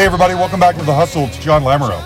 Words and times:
Hey, 0.00 0.06
everybody, 0.06 0.32
welcome 0.32 0.58
back 0.58 0.76
to 0.76 0.82
The 0.82 0.94
Hustle. 0.94 1.24
It's 1.24 1.36
John 1.36 1.62
Lamoureux. 1.62 2.02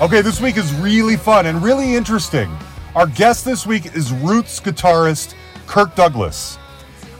Okay, 0.00 0.22
this 0.22 0.40
week 0.40 0.56
is 0.56 0.72
really 0.74 1.16
fun 1.16 1.46
and 1.46 1.60
really 1.64 1.96
interesting. 1.96 2.48
Our 2.94 3.08
guest 3.08 3.44
this 3.44 3.66
week 3.66 3.86
is 3.96 4.12
Roots 4.12 4.60
guitarist 4.60 5.34
Kirk 5.66 5.96
Douglas. 5.96 6.60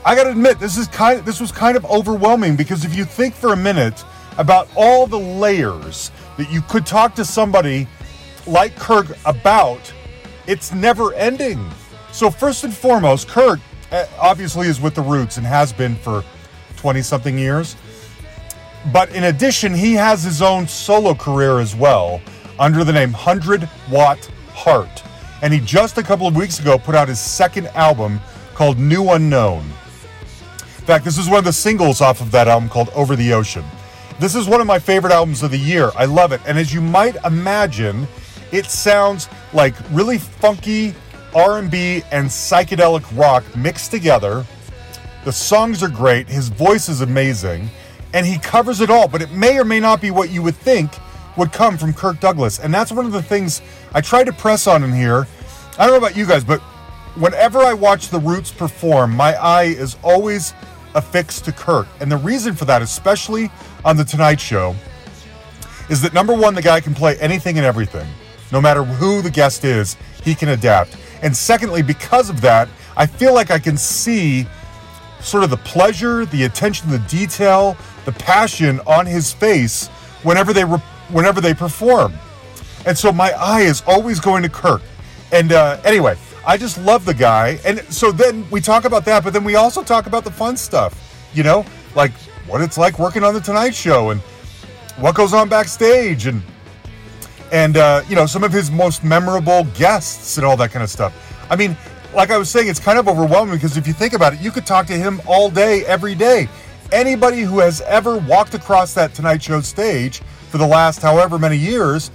I 0.04 0.14
gotta 0.14 0.30
admit, 0.30 0.60
this 0.60 0.78
is 0.78 0.86
kind 0.86 1.18
of, 1.18 1.26
this 1.26 1.40
was 1.40 1.50
kind 1.50 1.76
of 1.76 1.84
overwhelming 1.86 2.54
because 2.54 2.84
if 2.84 2.94
you 2.94 3.04
think 3.04 3.34
for 3.34 3.54
a 3.54 3.56
minute 3.56 4.04
about 4.38 4.68
all 4.76 5.08
the 5.08 5.18
layers 5.18 6.12
that 6.36 6.48
you 6.48 6.62
could 6.62 6.86
talk 6.86 7.16
to 7.16 7.24
somebody 7.24 7.88
like 8.46 8.76
Kirk 8.76 9.08
about, 9.26 9.92
it's 10.46 10.72
never 10.72 11.12
ending. 11.14 11.68
So 12.12 12.30
first 12.30 12.62
and 12.62 12.72
foremost, 12.72 13.26
Kirk 13.26 13.58
uh, 13.90 14.06
obviously 14.20 14.68
is 14.68 14.80
with 14.80 14.94
the 14.94 15.02
Roots 15.02 15.38
and 15.38 15.44
has 15.44 15.72
been 15.72 15.96
for 15.96 16.22
20 16.76 17.02
something 17.02 17.36
years. 17.36 17.74
But 18.92 19.10
in 19.14 19.24
addition, 19.24 19.74
he 19.74 19.94
has 19.94 20.22
his 20.22 20.42
own 20.42 20.68
solo 20.68 21.14
career 21.14 21.58
as 21.58 21.74
well 21.74 22.20
under 22.58 22.84
the 22.84 22.92
name 22.92 23.12
100 23.12 23.68
Watt 23.90 24.24
Heart. 24.52 25.02
And 25.42 25.52
he 25.52 25.60
just 25.60 25.98
a 25.98 26.02
couple 26.02 26.26
of 26.26 26.36
weeks 26.36 26.60
ago 26.60 26.78
put 26.78 26.94
out 26.94 27.08
his 27.08 27.20
second 27.20 27.68
album 27.68 28.20
called 28.54 28.78
New 28.78 29.10
Unknown. 29.10 29.64
In 29.64 30.86
fact, 30.86 31.04
this 31.04 31.18
is 31.18 31.28
one 31.28 31.38
of 31.38 31.44
the 31.44 31.52
singles 31.52 32.00
off 32.00 32.20
of 32.20 32.30
that 32.32 32.46
album 32.46 32.68
called 32.68 32.90
Over 32.90 33.16
the 33.16 33.32
Ocean. 33.32 33.64
This 34.20 34.34
is 34.34 34.46
one 34.46 34.60
of 34.60 34.66
my 34.66 34.78
favorite 34.78 35.12
albums 35.12 35.42
of 35.42 35.50
the 35.50 35.58
year. 35.58 35.90
I 35.96 36.04
love 36.04 36.32
it. 36.32 36.40
And 36.46 36.58
as 36.58 36.72
you 36.72 36.80
might 36.80 37.16
imagine, 37.24 38.06
it 38.52 38.66
sounds 38.66 39.28
like 39.52 39.74
really 39.90 40.18
funky 40.18 40.94
R&B 41.34 42.02
and 42.12 42.28
psychedelic 42.28 43.04
rock 43.18 43.44
mixed 43.56 43.90
together. 43.90 44.46
The 45.24 45.32
songs 45.32 45.82
are 45.82 45.88
great, 45.88 46.28
his 46.28 46.48
voice 46.48 46.88
is 46.88 47.00
amazing, 47.00 47.68
and 48.14 48.24
he 48.24 48.38
covers 48.38 48.80
it 48.80 48.88
all, 48.90 49.08
but 49.08 49.20
it 49.20 49.32
may 49.32 49.58
or 49.58 49.64
may 49.64 49.80
not 49.80 50.00
be 50.00 50.10
what 50.10 50.30
you 50.30 50.40
would 50.42 50.54
think 50.54 50.90
would 51.36 51.52
come 51.52 51.76
from 51.76 51.92
Kirk 51.92 52.20
Douglas. 52.20 52.60
And 52.60 52.72
that's 52.72 52.92
one 52.92 53.04
of 53.04 53.12
the 53.12 53.22
things 53.22 53.60
I 53.92 54.00
try 54.00 54.22
to 54.22 54.32
press 54.32 54.68
on 54.68 54.84
in 54.84 54.92
here. 54.92 55.26
I 55.76 55.86
don't 55.86 56.00
know 56.00 56.06
about 56.06 56.16
you 56.16 56.24
guys, 56.24 56.44
but 56.44 56.60
whenever 57.16 57.58
I 57.58 57.74
watch 57.74 58.08
the 58.08 58.20
Roots 58.20 58.52
perform, 58.52 59.16
my 59.16 59.34
eye 59.34 59.64
is 59.64 59.96
always 60.04 60.54
affixed 60.94 61.44
to 61.46 61.52
Kirk. 61.52 61.88
And 62.00 62.10
the 62.10 62.16
reason 62.16 62.54
for 62.54 62.64
that, 62.66 62.82
especially 62.82 63.50
on 63.84 63.96
The 63.96 64.04
Tonight 64.04 64.40
Show, 64.40 64.76
is 65.90 66.00
that 66.02 66.14
number 66.14 66.34
one, 66.34 66.54
the 66.54 66.62
guy 66.62 66.80
can 66.80 66.94
play 66.94 67.18
anything 67.18 67.58
and 67.58 67.66
everything. 67.66 68.06
No 68.52 68.60
matter 68.60 68.84
who 68.84 69.22
the 69.22 69.30
guest 69.30 69.64
is, 69.64 69.96
he 70.22 70.36
can 70.36 70.50
adapt. 70.50 70.96
And 71.22 71.36
secondly, 71.36 71.82
because 71.82 72.30
of 72.30 72.40
that, 72.42 72.68
I 72.96 73.06
feel 73.06 73.34
like 73.34 73.50
I 73.50 73.58
can 73.58 73.76
see 73.76 74.46
sort 75.20 75.42
of 75.42 75.50
the 75.50 75.56
pleasure, 75.58 76.26
the 76.26 76.44
attention 76.44 76.90
to 76.90 76.98
detail, 76.98 77.76
the 78.04 78.12
passion 78.12 78.80
on 78.86 79.06
his 79.06 79.32
face 79.32 79.88
whenever 80.22 80.52
they 80.52 80.64
re- 80.64 80.82
whenever 81.10 81.40
they 81.40 81.54
perform. 81.54 82.12
And 82.86 82.96
so 82.96 83.12
my 83.12 83.32
eye 83.32 83.62
is 83.62 83.82
always 83.86 84.20
going 84.20 84.42
to 84.42 84.48
Kirk. 84.48 84.82
And 85.32 85.52
uh, 85.52 85.80
anyway, 85.84 86.16
I 86.46 86.56
just 86.56 86.78
love 86.78 87.04
the 87.04 87.14
guy. 87.14 87.58
And 87.64 87.80
so 87.92 88.12
then 88.12 88.48
we 88.50 88.60
talk 88.60 88.84
about 88.84 89.04
that, 89.06 89.24
but 89.24 89.32
then 89.32 89.44
we 89.44 89.56
also 89.56 89.82
talk 89.82 90.06
about 90.06 90.24
the 90.24 90.30
fun 90.30 90.56
stuff, 90.56 91.28
you 91.34 91.42
know, 91.42 91.64
like 91.94 92.12
what 92.46 92.60
it's 92.60 92.76
like 92.76 92.98
working 92.98 93.24
on 93.24 93.34
the 93.34 93.40
Tonight 93.40 93.74
Show 93.74 94.10
and 94.10 94.20
what 94.98 95.14
goes 95.14 95.32
on 95.32 95.48
backstage 95.48 96.26
and 96.26 96.42
and 97.52 97.76
uh, 97.76 98.02
you 98.08 98.16
know 98.16 98.26
some 98.26 98.44
of 98.44 98.52
his 98.52 98.70
most 98.70 99.04
memorable 99.04 99.64
guests 99.74 100.36
and 100.36 100.46
all 100.46 100.56
that 100.56 100.70
kind 100.70 100.82
of 100.82 100.90
stuff. 100.90 101.12
I 101.50 101.56
mean, 101.56 101.76
like 102.14 102.30
I 102.30 102.38
was 102.38 102.48
saying, 102.48 102.68
it's 102.68 102.80
kind 102.80 102.98
of 102.98 103.08
overwhelming 103.08 103.54
because 103.54 103.76
if 103.76 103.86
you 103.86 103.92
think 103.92 104.12
about 104.12 104.34
it, 104.34 104.40
you 104.40 104.50
could 104.50 104.66
talk 104.66 104.86
to 104.86 104.94
him 104.94 105.20
all 105.26 105.50
day, 105.50 105.84
every 105.86 106.14
day. 106.14 106.48
Anybody 106.92 107.40
who 107.40 107.58
has 107.58 107.80
ever 107.82 108.18
walked 108.18 108.54
across 108.54 108.94
that 108.94 109.14
Tonight 109.14 109.42
Show 109.42 109.60
stage 109.60 110.20
for 110.50 110.58
the 110.58 110.66
last 110.66 111.02
however 111.02 111.38
many 111.38 111.56
years, 111.56 112.10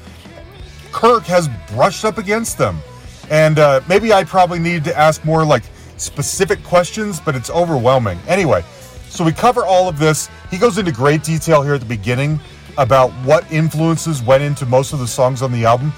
Kirk 0.92 1.24
has 1.24 1.50
brushed 1.72 2.06
up 2.06 2.18
against 2.18 2.58
them. 2.58 2.80
And 3.30 3.60
uh, 3.60 3.82
maybe 3.88 4.14
I 4.14 4.24
probably 4.24 4.60
needed 4.60 4.84
to 4.86 4.98
ask 4.98 5.24
more 5.26 5.46
like 5.46 5.64
specific 5.98 6.64
questions, 6.64 7.20
but 7.20 7.36
it's 7.36 7.50
overwhelming. 7.50 8.18
Anyway, 8.28 8.64
so 9.10 9.24
we 9.24 9.32
cover 9.32 9.66
all 9.66 9.90
of 9.90 10.00
this. 10.00 10.30
He 10.50 10.58
goes 10.58 10.78
into 10.78 10.92
great 10.92 11.24
detail 11.24 11.62
here 11.62 11.74
at 11.74 11.82
the 11.82 11.86
beginning 11.86 12.40
about 12.78 13.12
what 13.26 13.52
influences 13.52 14.22
went 14.24 14.42
into 14.42 14.66
most 14.66 14.94
of 14.94 15.00
the 15.00 15.08
songs 15.08 15.42
on 15.42 15.52
the 15.52 15.66
album. 15.66 15.92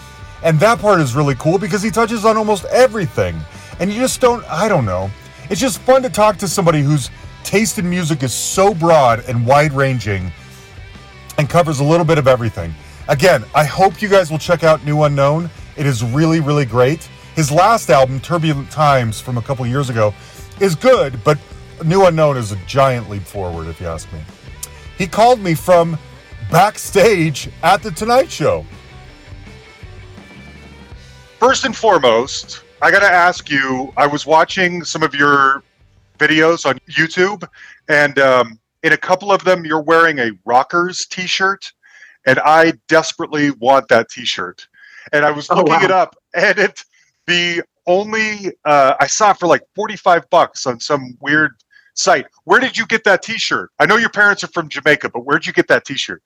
And 0.43 0.59
that 0.59 0.79
part 0.79 0.99
is 0.99 1.13
really 1.13 1.35
cool 1.35 1.59
because 1.59 1.83
he 1.83 1.91
touches 1.91 2.25
on 2.25 2.35
almost 2.35 2.65
everything. 2.65 3.39
And 3.79 3.93
you 3.93 3.99
just 3.99 4.19
don't, 4.19 4.43
I 4.49 4.67
don't 4.67 4.85
know. 4.85 5.11
It's 5.49 5.61
just 5.61 5.79
fun 5.79 6.01
to 6.03 6.09
talk 6.09 6.37
to 6.37 6.47
somebody 6.47 6.81
whose 6.81 7.09
taste 7.43 7.77
in 7.77 7.89
music 7.89 8.23
is 8.23 8.33
so 8.33 8.73
broad 8.73 9.23
and 9.27 9.45
wide 9.45 9.73
ranging 9.73 10.31
and 11.37 11.49
covers 11.49 11.79
a 11.79 11.83
little 11.83 12.05
bit 12.05 12.17
of 12.17 12.27
everything. 12.27 12.73
Again, 13.07 13.43
I 13.55 13.63
hope 13.63 14.01
you 14.01 14.07
guys 14.07 14.31
will 14.31 14.37
check 14.37 14.63
out 14.63 14.85
New 14.85 15.03
Unknown. 15.03 15.49
It 15.75 15.85
is 15.85 16.03
really, 16.03 16.39
really 16.39 16.65
great. 16.65 17.09
His 17.35 17.51
last 17.51 17.89
album, 17.89 18.19
Turbulent 18.19 18.69
Times, 18.69 19.19
from 19.19 19.37
a 19.37 19.41
couple 19.41 19.65
years 19.65 19.89
ago, 19.89 20.13
is 20.59 20.75
good, 20.75 21.23
but 21.23 21.37
New 21.83 22.05
Unknown 22.05 22.37
is 22.37 22.51
a 22.51 22.57
giant 22.67 23.09
leap 23.09 23.23
forward, 23.23 23.67
if 23.67 23.81
you 23.81 23.87
ask 23.87 24.11
me. 24.13 24.19
He 24.97 25.07
called 25.07 25.39
me 25.39 25.55
from 25.55 25.97
backstage 26.51 27.49
at 27.63 27.81
The 27.81 27.91
Tonight 27.91 28.29
Show. 28.29 28.65
First 31.39 31.65
and 31.65 31.75
foremost, 31.75 32.63
I 32.83 32.91
got 32.91 32.99
to 32.99 33.11
ask 33.11 33.49
you 33.49 33.93
I 33.97 34.05
was 34.05 34.25
watching 34.25 34.83
some 34.83 35.01
of 35.01 35.15
your 35.15 35.63
videos 36.21 36.65
on 36.65 36.77
YouTube, 36.89 37.47
and 37.87 38.19
um, 38.19 38.59
in 38.83 38.93
a 38.93 38.97
couple 38.97 39.31
of 39.31 39.43
them, 39.43 39.65
you're 39.65 39.81
wearing 39.81 40.19
a 40.19 40.31
Rockers 40.45 41.05
t 41.07 41.25
shirt, 41.27 41.71
and 42.27 42.39
I 42.45 42.73
desperately 42.87 43.51
want 43.51 43.87
that 43.89 44.09
t 44.09 44.25
shirt. 44.25 44.67
And 45.13 45.25
I 45.25 45.31
was 45.31 45.47
Oh, 45.49 45.55
looking 45.57 45.73
wow. 45.73 45.83
it 45.85 45.91
up, 45.91 46.15
and 46.35 46.57
it 46.59 46.83
the 47.27 47.63
only 47.87 48.51
uh, 48.65 48.93
I 48.99 49.07
saw 49.07 49.31
it 49.31 49.37
for 49.39 49.47
like 49.47 49.63
45 49.75 50.29
bucks 50.29 50.65
on 50.67 50.79
some 50.79 51.17
weird 51.21 51.51
site. 51.95 52.25
Where 52.45 52.59
did 52.59 52.77
you 52.77 52.85
get 52.85 53.03
that 53.05 53.23
t 53.23 53.33
shirt? 53.37 53.71
I 53.79 53.85
know 53.87 53.97
your 53.97 54.09
parents 54.09 54.43
are 54.43 54.47
from 54.49 54.69
Jamaica, 54.69 55.09
but 55.09 55.25
where'd 55.25 55.45
you 55.47 55.53
get 55.53 55.67
that 55.69 55.85
t 55.85 55.95
shirt? 55.95 56.21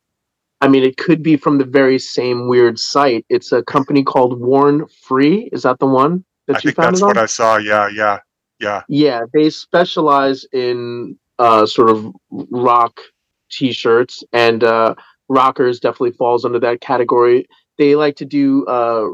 I 0.61 0.67
mean, 0.67 0.83
it 0.83 0.97
could 0.97 1.21
be 1.21 1.35
from 1.37 1.57
the 1.57 1.65
very 1.65 1.99
same 1.99 2.47
weird 2.47 2.79
site. 2.79 3.25
It's 3.29 3.51
a 3.51 3.61
company 3.63 4.03
called 4.03 4.39
Worn 4.39 4.85
Free. 5.03 5.49
Is 5.51 5.63
that 5.63 5.79
the 5.79 5.85
one 5.85 6.23
that 6.47 6.57
I 6.57 6.59
you 6.63 6.71
found 6.71 6.95
that's 6.95 7.01
on? 7.01 7.07
what 7.09 7.17
I 7.17 7.25
saw. 7.25 7.57
Yeah, 7.57 7.89
yeah, 7.89 8.19
yeah. 8.59 8.83
Yeah, 8.87 9.21
they 9.33 9.49
specialize 9.49 10.45
in 10.53 11.17
uh, 11.39 11.65
sort 11.65 11.89
of 11.89 12.13
rock 12.29 12.99
t-shirts, 13.51 14.23
and 14.33 14.63
uh, 14.63 14.95
rockers 15.29 15.79
definitely 15.79 16.11
falls 16.11 16.45
under 16.45 16.59
that 16.59 16.81
category. 16.81 17.47
They 17.77 17.95
like 17.95 18.15
to 18.17 18.25
do 18.25 18.65
uh, 18.65 19.05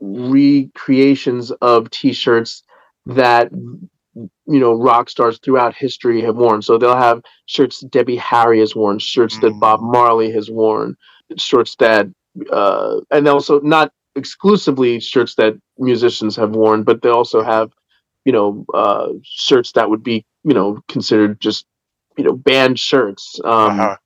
recreations 0.00 1.50
of 1.62 1.90
t-shirts 1.90 2.62
that 3.06 3.50
you 3.52 4.30
know 4.46 4.74
rock 4.74 5.10
stars 5.10 5.38
throughout 5.38 5.74
history 5.74 6.20
have 6.22 6.36
worn. 6.36 6.62
So 6.62 6.78
they'll 6.78 6.96
have 6.96 7.22
shirts 7.46 7.80
Debbie 7.80 8.16
Harry 8.16 8.60
has 8.60 8.74
worn, 8.74 8.98
shirts 8.98 9.38
that 9.40 9.52
Mm. 9.52 9.60
Bob 9.60 9.80
Marley 9.82 10.30
has 10.32 10.50
worn, 10.50 10.96
shirts 11.38 11.76
that 11.76 12.06
uh, 12.50 13.00
and 13.10 13.28
also 13.28 13.60
not 13.60 13.92
exclusively 14.16 15.00
shirts 15.00 15.34
that 15.36 15.54
musicians 15.78 16.36
have 16.36 16.50
worn, 16.50 16.82
but 16.82 17.02
they 17.02 17.08
also 17.08 17.42
have 17.42 17.72
you 18.24 18.32
know 18.32 18.64
uh, 18.74 19.08
shirts 19.22 19.72
that 19.72 19.90
would 19.90 20.02
be 20.02 20.24
you 20.44 20.54
know 20.54 20.80
considered 20.88 21.40
just 21.40 21.66
you 22.16 22.24
know 22.24 22.34
band 22.34 22.78
shirts. 22.78 23.40
Um, 23.44 23.80
Uh-huh. 23.80 23.96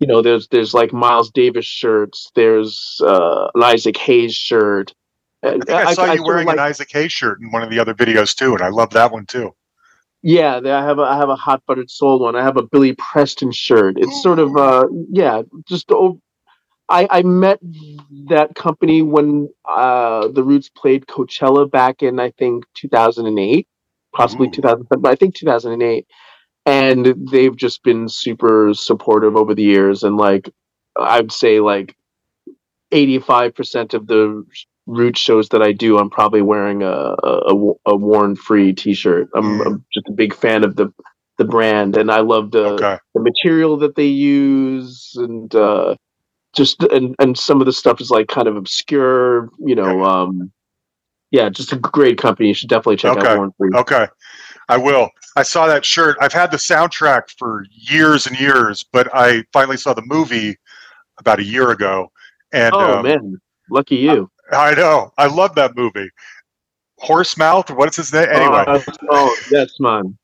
You 0.00 0.08
know, 0.08 0.20
there's 0.20 0.48
there's 0.48 0.74
like 0.74 0.92
Miles 0.92 1.30
Davis 1.30 1.64
shirts. 1.64 2.28
There's 2.34 3.00
uh, 3.04 3.50
an 3.54 3.62
Isaac 3.62 3.96
Hayes 3.98 4.34
shirt. 4.34 4.92
I 5.44 5.50
think 5.52 5.70
I, 5.70 5.94
saw 5.94 6.06
you 6.06 6.08
sort 6.08 6.18
of 6.18 6.24
wearing 6.26 6.46
like- 6.48 6.56
an 6.56 6.64
Isaac 6.64 6.90
Hayes 6.90 7.12
shirt 7.12 7.40
in 7.40 7.52
one 7.52 7.62
of 7.62 7.70
the 7.70 7.78
other 7.78 7.94
videos 7.94 8.34
too, 8.34 8.52
and 8.52 8.62
I 8.62 8.68
love 8.68 8.90
that 8.90 9.12
one 9.12 9.26
too. 9.26 9.54
Yeah, 10.20 10.60
I 10.64 10.82
have 10.84 10.98
a 10.98 11.02
I 11.02 11.16
have 11.16 11.28
a 11.28 11.36
hot 11.36 11.62
buttered 11.66 11.88
soul 11.88 12.18
one. 12.20 12.34
I 12.34 12.42
have 12.42 12.56
a 12.56 12.62
Billy 12.64 12.94
Preston 12.96 13.52
shirt. 13.52 13.94
It's 13.96 14.22
sort 14.22 14.40
of 14.40 14.56
uh 14.56 14.86
yeah, 15.10 15.42
just 15.68 15.90
oh, 15.92 16.20
I 16.92 17.08
I 17.10 17.22
met 17.24 17.60
that 18.28 18.54
company 18.56 19.02
when 19.02 19.50
uh 19.68 20.28
the 20.28 20.44
Roots 20.44 20.70
played 20.70 21.06
Coachella 21.06 21.70
back 21.70 22.02
in 22.02 22.20
I 22.20 22.32
think 22.32 22.64
2008, 22.74 23.68
possibly 24.14 24.48
Ooh. 24.48 24.52
2007, 24.52 25.02
but 25.02 25.12
I 25.12 25.16
think 25.16 25.36
2008. 25.36 26.06
And 26.66 27.28
they've 27.30 27.56
just 27.56 27.82
been 27.84 28.08
super 28.08 28.72
supportive 28.74 29.36
over 29.36 29.54
the 29.54 29.64
years 29.64 30.04
and 30.04 30.16
like 30.18 30.50
I'd 30.98 31.32
say 31.32 31.60
like 31.60 31.96
85% 32.92 33.94
of 33.94 34.06
the 34.08 34.44
root 34.86 35.16
shows 35.18 35.48
that 35.50 35.62
I 35.62 35.72
do, 35.72 35.98
I'm 35.98 36.10
probably 36.10 36.42
wearing 36.42 36.82
a 36.82 37.16
a, 37.22 37.54
a 37.86 37.96
worn 37.96 38.36
free 38.36 38.72
T-shirt. 38.74 39.28
I'm, 39.34 39.58
Mm. 39.60 39.66
I'm 39.66 39.84
just 39.92 40.08
a 40.08 40.12
big 40.12 40.34
fan 40.34 40.64
of 40.64 40.76
the 40.76 40.92
the 41.38 41.44
brand, 41.46 41.96
and 41.96 42.10
I 42.10 42.20
love 42.20 42.50
the 42.52 42.66
Okay. 42.74 42.98
the 43.14 43.22
material 43.22 43.78
that 43.78 43.96
they 43.96 44.06
use, 44.08 45.12
and 45.16 45.54
uh, 45.54 45.96
just 46.54 46.82
and 46.84 47.14
and 47.18 47.36
some 47.36 47.60
of 47.60 47.66
the 47.66 47.72
stuff 47.72 48.00
is 48.00 48.10
like 48.10 48.28
kind 48.28 48.48
of 48.48 48.56
obscure, 48.56 49.48
you 49.58 49.74
know. 49.74 50.04
Um, 50.04 50.52
yeah, 51.30 51.48
just 51.48 51.72
a 51.72 51.76
great 51.76 52.18
company. 52.18 52.48
You 52.48 52.54
should 52.54 52.68
definitely 52.68 52.96
check 52.96 53.16
Okay. 53.16 53.26
out 53.26 53.38
Worn 53.38 53.52
Free. 53.56 53.70
Okay. 53.74 54.06
I 54.68 54.76
will. 54.76 55.08
I 55.36 55.42
saw 55.42 55.66
that 55.66 55.84
shirt. 55.84 56.16
I've 56.20 56.32
had 56.32 56.50
the 56.50 56.58
soundtrack 56.58 57.30
for 57.38 57.64
years 57.70 58.26
and 58.26 58.38
years, 58.38 58.84
but 58.92 59.08
I 59.14 59.44
finally 59.52 59.78
saw 59.78 59.94
the 59.94 60.02
movie 60.04 60.56
about 61.18 61.40
a 61.40 61.44
year 61.44 61.70
ago. 61.70 62.12
And 62.52 62.74
oh 62.74 62.98
um, 62.98 63.02
man, 63.02 63.40
lucky 63.70 63.96
you. 63.96 64.30
I 64.52 64.74
know. 64.74 65.10
I 65.16 65.26
love 65.26 65.54
that 65.54 65.74
movie. 65.74 66.10
Horsemouth, 67.02 67.74
what's 67.74 67.96
his 67.96 68.12
name? 68.12 68.28
Anyway. 68.30 68.64
Oh, 68.66 68.84
oh 69.10 69.36
yes, 69.50 69.80
man. 69.80 70.18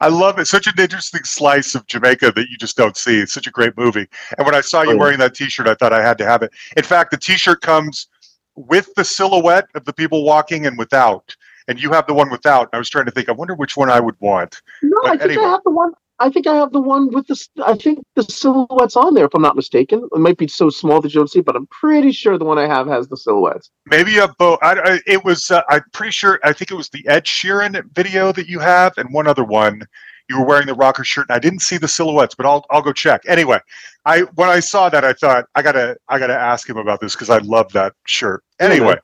I 0.00 0.08
love 0.08 0.38
it. 0.38 0.46
Such 0.46 0.66
an 0.66 0.74
interesting 0.78 1.24
slice 1.24 1.74
of 1.74 1.86
Jamaica 1.86 2.32
that 2.32 2.48
you 2.50 2.56
just 2.58 2.76
don't 2.76 2.96
see. 2.96 3.18
It's 3.20 3.32
such 3.32 3.46
a 3.46 3.50
great 3.50 3.76
movie. 3.76 4.06
And 4.36 4.46
when 4.46 4.54
I 4.54 4.60
saw 4.60 4.82
you 4.82 4.92
Oh, 4.92 4.96
wearing 4.96 5.18
that 5.18 5.34
T-shirt, 5.34 5.66
I 5.66 5.74
thought 5.74 5.92
I 5.92 6.02
had 6.02 6.18
to 6.18 6.24
have 6.26 6.42
it. 6.42 6.52
In 6.76 6.84
fact, 6.84 7.10
the 7.10 7.16
T-shirt 7.16 7.60
comes 7.60 8.08
with 8.56 8.94
the 8.94 9.04
silhouette 9.04 9.66
of 9.74 9.84
the 9.84 9.92
people 9.92 10.24
walking 10.24 10.66
and 10.66 10.78
without. 10.78 11.34
And 11.66 11.82
you 11.82 11.90
have 11.92 12.06
the 12.06 12.14
one 12.14 12.30
without. 12.30 12.64
And 12.64 12.74
I 12.74 12.78
was 12.78 12.90
trying 12.90 13.06
to 13.06 13.10
think. 13.10 13.28
I 13.28 13.32
wonder 13.32 13.54
which 13.54 13.76
one 13.76 13.90
I 13.90 14.00
would 14.00 14.16
want. 14.20 14.60
No, 14.82 14.96
But 15.02 15.12
I 15.12 15.16
think 15.16 15.30
anyway. 15.32 15.44
I 15.46 15.50
have 15.50 15.62
the 15.64 15.70
one. 15.70 15.92
I 16.20 16.30
think 16.30 16.46
I 16.46 16.54
have 16.54 16.72
the 16.72 16.80
one 16.80 17.10
with 17.10 17.26
the. 17.26 17.48
I 17.66 17.74
think 17.74 18.04
the 18.14 18.22
silhouettes 18.22 18.96
on 18.96 19.14
there, 19.14 19.24
if 19.24 19.34
I'm 19.34 19.42
not 19.42 19.56
mistaken. 19.56 20.08
It 20.12 20.18
might 20.18 20.38
be 20.38 20.46
so 20.46 20.70
small 20.70 21.00
that 21.00 21.12
you 21.12 21.20
don't 21.20 21.30
see, 21.30 21.40
but 21.40 21.56
I'm 21.56 21.66
pretty 21.66 22.12
sure 22.12 22.38
the 22.38 22.44
one 22.44 22.58
I 22.58 22.68
have 22.68 22.86
has 22.86 23.08
the 23.08 23.16
silhouettes. 23.16 23.70
Maybe 23.86 24.12
you 24.12 24.20
have 24.20 24.36
both. 24.38 24.60
I, 24.62 24.74
I, 24.78 25.00
it 25.06 25.24
was. 25.24 25.50
Uh, 25.50 25.62
I'm 25.68 25.82
pretty 25.92 26.12
sure. 26.12 26.38
I 26.44 26.52
think 26.52 26.70
it 26.70 26.74
was 26.74 26.88
the 26.88 27.06
Ed 27.08 27.24
Sheeran 27.24 27.82
video 27.94 28.30
that 28.30 28.48
you 28.48 28.60
have, 28.60 28.96
and 28.96 29.12
one 29.12 29.26
other 29.26 29.44
one. 29.44 29.82
You 30.28 30.38
were 30.38 30.46
wearing 30.46 30.66
the 30.66 30.74
rocker 30.74 31.04
shirt, 31.04 31.26
and 31.28 31.36
I 31.36 31.38
didn't 31.38 31.60
see 31.60 31.76
the 31.76 31.88
silhouettes, 31.88 32.34
but 32.34 32.46
I'll 32.46 32.64
I'll 32.70 32.80
go 32.80 32.92
check. 32.92 33.22
Anyway, 33.26 33.58
I 34.06 34.20
when 34.36 34.48
I 34.48 34.60
saw 34.60 34.88
that, 34.88 35.04
I 35.04 35.12
thought 35.12 35.46
I 35.54 35.62
gotta 35.62 35.96
I 36.08 36.18
gotta 36.18 36.38
ask 36.38 36.68
him 36.68 36.76
about 36.76 37.00
this 37.00 37.14
because 37.14 37.28
I 37.28 37.38
love 37.38 37.72
that 37.72 37.92
shirt. 38.06 38.42
Anyway, 38.60 38.96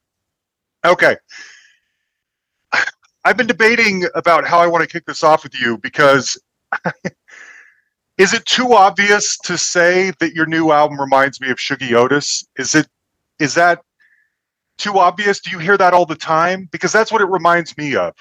okay. 0.85 1.17
I've 3.25 3.37
been 3.37 3.47
debating 3.47 4.07
about 4.15 4.47
how 4.47 4.61
I 4.61 4.67
want 4.67 4.83
to 4.83 4.89
kick 4.89 5.05
this 5.05 5.23
off 5.23 5.43
with 5.43 5.61
you 5.61 5.77
because 5.77 6.39
is 8.19 8.35
it 8.35 8.45
too 8.47 8.75
obvious 8.75 9.37
to 9.39 9.57
say 9.59 10.13
that 10.21 10.35
your 10.35 10.47
new 10.47 10.71
album 10.71 11.01
reminds 11.01 11.41
me 11.41 11.51
of 11.51 11.59
Shuggie 11.59 11.93
Otis? 11.93 12.47
Is 12.57 12.75
it 12.75 12.87
is 13.39 13.55
that 13.55 13.83
too 14.79 14.99
obvious? 14.99 15.41
Do 15.41 15.51
you 15.51 15.59
hear 15.59 15.77
that 15.79 15.95
all 15.95 16.07
the 16.07 16.17
time? 16.17 16.69
Because 16.71 16.93
that's 16.93 17.13
what 17.13 17.21
it 17.21 17.27
reminds 17.27 17.77
me 17.77 17.97
of. 17.97 18.15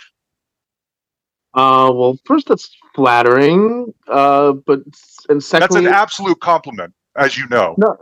Uh, 1.53 1.91
well, 1.93 2.17
first 2.25 2.47
that's 2.47 2.75
flattering. 2.95 3.93
Uh, 4.07 4.53
but 4.53 4.81
and 5.29 5.43
secondly, 5.43 5.83
That's 5.83 5.93
an 5.93 6.01
absolute 6.01 6.39
compliment, 6.39 6.93
as 7.15 7.37
you 7.37 7.47
know. 7.47 7.75
No, 7.77 7.97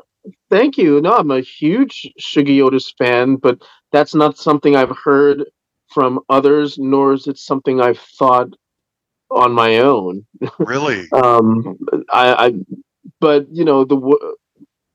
thank 0.50 0.77
you. 0.77 1.01
No, 1.01 1.15
I'm 1.15 1.31
a 1.31 1.41
huge 1.41 2.11
Shuggie 2.19 2.61
Otis 2.61 2.93
fan, 2.97 3.38
but 3.38 3.61
that's 3.91 4.13
not 4.13 4.38
something 4.38 4.75
I've 4.75 4.95
heard 4.97 5.45
from 5.93 6.19
others, 6.29 6.77
nor 6.77 7.13
is 7.13 7.27
it 7.27 7.38
something 7.38 7.79
I've 7.79 8.00
thought 8.00 8.53
on 9.31 9.51
my 9.53 9.77
own. 9.79 10.25
Really? 10.59 11.07
Um, 11.13 11.77
I, 12.12 12.47
I, 12.47 12.53
but 13.19 13.47
you 13.51 13.65
know, 13.65 13.83
the 13.85 13.95
w- 13.95 14.35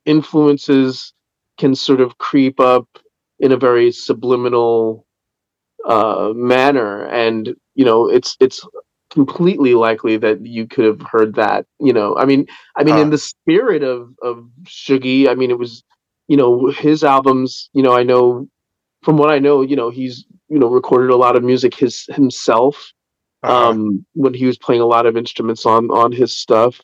influences 0.04 1.12
can 1.58 1.74
sort 1.74 2.00
of 2.00 2.18
creep 2.18 2.60
up 2.60 2.86
in 3.38 3.52
a 3.52 3.56
very 3.56 3.90
subliminal 3.92 5.06
uh, 5.86 6.32
manner, 6.34 7.04
and 7.06 7.54
you 7.74 7.84
know, 7.84 8.08
it's 8.08 8.36
it's 8.40 8.66
completely 9.10 9.74
likely 9.74 10.16
that 10.16 10.44
you 10.46 10.66
could 10.66 10.84
have 10.84 11.00
heard 11.02 11.34
that. 11.36 11.66
You 11.80 11.92
know, 11.92 12.16
I 12.16 12.24
mean, 12.24 12.46
I 12.76 12.84
mean, 12.84 12.96
Huh. 12.96 13.02
in 13.02 13.10
the 13.10 13.18
spirit 13.18 13.82
of 13.82 14.14
of 14.22 14.48
Shuggie, 14.64 15.28
I 15.28 15.34
mean, 15.34 15.50
it 15.50 15.58
was, 15.58 15.82
you 16.28 16.36
know, 16.36 16.68
his 16.70 17.04
albums. 17.04 17.70
You 17.72 17.82
know, 17.82 17.94
I 17.96 18.02
know 18.02 18.48
from 19.02 19.16
what 19.16 19.30
I 19.30 19.38
know, 19.38 19.62
you 19.62 19.76
know, 19.76 19.90
he's 19.90 20.24
you 20.48 20.58
know 20.58 20.68
recorded 20.68 21.10
a 21.10 21.16
lot 21.16 21.36
of 21.36 21.42
music 21.44 21.74
his 21.74 22.06
himself 22.10 22.92
Uh, 22.92 23.01
um, 23.42 24.04
when 24.14 24.34
he 24.34 24.46
was 24.46 24.58
playing 24.58 24.80
a 24.80 24.86
lot 24.86 25.06
of 25.06 25.16
instruments 25.16 25.66
on 25.66 25.90
on 25.90 26.12
his 26.12 26.36
stuff. 26.36 26.80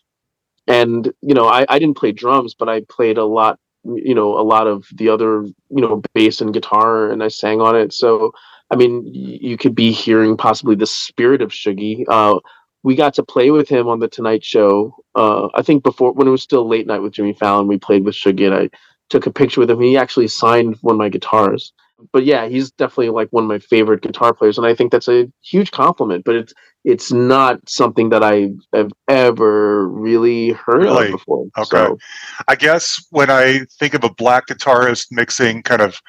And 0.67 1.13
you 1.23 1.35
know, 1.35 1.47
I, 1.47 1.65
I 1.69 1.79
didn't 1.79 1.97
play 1.97 2.13
drums, 2.13 2.55
but 2.55 2.69
I 2.69 2.83
played 2.89 3.17
a 3.19 3.25
lot, 3.25 3.59
you 3.85 4.15
know, 4.15 4.39
a 4.39 4.43
lot 4.43 4.67
of 4.67 4.87
the 4.95 5.09
other, 5.09 5.43
you 5.45 5.81
know, 5.81 6.03
bass 6.15 6.41
and 6.41 6.53
guitar, 6.53 7.11
and 7.11 7.23
I 7.23 7.29
sang 7.29 7.61
on 7.61 7.75
it. 7.77 7.93
So, 7.93 8.33
I 8.71 8.77
mean, 8.77 9.03
you 9.07 9.57
could 9.57 9.75
be 9.75 9.93
hearing 9.93 10.37
possibly 10.37 10.75
the 10.75 10.87
spirit 10.87 11.41
of 11.41 11.51
Shuggie. 11.51 12.05
Uh, 12.09 12.39
we 12.83 12.95
got 12.95 13.15
to 13.15 13.23
play 13.23 13.51
with 13.51 13.69
him 13.69 13.89
on 13.89 13.99
the 13.99 14.09
Tonight 14.09 14.45
Show. 14.45 14.95
Uh, 15.15 15.49
I 15.55 15.63
think 15.63 15.83
before 15.83 16.13
when 16.13 16.29
it 16.29 16.33
was 16.33 16.43
still 16.43 16.69
late 16.69 16.87
night 16.87 17.03
with 17.03 17.15
Jimmy 17.15 17.33
Fallon, 17.33 17.67
we 17.67 17.79
played 17.79 18.05
with 18.05 18.15
Shuggie, 18.15 18.47
and 18.47 18.55
I 18.55 18.71
took 19.09 19.27
a 19.27 19.33
picture 19.33 19.61
with 19.61 19.71
him. 19.71 19.81
He 19.81 19.97
actually 19.97 20.29
signed 20.29 20.77
one 20.83 20.95
of 20.95 20.99
my 20.99 21.09
guitars. 21.09 21.73
But 22.13 22.25
yeah, 22.25 22.47
he's 22.49 22.71
definitely 22.71 23.11
like 23.11 23.29
one 23.31 23.45
of 23.45 23.49
my 23.49 23.59
favorite 23.59 24.03
guitar 24.03 24.33
players, 24.33 24.57
and 24.57 24.67
I 24.67 24.75
think 24.75 24.93
that's 24.93 25.09
a 25.09 25.31
huge 25.43 25.71
compliment. 25.73 26.25
But 26.25 26.37
it's 26.37 26.55
it's 26.85 27.13
not 27.13 27.69
something 27.69 28.11
that 28.11 28.23
I 28.23 28.51
have 28.73 28.93
ever 29.09 29.89
really 29.89 30.51
heard 30.51 30.83
Really? 30.85 31.07
of 31.07 31.13
before. 31.13 31.47
Okay. 31.59 31.67
So, 31.69 31.99
I 32.47 32.55
guess 32.55 33.05
when 33.11 33.31
I 33.31 33.61
think 33.79 33.95
of 33.95 34.05
a 34.05 34.11
black 34.15 34.47
guitarist 34.47 35.09
mixing 35.11 35.63
kind 35.63 35.83
of 35.83 36.01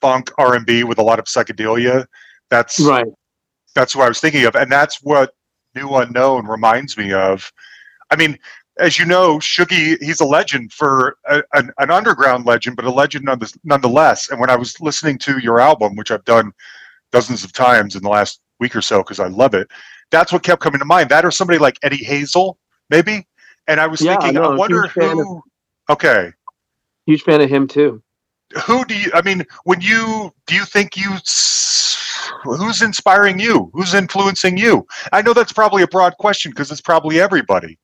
funk 0.00 0.30
R 0.38 0.54
and 0.54 0.66
B 0.66 0.84
with 0.84 0.98
a 0.98 1.02
lot 1.02 1.18
of 1.18 1.24
psychedelia, 1.24 2.06
that's 2.50 2.78
right. 2.80 3.06
that's 3.74 3.96
what 3.96 4.04
I 4.04 4.08
was 4.08 4.20
thinking 4.20 4.44
of, 4.44 4.54
and 4.56 4.70
that's 4.70 4.98
what 5.02 5.32
New 5.74 5.88
Unknown 5.94 6.46
reminds 6.46 6.96
me 6.98 7.12
of. 7.12 7.50
I 8.10 8.16
mean, 8.16 8.38
as 8.80 8.98
you 8.98 9.04
know, 9.06 9.38
Shuggie, 9.38 10.02
he's 10.02 10.20
a 10.20 10.24
legend 10.24 10.72
for 10.72 11.16
a, 11.28 11.42
an, 11.54 11.70
an 11.78 11.90
underground 11.90 12.46
legend, 12.46 12.76
but 12.76 12.84
a 12.84 12.90
legend 12.90 13.28
nonetheless-. 13.64 14.30
And 14.30 14.40
when 14.40 14.50
I 14.50 14.56
was 14.56 14.80
listening 14.80 15.18
to 15.18 15.38
your 15.38 15.60
album, 15.60 15.96
which 15.96 16.10
I've 16.10 16.24
done 16.24 16.52
dozens 17.12 17.44
of 17.44 17.52
times 17.52 17.94
in 17.96 18.02
the 18.02 18.08
last 18.08 18.40
week 18.58 18.74
or 18.74 18.82
so 18.82 18.98
because 18.98 19.20
I 19.20 19.28
love 19.28 19.54
it, 19.54 19.68
that's 20.10 20.32
what 20.32 20.42
kept 20.42 20.62
coming 20.62 20.78
to 20.80 20.84
mind. 20.84 21.08
That 21.10 21.24
or 21.24 21.30
somebody 21.30 21.58
like 21.58 21.78
Eddie 21.82 22.04
Hazel, 22.04 22.58
maybe. 22.88 23.26
And 23.68 23.80
I 23.80 23.86
was 23.86 24.00
Yeah, 24.00 24.18
thinking, 24.18 24.34
no, 24.34 24.52
I 24.52 24.56
wonder 24.56 24.88
who. 24.88 25.42
Okay, 25.88 26.32
Huge 27.06 27.22
fan 27.22 27.40
of 27.40 27.50
him 27.50 27.66
too. 27.66 28.02
who 28.66 28.84
do 28.84 28.96
you? 28.96 29.10
I 29.14 29.22
mean, 29.22 29.44
when 29.64 29.80
you 29.80 30.32
do 30.46 30.54
you 30.54 30.64
think 30.64 30.96
you? 30.96 31.10
Who's 32.44 32.82
inspiring 32.82 33.38
you? 33.38 33.70
Who's 33.74 33.94
influencing 33.94 34.56
you? 34.56 34.86
I 35.12 35.20
know 35.22 35.32
that's 35.32 35.52
probably 35.52 35.82
a 35.82 35.88
broad 35.88 36.16
question 36.18 36.50
because 36.52 36.70
it's 36.70 36.80
probably 36.80 37.20
everybody. 37.20 37.78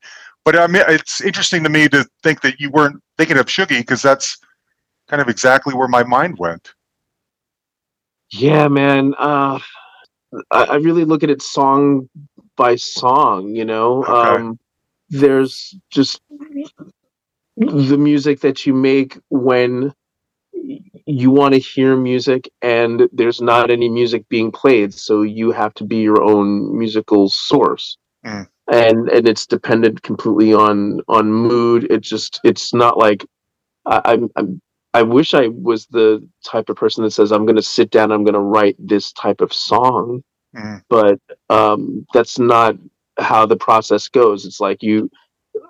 But 0.47 0.57
I 0.57 0.69
mean, 0.69 0.85
it's 0.87 1.21
interesting 1.21 1.65
to 1.65 1.69
me 1.69 1.89
to 1.89 2.07
think 2.23 2.41
that 2.43 2.61
you 2.61 2.71
weren't 2.71 3.03
thinking 3.19 3.37
of 3.37 3.47
Shuggie 3.47 3.81
because 3.81 4.01
that's 4.01 4.39
kind 5.09 5.21
of 5.21 5.29
exactly 5.29 5.75
where 5.75 5.89
my 5.89 6.05
mind 6.05 6.39
went. 6.39 6.73
Yeah, 8.31 8.69
man. 8.69 9.15
Uh, 9.19 9.59
I, 10.53 10.65
I 10.65 10.77
really 10.77 11.05
look 11.05 11.25
at 11.25 11.31
it 11.31 11.43
song 11.43 12.09
by 12.57 12.77
song. 12.77 13.57
You 13.57 13.65
know, 13.65 14.05
Okay. 14.05 14.15
um, 14.15 14.59
there's 15.09 15.75
just 15.91 16.21
the 17.57 17.99
music 17.99 18.41
that 18.43 18.67
you 18.67 18.73
make 18.73 19.19
when 19.31 19.93
you 21.07 21.33
want 21.33 21.55
to 21.55 21.61
hear 21.61 21.97
music 21.97 22.49
and 22.63 23.09
there's 23.13 23.41
not 23.41 23.71
any 23.71 23.89
music 23.89 24.29
being 24.29 24.53
played 24.53 24.93
so 24.93 25.23
you 25.23 25.53
have 25.53 25.73
to 25.75 25.85
be 25.85 25.99
your 25.99 26.23
own 26.23 26.77
musical 26.79 27.29
source 27.29 27.97
Mm. 28.25 28.49
And 28.71 29.09
and 29.09 29.29
it's 29.29 29.47
dependent 29.47 30.03
completely 30.03 30.53
on 30.53 31.01
on 31.09 31.31
mood 31.33 31.87
it's 31.91 32.09
just 32.09 32.41
it's 32.45 32.75
not 32.75 32.99
like 32.99 33.25
I, 33.87 34.01
I'm, 34.05 34.29
I'm 34.37 34.61
I 34.95 35.03
wish 35.03 35.35
I 35.35 35.49
was 35.49 35.87
the 35.87 36.27
type 36.45 36.69
of 36.69 36.77
person 36.77 37.05
that 37.05 37.11
says 37.11 37.33
I'm 37.33 37.47
going 37.47 37.57
to 37.57 37.63
sit 37.63 37.91
down 37.91 38.13
I'm 38.13 38.25
going 38.25 38.35
to 38.35 38.41
write 38.41 38.77
this 38.79 39.13
type 39.13 39.41
of 39.41 39.53
song 39.53 40.23
Mm. 40.55 40.81
but 40.89 41.19
um 41.51 42.07
that's 42.15 42.39
not 42.39 42.77
how 43.19 43.45
the 43.45 43.57
process 43.57 44.09
goes 44.09 44.47
it's 44.47 44.61
like 44.61 44.83
you 44.83 45.11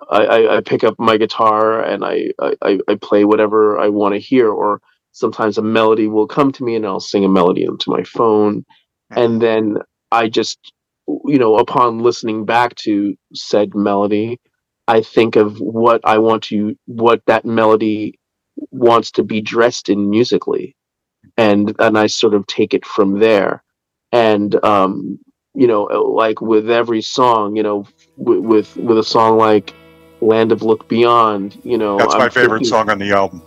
I, 0.09 0.25
I, 0.25 0.57
I 0.57 0.61
pick 0.61 0.83
up 0.83 0.95
my 0.97 1.17
guitar 1.17 1.81
and 1.81 2.03
I, 2.05 2.31
I, 2.61 2.79
I 2.87 2.95
play 2.95 3.25
whatever 3.25 3.79
I 3.79 3.89
want 3.89 4.13
to 4.13 4.19
hear, 4.19 4.49
or 4.49 4.81
sometimes 5.11 5.57
a 5.57 5.61
melody 5.61 6.07
will 6.07 6.27
come 6.27 6.51
to 6.53 6.63
me 6.63 6.75
and 6.75 6.85
I'll 6.85 6.99
sing 6.99 7.25
a 7.25 7.29
melody 7.29 7.63
into 7.63 7.89
my 7.89 8.03
phone. 8.03 8.65
And 9.11 9.41
then 9.41 9.77
I 10.11 10.29
just, 10.29 10.73
you 11.07 11.37
know, 11.37 11.55
upon 11.57 11.99
listening 11.99 12.45
back 12.45 12.75
to 12.75 13.15
said 13.33 13.73
melody, 13.75 14.39
I 14.87 15.01
think 15.01 15.35
of 15.35 15.57
what 15.59 16.01
I 16.03 16.17
want 16.17 16.43
to, 16.45 16.75
what 16.85 17.21
that 17.27 17.45
melody 17.45 18.19
wants 18.71 19.11
to 19.11 19.23
be 19.23 19.41
dressed 19.41 19.89
in 19.89 20.09
musically. 20.09 20.75
And, 21.37 21.75
and 21.79 21.97
I 21.97 22.07
sort 22.07 22.33
of 22.33 22.47
take 22.47 22.73
it 22.73 22.85
from 22.85 23.19
there. 23.19 23.63
And, 24.11 24.63
um, 24.63 25.19
you 25.53 25.67
know, 25.67 25.83
like 25.83 26.39
with 26.41 26.69
every 26.69 27.01
song, 27.01 27.55
you 27.55 27.63
know, 27.63 27.87
with 28.15 28.39
with, 28.39 28.77
with 28.77 28.97
a 28.99 29.03
song 29.03 29.37
like 29.37 29.73
"Land 30.21 30.51
of 30.51 30.61
Look 30.61 30.87
Beyond," 30.87 31.59
you 31.63 31.77
know, 31.79 31.97
That's 31.97 32.13
I'm 32.13 32.19
my 32.19 32.29
favorite 32.29 32.59
thinking- 32.59 32.67
song 32.69 32.89
on 32.91 32.99
the 32.99 33.11
album. 33.11 33.41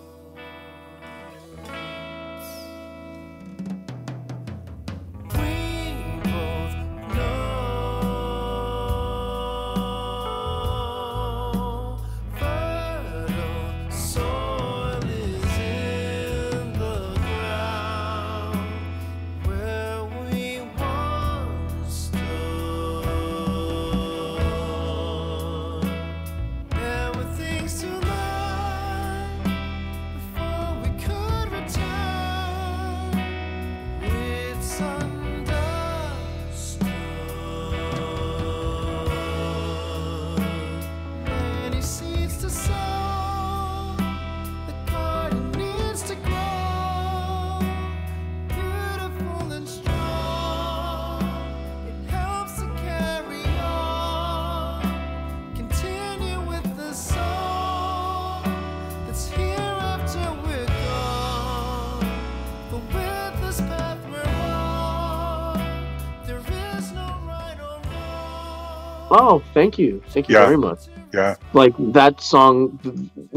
Thank 69.60 69.78
you, 69.78 70.02
thank 70.08 70.28
you 70.28 70.34
Yeah. 70.36 70.46
very 70.46 70.56
much. 70.56 70.80
Yeah. 71.12 71.34
Like 71.52 71.74
that 71.92 72.14
song, 72.20 72.54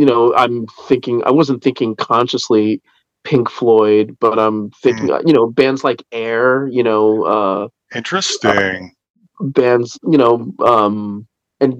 you 0.01 0.05
know, 0.05 0.33
I'm 0.35 0.67
thinking. 0.87 1.21
I 1.25 1.31
wasn't 1.31 1.61
thinking 1.61 1.95
consciously 1.95 2.81
Pink 3.29 3.49
Floyd, 3.49 4.07
but 4.25 4.37
I'm 4.39 4.59
thinking, 4.83 5.09
Mm. 5.09 5.27
you 5.27 5.33
know, 5.33 5.47
bands 5.47 5.83
like 5.83 6.01
Air, 6.11 6.67
you 6.77 6.83
know, 6.89 7.03
uh, 7.35 7.67
Interesting. 7.93 8.95
bands, 9.39 9.99
you 10.13 10.17
know, 10.17 10.33
um, 10.73 11.27
and 11.59 11.71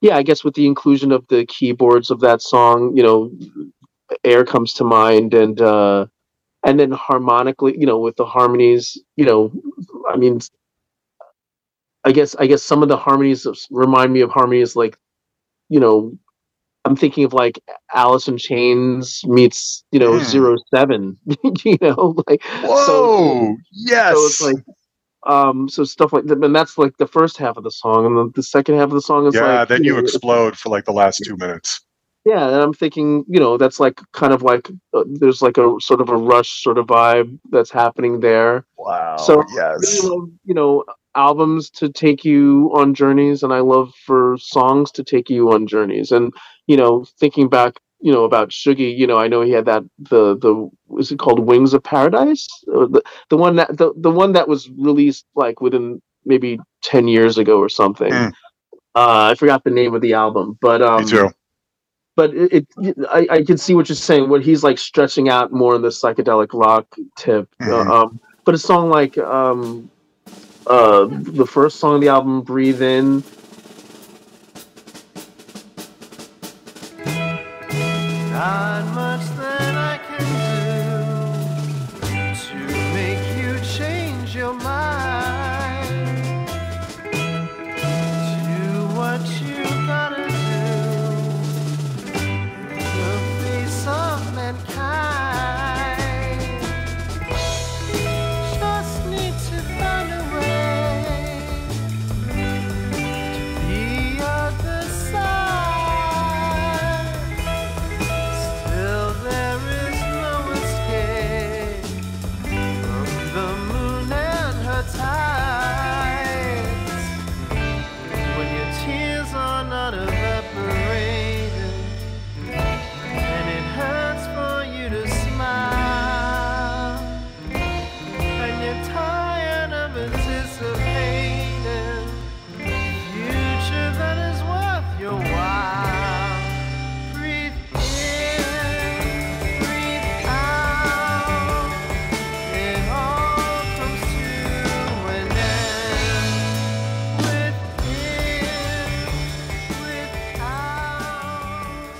yeah, 0.00 0.16
I 0.16 0.22
guess 0.22 0.44
with 0.44 0.54
the 0.54 0.66
inclusion 0.66 1.10
of 1.12 1.22
the 1.28 1.44
keyboards 1.46 2.10
of 2.10 2.20
that 2.20 2.40
song, 2.42 2.96
you 2.96 3.02
know, 3.02 3.18
Air 4.22 4.44
comes 4.44 4.70
to 4.74 4.84
mind, 4.84 5.34
and 5.34 5.60
uh, 5.60 6.06
and 6.66 6.78
then 6.78 6.92
harmonically, 6.92 7.74
you 7.80 7.86
know, 7.86 7.98
with 7.98 8.16
the 8.16 8.26
harmonies, 8.36 8.82
you 9.16 9.24
know, 9.24 9.40
I 10.12 10.16
mean, 10.22 10.38
I 12.04 12.12
guess 12.12 12.34
I 12.36 12.46
guess 12.46 12.62
some 12.62 12.82
of 12.82 12.88
the 12.88 12.96
harmonies 12.96 13.46
remind 13.70 14.12
me 14.12 14.20
of 14.20 14.30
harmonies 14.30 14.76
like, 14.76 14.96
you 15.68 15.80
know, 15.80 16.16
I'm 16.84 16.96
thinking 16.96 17.24
of 17.24 17.32
like 17.32 17.58
Alice 17.94 18.28
in 18.28 18.36
Chains 18.36 19.22
meets 19.24 19.84
you 19.90 19.98
know 19.98 20.18
Hmm. 20.18 20.24
Zero 20.24 20.56
Seven, 20.74 21.16
you 21.64 21.78
know, 21.80 22.14
like 22.28 22.42
Whoa! 22.62 22.84
so 22.86 23.56
yes. 23.72 24.14
so 24.14 24.26
it's 24.26 24.42
like 24.42 24.64
um 25.26 25.68
so 25.70 25.84
stuff 25.84 26.12
like 26.12 26.26
that 26.26 26.44
and 26.44 26.54
that's 26.54 26.76
like 26.76 26.94
the 26.98 27.06
first 27.06 27.38
half 27.38 27.56
of 27.56 27.64
the 27.64 27.70
song 27.70 28.04
and 28.04 28.14
the, 28.18 28.30
the 28.34 28.42
second 28.42 28.74
half 28.74 28.84
of 28.84 28.90
the 28.90 29.00
song 29.00 29.26
is 29.26 29.34
yeah. 29.34 29.60
like 29.60 29.68
then 29.68 29.82
you 29.82 29.94
know, 29.94 29.98
explode 29.98 30.54
for 30.58 30.68
like 30.68 30.84
the 30.84 30.92
last 30.92 31.22
two 31.24 31.34
minutes. 31.38 31.80
yeah 32.26 32.46
and 32.48 32.56
i'm 32.56 32.74
thinking 32.74 33.24
you 33.26 33.40
know 33.40 33.56
that's 33.56 33.80
like 33.80 34.02
kind 34.12 34.34
of 34.34 34.42
like 34.42 34.70
uh, 34.92 35.02
there's 35.06 35.40
like 35.40 35.56
a 35.56 35.74
sort 35.80 36.02
of 36.02 36.10
a 36.10 36.16
rush 36.16 36.62
sort 36.62 36.76
of 36.76 36.86
vibe 36.86 37.38
that's 37.50 37.70
happening 37.70 38.20
there 38.20 38.66
Wow. 38.76 39.16
So, 39.16 39.42
yes. 39.54 40.02
really 40.02 40.14
love 40.14 40.28
you 40.44 40.52
know 40.54 40.84
albums 41.16 41.70
to 41.70 41.88
take 41.88 42.24
you 42.24 42.70
on 42.74 42.94
journeys 42.94 43.42
and 43.42 43.52
i 43.52 43.60
love 43.60 43.92
for 44.06 44.36
songs 44.38 44.90
to 44.92 45.04
take 45.04 45.28
you 45.30 45.52
on 45.52 45.66
journeys. 45.66 46.12
And 46.12 46.32
you 46.66 46.76
know 46.76 47.04
thinking 47.20 47.48
back 47.48 47.80
you 48.00 48.12
know 48.12 48.24
about 48.24 48.50
Shuggie, 48.50 48.96
you 48.96 49.06
know 49.06 49.18
i 49.18 49.28
know 49.28 49.42
he 49.42 49.52
had 49.52 49.64
that 49.66 49.82
the 49.98 50.36
the 50.38 50.70
is 50.98 51.10
it 51.12 51.18
called? 51.18 51.40
Wings 51.40 51.72
of 51.74 51.82
paradise? 51.82 52.46
Or 52.68 52.86
the, 52.86 53.02
the 53.30 53.36
one 53.36 53.56
that 53.56 53.76
the, 53.76 53.92
the 53.96 54.10
one 54.10 54.32
that 54.32 54.48
was 54.48 54.68
released 54.70 55.24
like 55.34 55.60
within 55.60 56.00
maybe 56.24 56.58
10 56.82 57.08
years 57.08 57.38
ago 57.38 57.58
or 57.58 57.68
something. 57.68 58.12
Mm. 58.12 58.32
uh 58.94 59.30
i 59.30 59.34
forgot 59.34 59.64
the 59.64 59.70
name 59.70 59.94
of 59.94 60.00
the 60.02 60.12
album 60.14 60.56
but 60.60 60.80
um 60.82 61.04
but 62.16 62.32
it, 62.34 62.66
it 62.78 62.96
I, 63.10 63.26
I 63.30 63.42
can 63.42 63.58
see 63.58 63.74
what 63.74 63.88
you're 63.88 63.96
saying 63.96 64.28
what 64.28 64.42
he's 64.44 64.62
like 64.62 64.78
stretching 64.78 65.28
out 65.28 65.52
more 65.52 65.74
in 65.74 65.82
the 65.82 65.88
psychedelic 65.88 66.48
rock 66.52 66.86
tip. 67.18 67.48
Uh, 67.60 67.64
Mhm. 67.66 67.90
um 67.90 68.20
but 68.44 68.54
a 68.54 68.58
song 68.58 68.90
like 68.90 69.16
um 69.18 69.90
uh 70.66 71.06
the 71.10 71.46
first 71.46 71.78
song 71.78 71.96
of 71.96 72.00
the 72.00 72.08
album 72.08 72.40
breathe 72.42 72.82
in 72.82 73.22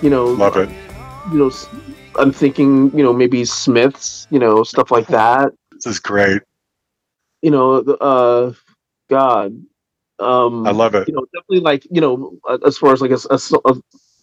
you 0.05 0.11
know 0.11 0.27
Love 0.35 0.57
it. 0.57 0.69
you 1.33 1.39
know 1.39 1.51
I'm 2.19 2.33
thinking 2.33 2.97
you 2.97 3.03
know 3.03 3.13
maybe 3.13 3.45
smiths 3.45 4.27
you 4.31 4.39
know 4.39 4.63
stuff 4.63 4.91
like 4.91 5.09
that 5.09 5.53
This 5.73 5.87
is 5.87 5.99
great. 5.99 6.43
you 7.43 7.51
know 7.51 7.77
uh 8.11 8.53
god 9.11 9.57
um 10.21 10.67
I 10.67 10.71
love 10.71 10.95
it. 10.95 11.09
you 11.09 11.15
know 11.15 11.25
definitely 11.35 11.61
like 11.61 11.87
you 11.91 12.01
know 12.01 12.39
as 12.67 12.79
far 12.79 12.93
as 12.93 13.01
like 13.01 13.11
a 13.11 13.75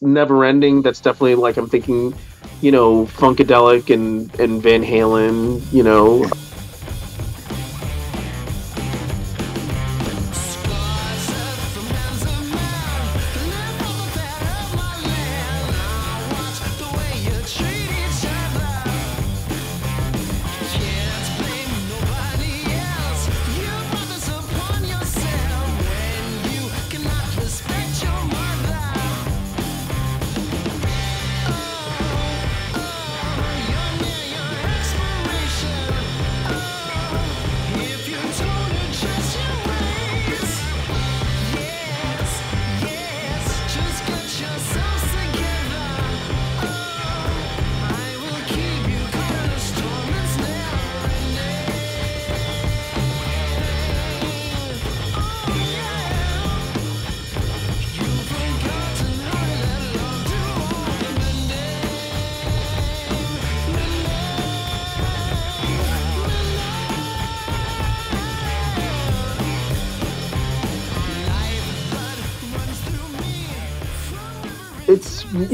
never 0.01 0.43
ending 0.45 0.81
that's 0.81 1.01
definitely 1.01 1.35
like 1.35 1.57
i'm 1.57 1.69
thinking 1.69 2.13
you 2.61 2.71
know 2.71 3.05
funkadelic 3.05 3.93
and 3.93 4.33
and 4.39 4.61
van 4.63 4.83
halen 4.83 5.61
you 5.71 5.83
know 5.83 6.25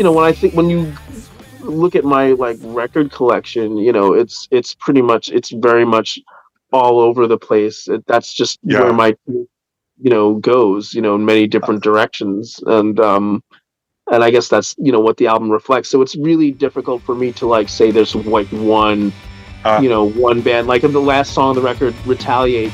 know 0.08 0.14
when 0.14 0.26
i 0.26 0.32
think 0.32 0.54
when 0.54 0.70
you 0.70 0.94
look 1.62 1.96
at 1.96 2.04
my 2.06 2.32
like 2.46 2.58
record 2.62 3.12
collection 3.12 3.78
you 3.78 3.92
know 3.92 4.14
it's 4.14 4.48
it's 4.52 4.74
pretty 4.76 5.02
much 5.02 5.30
it's 5.30 5.52
very 5.52 5.86
much 5.86 6.20
all 6.72 7.00
over 7.00 7.28
the 7.28 7.38
place 7.38 7.88
it, 7.88 8.04
that's 8.08 8.34
just 8.34 8.60
Yeah. 8.64 8.82
where 8.82 8.94
my 8.94 9.16
you 9.28 10.10
know 10.10 10.36
goes 10.36 10.94
you 10.94 11.02
know 11.02 11.16
in 11.16 11.26
many 11.26 11.48
different 11.48 11.84
directions 11.84 12.60
and 12.68 13.00
um 13.00 13.44
and 14.12 14.24
i 14.24 14.30
guess 14.30 14.48
that's 14.48 14.76
you 14.78 14.92
know 14.92 15.00
what 15.00 15.18
the 15.18 15.28
album 15.28 15.50
reflects 15.50 15.90
so 15.90 16.02
it's 16.02 16.16
really 16.16 16.52
difficult 16.52 17.02
for 17.04 17.16
me 17.16 17.32
to 17.34 17.46
like 17.48 17.68
say 17.70 17.92
there's 17.92 18.16
like 18.16 18.48
one 18.50 19.12
Ah. 19.66 19.82
you 19.82 19.90
know 19.90 20.08
one 20.10 20.40
band 20.42 20.68
like 20.68 20.84
in 20.84 20.94
the 20.94 21.02
last 21.02 21.34
song 21.34 21.50
on 21.50 21.56
the 21.56 21.62
record 21.62 21.94
retaliate 22.06 22.72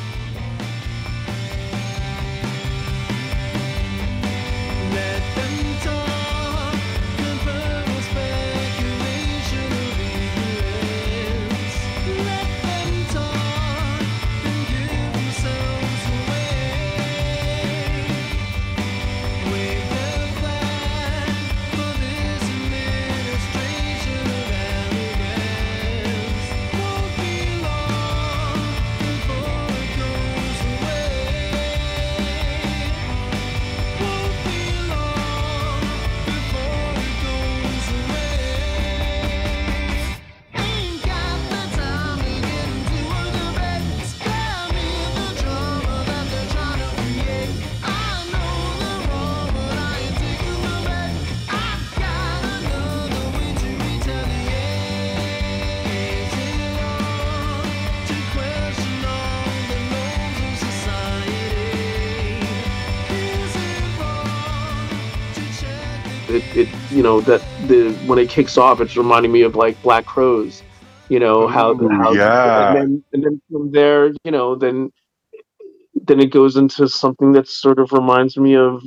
you 66.94 67.03
know 67.03 67.22
that 67.22 67.42
the 67.68 67.94
when 68.06 68.20
it 68.20 68.29
kicks 68.29 68.58
off, 68.58 68.82
it's 68.82 68.96
reminding 68.96 69.32
me 69.32 69.42
of 69.42 69.56
like 69.56 69.82
Black 69.82 70.06
Crowes. 70.06 70.62
You 71.10 71.20
know 71.20 71.48
how, 71.48 71.72
Ooh, 71.74 71.90
how 71.90 72.14
yeah. 72.14 72.70
and 72.70 72.77
then 72.77 73.03
and 73.14 73.24
then 73.24 73.42
from 73.51 73.72
there, 73.72 74.08
you 74.24 74.32
know, 74.32 74.56
then 74.56 74.92
then 76.08 76.20
it 76.20 76.32
goes 76.32 76.56
into 76.56 76.88
something 76.88 77.34
that 77.34 77.48
sort 77.48 77.79
of 77.79 77.92
reminds 77.92 78.38
me 78.38 78.56
of 78.56 78.82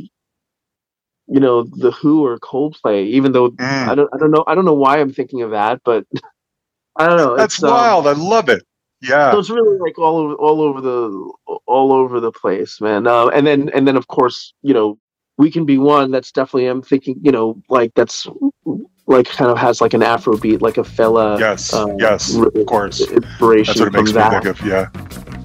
you 1.29 1.41
know 1.41 1.65
the 1.65 1.91
Who 1.91 2.25
or 2.25 2.39
Coldplay. 2.39 3.07
Even 3.09 3.33
though 3.33 3.51
Mm. 3.51 3.89
I 3.89 3.95
don't 3.95 4.11
I 4.15 4.19
don't 4.19 4.31
know 4.31 4.45
I 4.47 4.55
don't 4.55 4.65
know 4.65 4.75
why 4.75 4.99
I'm 5.01 5.13
thinking 5.13 5.43
of 5.43 5.51
that, 5.51 5.81
but 5.85 6.05
I 6.97 7.07
don't 7.07 7.19
know. 7.19 7.37
That's 7.37 7.57
it's, 7.57 7.65
um, 7.65 7.71
wild. 7.71 8.07
I 8.07 8.13
love 8.13 8.49
it. 8.49 8.63
Yeah. 9.03 9.31
so 9.31 9.39
it's 9.39 9.51
really 9.51 9.79
like 9.79 9.99
all 9.99 10.17
over 10.17 10.35
all 10.35 10.61
over 10.63 10.81
the 10.81 11.33
all 11.67 11.93
over 11.93 12.19
the 12.19 12.33
place 12.33 12.81
man 12.81 13.07
uh, 13.07 13.27
and 13.27 13.47
then 13.47 13.69
and 13.75 13.87
then 13.87 13.95
of 13.95 14.09
course 14.09 14.55
you 14.63 14.73
know 14.73 14.99
we 15.39 15.51
can 15.51 15.65
be 15.65 15.79
one 15.79 16.11
that's 16.11 16.33
definitely 16.33 16.67
i'm 16.67 16.83
thinking 16.83 17.19
you 17.23 17.33
know 17.33 17.61
like 17.69 17.93
that's 17.95 18.27
like 19.07 19.29
kind 19.29 19.51
of 19.51 19.59
has 19.59 19.81
like 19.81 19.95
an 19.95 20.03
afro 20.03 20.37
beat 20.37 20.61
like 20.61 20.79
a 20.79 20.83
Fela 20.83 21.39
yes. 21.39 21.73
uh, 21.73 21.87
yes. 21.99 22.35
Of 22.35 22.67
course. 22.67 23.01
inspiration 23.01 23.67
That's 23.67 23.81
what 23.81 23.89
it 23.89 23.93
from 23.93 24.05
makes 24.05 24.11
me 24.11 24.21
that 24.21 24.43
think 24.43 24.61
of. 24.61 24.67
Yeah. 24.67 25.36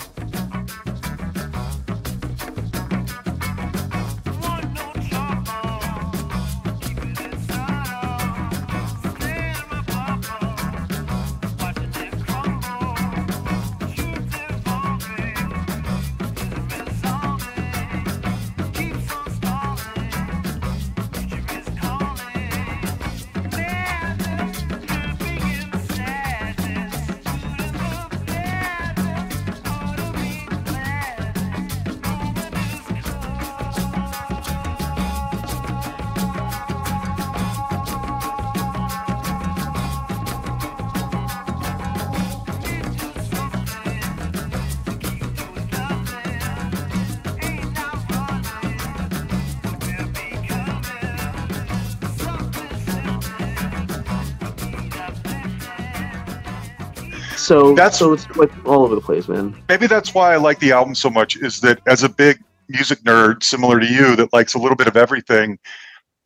So 57.41 57.73
That's- 57.73 57.97
so 57.99 58.13
it's 58.13 58.29
like 58.35 58.51
all 58.65 58.83
over 58.83 58.95
the 58.95 59.01
place 59.01 59.27
man 59.27 59.55
maybe 59.67 59.87
that's 59.87 60.13
why 60.13 60.33
I 60.33 60.37
like 60.37 60.59
the 60.59 60.71
album 60.71 60.95
so 60.95 61.09
much 61.09 61.37
is 61.37 61.59
that 61.61 61.79
as 61.87 62.03
a 62.03 62.09
big 62.09 62.39
music 62.69 62.99
nerd 63.03 63.43
similar 63.43 63.79
to 63.79 63.85
you 63.85 64.15
that 64.15 64.31
likes 64.31 64.53
a 64.53 64.59
little 64.59 64.75
bit 64.75 64.87
of 64.87 64.95
everything 64.95 65.59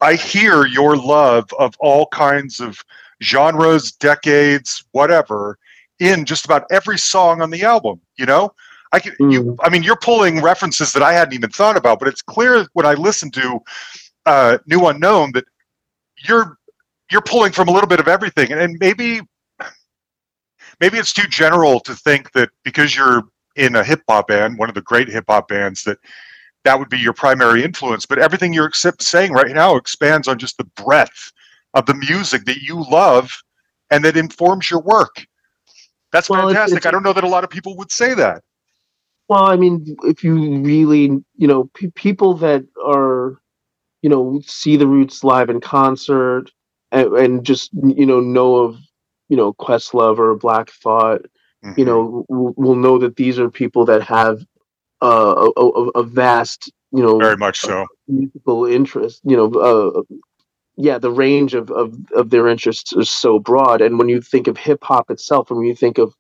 I 0.01 0.15
hear 0.15 0.65
your 0.65 0.95
love 0.97 1.49
of 1.57 1.73
all 1.79 2.07
kinds 2.07 2.59
of 2.59 2.77
genres 3.23 3.91
decades 3.93 4.83
whatever 4.91 5.57
in 5.99 6.25
just 6.25 6.45
about 6.45 6.65
every 6.71 6.97
song 6.97 7.41
on 7.41 7.49
the 7.49 7.63
album 7.63 8.01
you 8.17 8.25
know 8.25 8.53
I 8.91 8.99
can, 8.99 9.13
you 9.31 9.43
Mm. 9.43 9.55
I 9.63 9.69
mean 9.69 9.83
you're 9.83 9.95
pulling 9.95 10.41
references 10.41 10.93
that 10.93 11.01
I 11.03 11.13
hadn't 11.13 11.33
even 11.33 11.49
thought 11.49 11.77
about 11.77 11.99
but 11.99 12.07
it's 12.07 12.21
clear 12.21 12.67
when 12.73 12.85
I 12.85 12.93
listen 12.93 13.31
to 13.31 13.59
uh, 14.25 14.57
New 14.65 14.85
Unknown 14.87 15.31
that 15.33 15.45
you're 16.27 16.57
you're 17.11 17.21
pulling 17.21 17.51
from 17.51 17.67
a 17.67 17.71
little 17.71 17.87
bit 17.87 17.99
of 17.99 18.07
everything 18.07 18.51
and, 18.51 18.59
and 18.61 18.77
maybe 18.79 19.21
maybe 20.79 20.97
it's 20.97 21.13
too 21.13 21.27
general 21.27 21.79
to 21.81 21.95
think 21.95 22.31
that 22.33 22.49
because 22.63 22.95
you're 22.95 23.23
in 23.55 23.75
a 23.75 23.83
hip 23.83 24.01
hop 24.07 24.27
band, 24.27 24.57
one 24.57 24.69
of 24.69 24.75
the 24.75 24.81
great 24.81 25.07
hip 25.07 25.25
hop 25.27 25.47
bands, 25.47 25.83
that 25.83 25.97
that 26.63 26.77
would 26.79 26.89
be 26.89 26.97
your 26.97 27.13
primary 27.13 27.63
influence. 27.63 28.05
But 28.05 28.19
everything 28.19 28.53
you're 28.53 28.65
except 28.65 29.03
saying 29.03 29.31
right 29.33 29.53
now 29.53 29.75
expands 29.75 30.27
on 30.27 30.37
just 30.39 30.57
the 30.57 30.63
breadth 30.75 31.31
of 31.73 31.85
the 31.85 31.93
music 31.93 32.45
that 32.45 32.61
you 32.61 32.83
love 32.89 33.31
and 33.91 34.03
that 34.03 34.17
informs 34.17 34.69
your 34.69 34.81
work. 34.81 35.25
That's 36.11 36.29
Well, 36.29 36.47
fantastic. 36.47 36.77
it's- 36.77 36.87
I 36.87 36.91
don't 36.91 37.03
know 37.03 37.13
that 37.13 37.23
a 37.23 37.29
lot 37.29 37.43
of 37.43 37.49
people 37.49 37.77
would 37.77 37.91
say 37.91 38.13
that. 38.15 38.43
Well, 39.27 39.43
I 39.43 39.55
mean, 39.57 39.95
if 40.03 40.23
you 40.23 40.59
really, 40.61 41.23
you 41.35 41.47
know, 41.47 41.69
pe 41.73 41.89
people 41.95 42.35
that 42.35 42.63
are, 42.83 43.39
you 44.01 44.09
know, 44.09 44.39
see 44.45 44.77
the 44.77 44.87
Roots 44.87 45.23
live 45.23 45.49
in 45.49 45.59
concert 45.61 46.51
and, 46.91 47.13
and 47.13 47.45
just, 47.45 47.71
you 47.73 48.05
know, 48.05 48.19
know 48.19 48.55
of, 48.57 48.77
you 49.29 49.37
know, 49.37 49.53
Questlove 49.53 50.19
or 50.19 50.35
Black 50.35 50.69
Thought, 50.69 51.25
Mhm. 51.63 51.77
you 51.77 51.85
know, 51.85 52.25
will 52.29 52.75
know 52.75 52.97
that 52.99 53.15
these 53.15 53.39
are 53.39 53.49
people 53.49 53.85
that 53.85 54.01
have 54.03 54.45
uh, 55.01 55.51
a, 55.57 55.61
a, 55.61 56.03
vast, 56.03 56.71
you 56.91 57.03
know, 57.03 57.19
very 57.19 57.37
much 57.37 57.59
so. 57.59 57.85
musical 58.07 58.65
interest. 58.65 59.21
You 59.23 59.35
know, 59.37 59.51
uh, 59.53 60.01
yeah, 60.77 60.97
the 60.97 61.11
range 61.11 61.53
of, 61.53 61.69
of 61.71 61.95
of 62.15 62.29
their 62.29 62.47
interests 62.47 62.93
is 62.93 63.09
so 63.09 63.39
broad. 63.39 63.81
And 63.81 63.99
when 63.99 64.09
you 64.09 64.21
think 64.21 64.47
of 64.47 64.57
hip 64.57 64.83
hop 64.83 65.11
itself, 65.11 65.49
and 65.49 65.59
when 65.59 65.67
you 65.67 65.75
think 65.75 65.97
of 65.97 66.15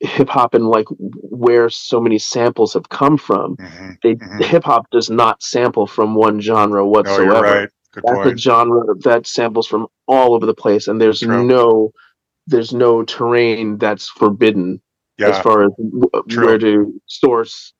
hip 0.00 0.28
hop 0.28 0.54
and 0.54 0.68
like 0.68 0.86
where 0.98 1.68
so 1.70 2.00
many 2.00 2.18
samples 2.18 2.74
have 2.74 2.88
come 2.88 3.16
from, 3.16 3.56
Mhm. 3.56 3.96
they 4.02 4.14
Mhm. 4.16 4.42
hip 4.44 4.64
hop 4.64 4.90
does 4.90 5.10
not 5.10 5.42
sample 5.42 5.86
from 5.86 6.14
one 6.14 6.40
genre 6.40 6.82
No, 6.82 6.90
whatsoever. 6.90 7.24
you're 7.24 7.42
right. 7.42 7.68
That's 7.94 8.26
a 8.26 8.36
genre 8.36 8.94
that 9.00 9.26
samples 9.26 9.66
from 9.66 9.88
all 10.06 10.34
over 10.34 10.46
the 10.46 10.54
place, 10.54 10.88
and 10.88 11.00
there's 11.00 11.20
True. 11.20 11.44
no 11.44 11.92
there's 12.48 12.72
no 12.72 13.02
terrain 13.04 13.78
that's 13.78 14.08
forbidden 14.08 14.80
as 15.20 15.38
far 15.40 15.64
as 15.64 15.70
w- 15.78 16.40
where 16.44 16.58
to 16.58 17.00
source 17.06 17.72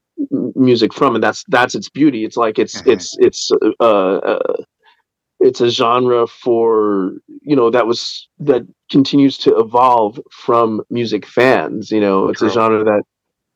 music 0.57 0.92
from 0.92 1.14
and 1.14 1.22
that's 1.22 1.44
that's 1.48 1.74
its 1.74 1.88
beauty 1.88 2.24
it's 2.24 2.37
like 2.37 2.59
it's 2.59 2.83
Mhm. 2.83 2.92
it's 2.92 3.16
it's 3.26 3.50
uh, 3.81 4.16
uh 4.33 4.57
it's 5.40 5.61
a 5.61 5.70
genre 5.70 6.26
for 6.26 7.12
you 7.42 7.54
know 7.54 7.70
that 7.70 7.87
was 7.87 8.28
that 8.50 8.62
continues 8.90 9.38
to 9.38 9.57
evolve 9.57 10.18
from 10.33 10.83
music 10.90 11.24
fans 11.26 11.90
you 11.92 12.00
know 12.00 12.28
it's 12.28 12.40
True. 12.40 12.48
a 12.48 12.52
genre 12.52 12.83
that 12.85 13.02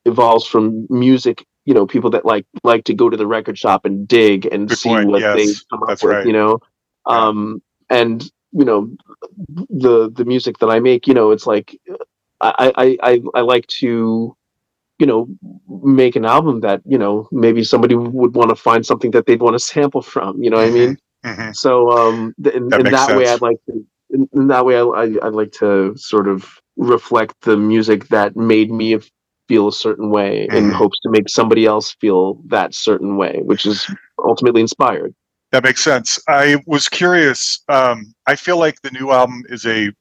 evolves 0.04 0.46
from 0.46 0.86
music 0.90 1.44
you 1.64 1.74
know 1.74 1.86
people 1.86 2.10
that 2.10 2.24
like 2.24 2.46
like 2.62 2.84
to 2.84 2.94
go 2.94 3.10
to 3.10 3.16
the 3.16 3.26
record 3.26 3.58
shop 3.58 3.84
and 3.84 4.06
dig 4.06 4.46
and 4.52 4.68
Good 4.68 4.78
see 4.78 4.88
point. 4.90 5.08
what 5.08 5.20
they 5.36 5.46
come 5.70 5.82
up 5.82 5.88
with 5.90 6.04
right. 6.04 6.26
you 6.26 6.32
know 6.32 6.58
Yeah. 7.08 7.18
um 7.28 7.60
and 7.90 8.22
you 8.52 8.64
know 8.64 8.90
the 9.70 10.10
the 10.14 10.24
music 10.24 10.58
that 10.58 10.68
i 10.70 10.78
make 10.80 11.06
you 11.06 11.14
know 11.14 11.30
it's 11.30 11.46
like 11.46 11.76
i 12.40 12.72
i 12.76 12.96
i, 13.02 13.22
I 13.34 13.40
like 13.40 13.66
to 13.80 14.36
you 14.98 15.06
know 15.06 15.28
make 15.82 16.16
an 16.16 16.24
album 16.24 16.60
that 16.60 16.82
you 16.84 16.98
know 16.98 17.28
maybe 17.32 17.64
somebody 17.64 17.94
would 17.94 18.34
want 18.34 18.50
to 18.50 18.56
find 18.56 18.84
something 18.84 19.10
that 19.12 19.26
they'd 19.26 19.40
want 19.40 19.54
to 19.54 19.58
sample 19.60 20.02
from 20.02 20.42
you 20.42 20.50
know 20.50 20.56
what 20.58 20.66
i 20.66 20.70
mean 20.70 20.96
Mhm. 21.24 21.52
so 21.52 21.90
um 21.90 22.34
th- 22.42 22.54
in, 22.54 22.70
That 22.70 22.80
in 22.80 22.90
that 22.90 23.12
way 23.14 23.28
i'd 23.28 23.40
like 23.42 23.58
to 23.66 23.84
in, 24.10 24.28
in 24.34 24.48
that 24.48 24.64
way 24.64 24.76
I, 24.76 24.82
I 24.82 25.02
i'd 25.26 25.34
like 25.34 25.52
to 25.52 25.94
sort 25.96 26.28
of 26.28 26.58
reflect 26.76 27.34
the 27.42 27.56
music 27.56 28.08
that 28.08 28.36
made 28.36 28.70
me 28.70 28.98
feel 29.48 29.68
a 29.68 29.72
certain 29.72 30.10
way 30.10 30.48
in 30.52 30.70
Mhm. 30.70 30.72
hopes 30.72 30.98
to 31.02 31.10
make 31.10 31.28
somebody 31.28 31.66
else 31.66 31.94
feel 32.00 32.40
that 32.48 32.74
certain 32.74 33.16
way 33.16 33.40
which 33.44 33.66
is 33.66 33.86
ultimately 34.18 34.60
inspired 34.60 35.14
That 35.52 35.64
makes 35.64 35.84
sense. 35.84 36.18
I 36.28 36.62
was 36.66 36.88
curious. 36.88 37.62
Um, 37.68 38.14
I 38.26 38.36
feel 38.36 38.58
like 38.58 38.80
the 38.80 38.90
new 38.90 39.10
album 39.10 39.42
is 39.50 39.66
a, 39.66 39.92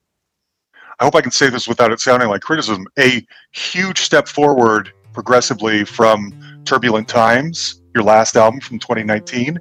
I 1.00 1.04
hope 1.04 1.16
I 1.16 1.22
can 1.22 1.32
say 1.32 1.50
this 1.50 1.68
without 1.68 1.92
it 1.92 2.00
sounding 2.00 2.30
like 2.30 2.42
criticism, 2.42 2.88
a 2.98 3.26
huge 3.52 4.00
step 4.00 4.30
forward 4.30 4.94
progressively 5.14 5.84
from 5.84 6.34
Turbulent 6.64 7.10
Times, 7.10 7.82
your 7.94 8.04
last 8.06 8.38
album 8.38 8.62
from 8.62 8.80
2019. 8.80 9.60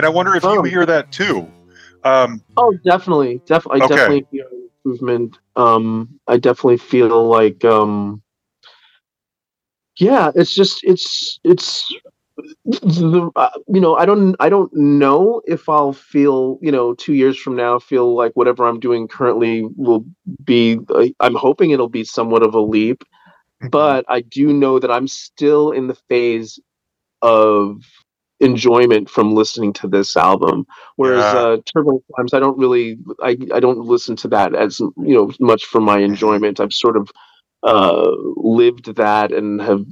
And 0.00 0.06
I 0.06 0.08
wonder 0.08 0.34
if 0.34 0.42
you 0.44 0.62
hear 0.62 0.86
that 0.86 1.12
too. 1.12 1.46
Um, 2.04 2.40
Oh, 2.56 2.74
definitely, 2.86 3.42
definitely, 3.46 3.82
I 3.82 3.84
Okay. 3.84 3.96
definitely 3.96 4.26
feel 4.30 4.46
improvement. 4.82 5.36
Um, 5.56 6.18
I 6.26 6.38
definitely 6.38 6.78
feel 6.78 7.28
like, 7.28 7.62
um, 7.66 8.22
yeah, 9.98 10.30
it's 10.34 10.54
just, 10.54 10.82
it's, 10.84 11.38
it's, 11.44 11.94
the, 12.64 13.30
uh, 13.36 13.50
you 13.68 13.78
know, 13.78 13.94
I 13.96 14.06
don't, 14.06 14.36
I 14.40 14.48
don't 14.48 14.72
know 14.74 15.42
if 15.44 15.68
I'll 15.68 15.92
feel, 15.92 16.58
you 16.62 16.72
know, 16.72 16.94
two 16.94 17.12
years 17.12 17.36
from 17.38 17.56
now, 17.56 17.78
feel 17.78 18.14
like 18.16 18.32
whatever 18.36 18.66
I'm 18.66 18.80
doing 18.80 19.06
currently 19.06 19.68
will 19.76 20.06
be. 20.42 20.78
uh, 20.88 21.08
I'm 21.20 21.34
hoping 21.34 21.72
it'll 21.72 21.90
be 21.90 22.04
somewhat 22.04 22.42
of 22.42 22.54
a 22.54 22.60
leap, 22.60 23.04
but 23.70 24.06
I 24.08 24.22
do 24.22 24.50
know 24.50 24.78
that 24.78 24.90
I'm 24.90 25.08
still 25.08 25.72
in 25.72 25.88
the 25.88 25.98
phase 26.08 26.58
of 27.20 27.82
enjoyment 28.40 29.08
from 29.10 29.34
listening 29.34 29.72
to 29.74 29.88
this 29.88 30.16
album. 30.16 30.66
Whereas 30.96 31.32
Yeah. 31.32 31.34
uh, 31.34 31.58
Turbulent 31.74 32.04
Times, 32.16 32.34
I 32.34 32.40
don't 32.40 32.58
really, 32.58 32.98
I, 33.22 33.36
I 33.54 33.60
don't 33.60 33.78
listen 33.80 34.16
to 34.16 34.28
that 34.28 34.54
as 34.54 34.80
you 34.80 34.94
know 35.14 35.30
much 35.40 35.64
for 35.66 35.80
my 35.80 35.98
enjoyment. 35.98 36.60
I've 36.60 36.72
sort 36.72 36.96
of 36.96 37.10
uh, 37.62 38.10
lived 38.36 38.96
that 38.96 39.32
and 39.32 39.60
have 39.60 39.84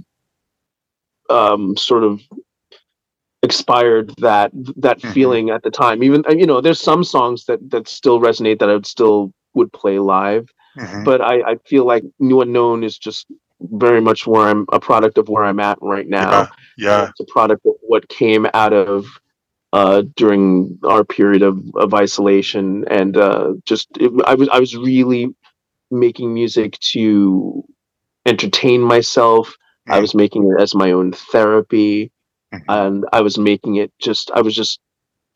um, 1.31 1.77
sort 1.77 2.05
of 2.05 2.21
expired 3.43 4.13
that 4.19 4.51
that 4.77 5.01
Mhm. 5.03 5.03
feeling 5.03 5.51
at 5.51 5.63
the 5.63 5.71
time. 5.71 6.03
Even 6.03 6.25
uh, 6.29 6.33
you 6.35 6.47
know, 6.47 6.61
there's 6.61 6.81
some 6.81 7.05
songs 7.05 7.45
that 7.47 7.59
that 7.71 7.89
still 7.89 8.21
resonate 8.21 8.59
that 8.59 8.71
I 8.71 8.75
would 8.75 8.87
still 8.87 9.33
would 9.55 9.73
play 9.73 9.99
live 9.99 10.49
mhm. 10.75 11.05
but 11.05 11.21
I, 11.21 11.53
I 11.53 11.57
feel 11.67 11.85
like 11.87 12.05
New 12.21 12.41
Unknown 12.41 12.83
is 12.85 12.99
just 12.99 13.27
very 13.61 14.01
much 14.01 14.27
where 14.27 14.49
I'm 14.49 14.67
a 14.73 14.81
product 14.81 15.19
of 15.19 15.29
where 15.29 15.45
I'm 15.45 15.61
at 15.61 15.79
right 15.83 16.09
now. 16.09 16.31
yeah, 16.31 16.47
yeah, 16.79 17.09
It's 17.11 17.21
a 17.21 17.25
product 17.33 17.67
of 17.67 17.75
what 17.83 18.09
came 18.09 18.47
out 18.55 18.73
of 18.73 19.07
uh, 19.73 20.03
during 20.17 20.79
our 20.85 21.05
period 21.05 21.43
of, 21.43 21.61
of 21.77 21.95
isolation, 21.95 22.87
and 22.91 23.17
uh, 23.17 23.55
just 23.67 23.89
it, 24.01 24.13
I 24.27 24.35
was 24.35 24.49
I 24.51 24.61
was 24.61 24.77
really 24.77 25.29
making 25.91 26.35
music 26.35 26.79
to 26.93 27.65
entertain 28.27 28.83
myself. 28.83 29.57
I 29.91 29.99
Mhm. 29.99 30.03
was 30.03 30.15
making 30.15 30.45
it 30.53 30.63
as 30.63 30.75
my 30.75 30.93
own 30.93 31.13
therapy, 31.13 32.13
Mhm. 32.55 32.63
and 32.69 33.07
I 33.13 33.23
was 33.23 33.39
making 33.39 33.77
it 33.77 33.93
just 34.01 34.31
I 34.33 34.43
was 34.43 34.55
just 34.57 34.81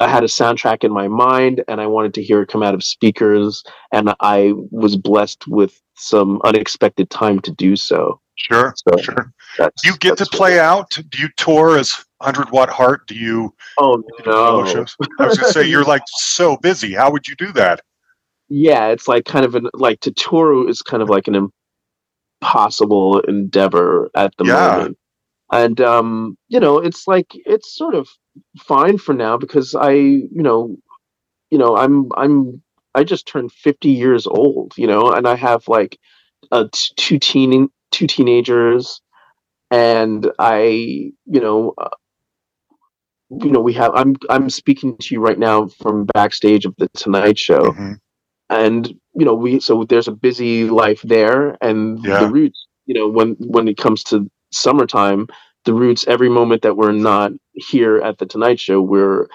I 0.00 0.08
had 0.08 0.24
a 0.24 0.28
soundtrack 0.28 0.84
in 0.84 0.92
my 0.92 1.08
mind, 1.08 1.64
and 1.68 1.80
I 1.80 1.88
wanted 1.88 2.14
to 2.16 2.22
hear 2.24 2.42
it 2.42 2.48
come 2.50 2.62
out 2.64 2.74
of 2.74 2.84
speakers, 2.84 3.64
and 3.92 4.14
I 4.20 4.54
was 4.72 4.96
blessed 4.96 5.48
with 5.48 5.81
some 6.02 6.40
unexpected 6.44 7.10
time 7.10 7.40
to 7.40 7.52
do 7.52 7.76
so. 7.76 8.20
sure, 8.36 8.74
So 8.88 8.98
sure. 8.98 9.32
Do 9.58 9.88
you 9.88 9.96
get 9.98 10.16
to 10.18 10.26
play 10.26 10.58
out? 10.58 10.90
Do 10.90 11.18
you 11.18 11.28
tour 11.36 11.78
as 11.78 12.04
Hundred 12.20 12.50
Watt 12.50 12.70
Heart? 12.70 13.06
Do 13.06 13.14
you 13.14 13.54
Oh 13.78 14.02
no! 14.26 14.64
shows? 14.64 14.96
I 15.18 15.26
was 15.26 15.38
gonna 15.38 15.52
say 15.52 15.66
you're 15.66 15.84
like 15.84 16.02
so 16.06 16.56
busy. 16.56 16.94
How 16.94 17.10
would 17.10 17.26
you 17.28 17.34
do 17.36 17.52
that? 17.52 17.80
yeah, 18.48 18.88
it's 18.88 19.08
like 19.08 19.24
kind 19.24 19.44
of 19.44 19.54
an 19.54 19.68
like 19.74 20.00
to 20.00 20.10
tour 20.12 20.68
is 20.68 20.82
kind 20.82 21.02
of 21.02 21.08
like 21.08 21.28
an 21.28 21.50
impossible 22.42 23.20
endeavor 23.20 24.10
at 24.14 24.36
the 24.36 24.44
Yeah. 24.44 24.76
moment. 24.76 24.98
And 25.52 25.80
um, 25.80 26.36
you 26.48 26.60
know, 26.60 26.78
it's 26.78 27.06
like 27.06 27.26
it's 27.32 27.76
sort 27.76 27.94
of 27.94 28.08
fine 28.58 28.98
for 28.98 29.14
now 29.14 29.36
because 29.36 29.74
I, 29.74 29.92
you 29.92 30.30
know, 30.42 30.76
you 31.50 31.58
know, 31.58 31.76
I'm 31.76 32.10
I'm 32.16 32.62
I 32.94 33.04
just 33.04 33.26
turned 33.26 33.52
50 33.52 33.88
years 33.90 34.26
old, 34.26 34.74
you 34.76 34.86
know, 34.86 35.12
and 35.12 35.26
I 35.26 35.34
have 35.36 35.66
like 35.68 35.98
uh, 36.50 36.68
two 36.96 37.18
teen 37.18 37.68
two 37.90 38.06
teenagers 38.06 39.00
and 39.70 40.30
I, 40.38 41.12
you 41.26 41.40
know, 41.40 41.74
uh, 41.78 41.88
you 43.30 43.50
know, 43.50 43.60
we 43.60 43.72
have 43.74 43.92
I'm 43.94 44.16
I'm 44.28 44.50
speaking 44.50 44.96
to 44.98 45.14
you 45.14 45.20
right 45.20 45.38
now 45.38 45.66
from 45.68 46.04
backstage 46.12 46.66
of 46.66 46.74
the 46.78 46.88
Tonight 46.94 47.38
Show 47.38 47.62
Mhm. 47.72 47.98
and 48.50 48.86
you 49.14 49.24
know 49.24 49.34
we 49.34 49.60
so 49.60 49.84
there's 49.84 50.08
a 50.08 50.12
busy 50.12 50.64
life 50.64 51.00
there 51.02 51.56
and 51.62 52.04
Yeah. 52.04 52.20
the 52.20 52.28
roots 52.28 52.66
you 52.86 52.94
know 52.94 53.08
when 53.08 53.36
when 53.38 53.68
it 53.68 53.78
comes 53.78 54.02
to 54.04 54.30
summertime 54.52 55.28
the 55.64 55.72
roots 55.72 56.06
every 56.06 56.28
moment 56.28 56.62
that 56.62 56.76
we're 56.76 56.92
not 56.92 57.32
here 57.54 57.98
at 57.98 58.18
the 58.18 58.26
tonight 58.26 58.60
show 58.60 58.80
we're 58.82 59.28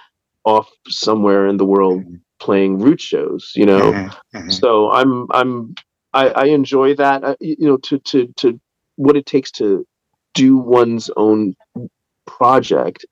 off 0.45 0.69
somewhere 0.87 1.47
in 1.47 1.57
the 1.57 1.65
world 1.65 2.03
playing 2.39 2.80
root 2.80 3.02
shows 3.02 3.52
you 3.56 3.65
know 3.65 3.91
Mhm. 3.91 4.15
Mhm. 4.36 4.52
so 4.54 4.91
i'm 4.91 5.28
i'm 5.32 5.73
i 6.13 6.30
i 6.30 6.45
enjoy 6.45 6.93
that 6.95 7.38
you 7.41 7.56
know 7.60 7.78
to 7.78 7.97
to 8.00 8.28
to 8.38 8.60
what 8.95 9.15
it 9.17 9.26
takes 9.26 9.52
to 9.52 9.86
do 10.34 10.58
one's 10.58 11.10
own 11.17 11.56
project 12.26 13.06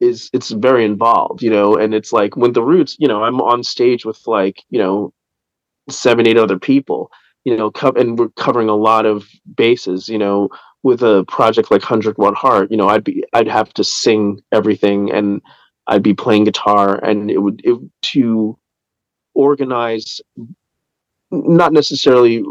is 0.00 0.30
it's 0.32 0.50
very 0.50 0.84
involved 0.84 1.42
you 1.42 1.50
know 1.50 1.76
and 1.76 1.92
it's 1.94 2.12
like 2.12 2.36
when 2.36 2.52
the 2.52 2.62
roots 2.62 2.96
you 2.98 3.08
know 3.08 3.22
i'm 3.24 3.40
on 3.40 3.62
stage 3.64 4.04
with 4.04 4.20
like 4.26 4.62
you 4.70 4.78
know 4.78 5.12
seven 5.90 6.26
eight 6.26 6.36
other 6.38 6.58
people 6.58 7.10
you 7.44 7.56
know 7.56 7.70
co- 7.70 7.92
and 7.96 8.18
we're 8.18 8.28
covering 8.30 8.68
a 8.68 8.76
lot 8.76 9.06
of 9.06 9.26
bases 9.56 10.08
you 10.08 10.18
know 10.18 10.48
with 10.84 11.02
a 11.02 11.24
project 11.26 11.70
like 11.70 11.82
100 11.82 12.16
watt 12.18 12.34
heart 12.34 12.70
you 12.70 12.76
know 12.76 12.88
i'd 12.88 13.02
be 13.04 13.24
i'd 13.32 13.48
have 13.48 13.72
to 13.74 13.82
sing 13.82 14.40
everything 14.52 15.10
and 15.10 15.40
i'd 15.88 16.02
be 16.02 16.14
playing 16.14 16.44
guitar 16.44 17.02
and 17.04 17.30
it 17.30 17.38
would 17.38 17.60
it 17.64 17.76
to 18.02 18.56
organize 19.34 20.20
not 21.30 21.72
necessarily 21.72 22.42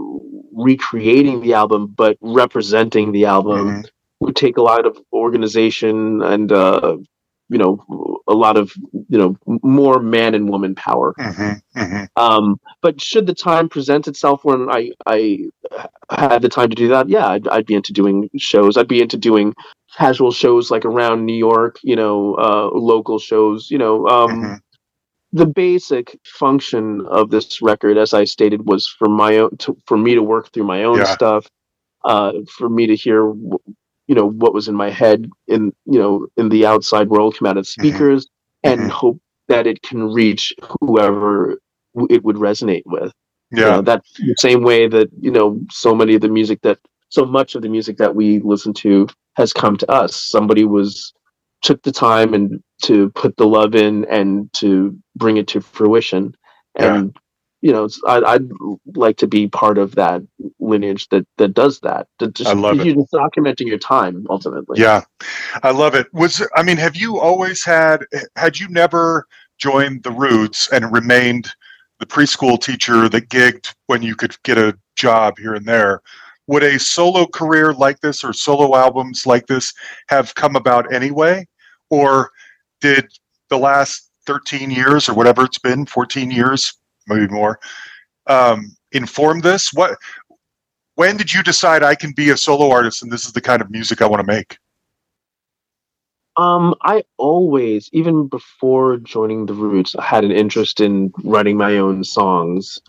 recreating 0.54 1.42
the 1.42 1.54
album 1.54 1.88
but 1.96 2.18
representing 2.22 3.12
the 3.12 3.26
album 3.26 3.68
Mhm. 3.84 3.90
would 4.20 4.36
take 4.36 4.58
a 4.58 4.62
lot 4.62 4.86
of 4.86 4.98
organization 5.14 6.22
and 6.24 6.52
uh 6.52 6.98
you 7.50 7.58
know 7.58 7.80
a 8.28 8.34
lot 8.34 8.58
of 8.58 8.74
you 9.10 9.18
know 9.18 9.38
more 9.64 10.00
man 10.02 10.34
and 10.36 10.50
woman 10.50 10.76
power 10.76 11.14
Mhm. 11.18 11.62
Mhm. 11.76 12.08
um 12.18 12.60
but 12.82 13.00
should 13.02 13.26
the 13.28 13.34
time 13.36 13.70
present 13.70 14.08
itself 14.08 14.44
when 14.44 14.70
i 14.70 14.92
i 15.06 15.46
had 16.10 16.42
the 16.42 16.50
time 16.50 16.70
to 16.70 16.76
do 16.76 16.88
that 16.90 17.08
yeah 17.10 17.28
i'd, 17.30 17.48
I'd 17.48 17.66
be 17.66 17.76
into 17.76 17.94
doing 17.94 18.30
shows 18.38 18.78
i'd 18.78 18.88
be 18.88 19.02
into 19.02 19.18
doing 19.18 19.54
casual 19.96 20.32
shows 20.32 20.70
like 20.72 20.86
around 20.86 21.26
new 21.26 21.36
york 21.36 21.80
you 21.84 21.96
know 21.96 22.36
uh 22.36 22.70
local 22.78 23.20
shows 23.20 23.70
you 23.72 23.78
know 23.78 24.08
um 24.08 24.34
Mhm. 24.34 24.62
the 25.34 25.46
basic 25.46 26.20
function 26.26 27.06
of 27.08 27.30
this 27.30 27.62
record 27.62 27.98
as 27.98 28.14
i 28.14 28.24
stated 28.24 28.66
was 28.68 28.88
for 28.88 29.08
my 29.10 29.38
own 29.38 29.56
to, 29.58 29.78
for 29.86 29.98
me 29.98 30.14
to 30.16 30.22
work 30.24 30.52
through 30.52 30.64
my 30.66 30.84
own 30.84 30.98
Yeah. 31.00 31.06
stuff 31.06 31.48
uh 32.06 32.32
for 32.58 32.70
me 32.70 32.88
to 32.88 32.96
hear 32.96 33.24
you 34.08 34.16
know 34.16 34.30
what 34.30 34.54
was 34.54 34.68
in 34.68 34.76
my 34.76 34.90
head 34.90 35.30
in 35.48 35.74
you 35.86 36.00
know 36.00 36.28
in 36.38 36.50
the 36.50 36.66
outside 36.66 37.10
world 37.10 37.36
come 37.38 37.48
out 37.48 37.58
of 37.58 37.68
speakers 37.68 38.28
and 38.64 38.90
Mhm. 38.90 38.92
hope 38.92 39.20
that 39.48 39.68
it 39.68 39.82
can 39.82 40.12
reach 40.14 40.54
whoever 40.82 41.58
it 42.10 42.24
would 42.24 42.38
resonate 42.38 42.84
with 42.86 43.12
you 43.56 43.64
Yeah. 43.64 43.72
know, 43.72 43.82
that's 43.82 44.12
the 44.20 44.36
same 44.38 44.64
way 44.64 44.88
that 44.88 45.10
you 45.20 45.32
know 45.32 45.60
so 45.72 45.96
many 45.96 46.16
of 46.16 46.22
the 46.22 46.30
music 46.30 46.62
that 46.62 46.80
so 47.10 47.26
much 47.26 47.56
of 47.56 47.62
the 47.62 47.70
music 47.70 47.98
that 47.98 48.16
we 48.16 48.40
listen 48.40 48.74
to 48.74 49.08
has 49.38 49.54
come 49.54 49.78
to 49.78 49.90
us 49.90 50.16
somebody 50.16 50.66
was 50.66 51.14
took 51.62 51.82
the 51.84 51.92
time 51.92 52.34
and 52.34 52.62
to 52.84 53.10
put 53.12 53.36
the 53.38 53.48
love 53.48 53.74
in 53.76 54.06
and 54.06 54.52
to 54.54 54.96
bring 55.16 55.38
it 55.38 55.48
to 55.48 55.62
fruition 55.62 56.36
and 56.76 57.16
you 57.62 57.72
know 57.72 57.88
I, 58.08 58.22
i'd 58.34 58.50
like 58.96 59.18
to 59.18 59.28
be 59.28 59.48
part 59.48 59.78
of 59.78 59.96
that 59.96 60.22
lineage 60.60 61.08
that 61.10 61.26
that 61.38 61.54
does 61.54 61.80
that 61.80 62.08
that 62.20 62.36
just 62.36 62.50
I 62.50 62.54
love 62.54 62.80
it. 62.80 62.86
you're 62.86 62.96
just 62.96 63.12
documenting 63.12 63.68
your 63.68 63.80
time 63.80 64.26
ultimately 64.30 64.80
Yeah, 64.80 65.04
I 65.64 65.72
love 65.72 65.96
it. 65.96 66.14
Was 66.14 66.46
I 66.56 66.64
mean, 66.64 66.78
have 66.78 66.96
you 66.96 67.20
always 67.20 67.64
had? 67.64 68.06
Had 68.36 68.60
you 68.60 68.68
never 68.70 69.28
joined 69.58 70.04
the 70.04 70.12
Roots 70.12 70.70
and 70.72 70.92
remained 70.92 71.50
the 72.00 72.06
preschool 72.06 72.62
teacher 72.62 73.10
that 73.10 73.30
gigged 73.30 73.74
when 73.88 74.02
you 74.02 74.16
could 74.16 74.36
get 74.44 74.58
a 74.58 74.78
job 74.96 75.38
here 75.40 75.56
and 75.56 75.66
there? 75.66 76.02
Would 76.48 76.64
a 76.64 76.80
solo 76.80 77.28
career 77.28 77.74
like 77.74 78.00
this 78.00 78.24
or 78.24 78.32
solo 78.34 78.76
albums 78.76 79.26
like 79.26 79.48
this 79.48 79.74
have 80.08 80.34
come 80.36 80.56
about 80.56 80.94
anyway, 80.94 81.46
or 81.90 82.32
did 82.82 83.06
the 83.50 83.58
last 83.58 84.10
thirteen 84.26 84.72
years 84.72 85.10
or 85.10 85.14
whatever 85.14 85.44
it's 85.44 85.60
been, 85.60 85.86
fourteen 85.86 86.32
years, 86.32 86.74
maybe 87.08 87.28
more, 87.28 87.60
um, 88.28 88.76
inform 88.94 89.42
this? 89.42 89.74
What? 89.74 89.98
When 90.96 91.18
did 91.18 91.34
you 91.34 91.44
decide 91.44 91.84
I 91.84 91.96
can 91.96 92.12
be 92.14 92.32
a 92.32 92.38
solo 92.38 92.72
artist 92.72 93.04
and 93.04 93.12
this 93.12 93.26
is 93.26 93.34
the 93.34 93.42
kind 93.42 93.62
of 93.62 93.70
music 93.70 94.02
I 94.02 94.08
want 94.08 94.26
to 94.26 94.34
make? 94.34 94.58
Um, 96.38 96.76
I 96.82 97.04
always, 97.18 97.90
even 97.94 98.28
before 98.28 98.98
joining 98.98 99.48
the 99.48 99.54
Roots, 99.54 99.96
had 100.00 100.24
an 100.24 100.32
interest 100.32 100.80
in 100.80 101.12
writing 101.24 101.58
my 101.58 101.78
own 101.78 102.04
songs. 102.04 102.80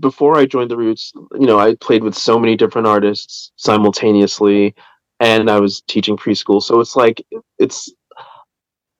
Before 0.00 0.36
I 0.38 0.46
joined 0.46 0.70
the 0.70 0.76
Roots, 0.78 1.12
you 1.34 1.46
know, 1.46 1.58
I 1.58 1.74
played 1.76 2.04
with 2.04 2.14
so 2.14 2.38
many 2.38 2.56
different 2.56 2.86
artists 2.86 3.52
simultaneously, 3.56 4.74
and 5.20 5.50
I 5.50 5.60
was 5.60 5.82
teaching 5.88 6.16
preschool. 6.16 6.62
So 6.62 6.80
it's 6.80 6.96
like 6.96 7.24
it's, 7.58 7.92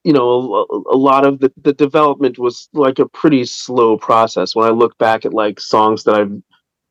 you 0.05 0.13
know, 0.13 0.67
a, 0.71 0.95
a 0.95 0.99
lot 0.99 1.27
of 1.27 1.41
the, 1.41 1.53
the 1.63 1.73
development 1.73 2.39
was 2.39 2.69
like 2.75 2.99
a 2.99 3.09
pretty 3.09 3.45
slow 3.47 3.97
process. 3.97 4.55
When 4.55 4.67
I 4.67 4.71
look 4.71 4.99
back 4.99 5.25
at 5.25 5.35
like 5.35 5.61
songs 5.61 6.05
that 6.05 6.15
I've 6.17 6.43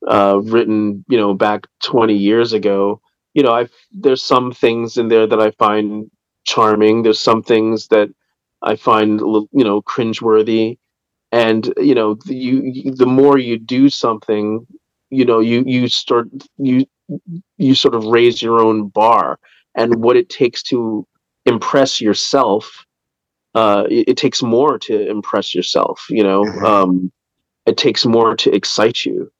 uh, 0.08 0.39
written, 0.41 1.06
you 1.10 1.17
know, 1.17 1.34
back 1.34 1.67
20 1.84 2.15
years 2.15 2.53
ago, 2.53 3.01
you 3.34 3.43
know, 3.43 3.53
I 3.53 3.67
there's 3.91 4.23
some 4.23 4.51
things 4.51 4.97
in 4.97 5.08
there 5.10 5.27
that 5.27 5.39
I 5.39 5.51
find 5.51 6.10
charming. 6.45 7.03
There's 7.03 7.19
some 7.19 7.43
things 7.43 7.88
that 7.89 8.10
I 8.63 8.75
find 8.75 9.19
you 9.19 9.63
know 9.63 9.82
cringeworthy, 9.82 10.77
and 11.34 11.74
you 11.78 11.96
know 11.96 12.17
you, 12.26 12.62
you 12.62 12.91
the 12.93 13.08
more 13.08 13.39
you 13.39 13.58
do 13.58 13.89
something, 13.89 14.65
you 15.10 15.26
know 15.26 15.39
you 15.39 15.63
you 15.65 15.89
start 15.89 16.30
you 16.58 16.86
you 17.58 17.76
sort 17.76 17.96
of 17.96 18.06
raise 18.06 18.41
your 18.41 18.62
own 18.62 18.88
bar. 18.88 19.39
And 19.76 20.04
what 20.04 20.15
it 20.15 20.30
takes 20.30 20.62
to 20.63 21.08
impress 21.46 22.00
yourself 22.00 22.86
uh, 23.56 23.86
it, 23.89 24.10
it, 24.10 24.17
takes 24.17 24.43
more 24.43 24.78
to 24.80 25.10
impress 25.10 25.54
yourself 25.56 26.06
you 26.10 26.24
know? 26.24 26.43
Mm-hmm. 26.43 26.65
um, 26.65 27.12
it 27.65 27.78
takes 27.78 28.06
more 28.06 28.36
to 28.36 28.54
excite 28.54 29.04
you. 29.06 29.32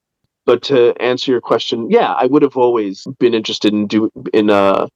But 0.46 0.62
to 0.64 0.92
answer 1.00 1.30
your 1.30 1.40
question 1.40 1.88
yeah 1.90 2.12
i 2.12 2.26
would 2.26 2.42
have 2.42 2.56
always 2.56 3.06
been 3.18 3.32
interested 3.32 3.72
in 3.72 3.86
do 3.86 4.10
in 4.34 4.50
uh 4.50 4.88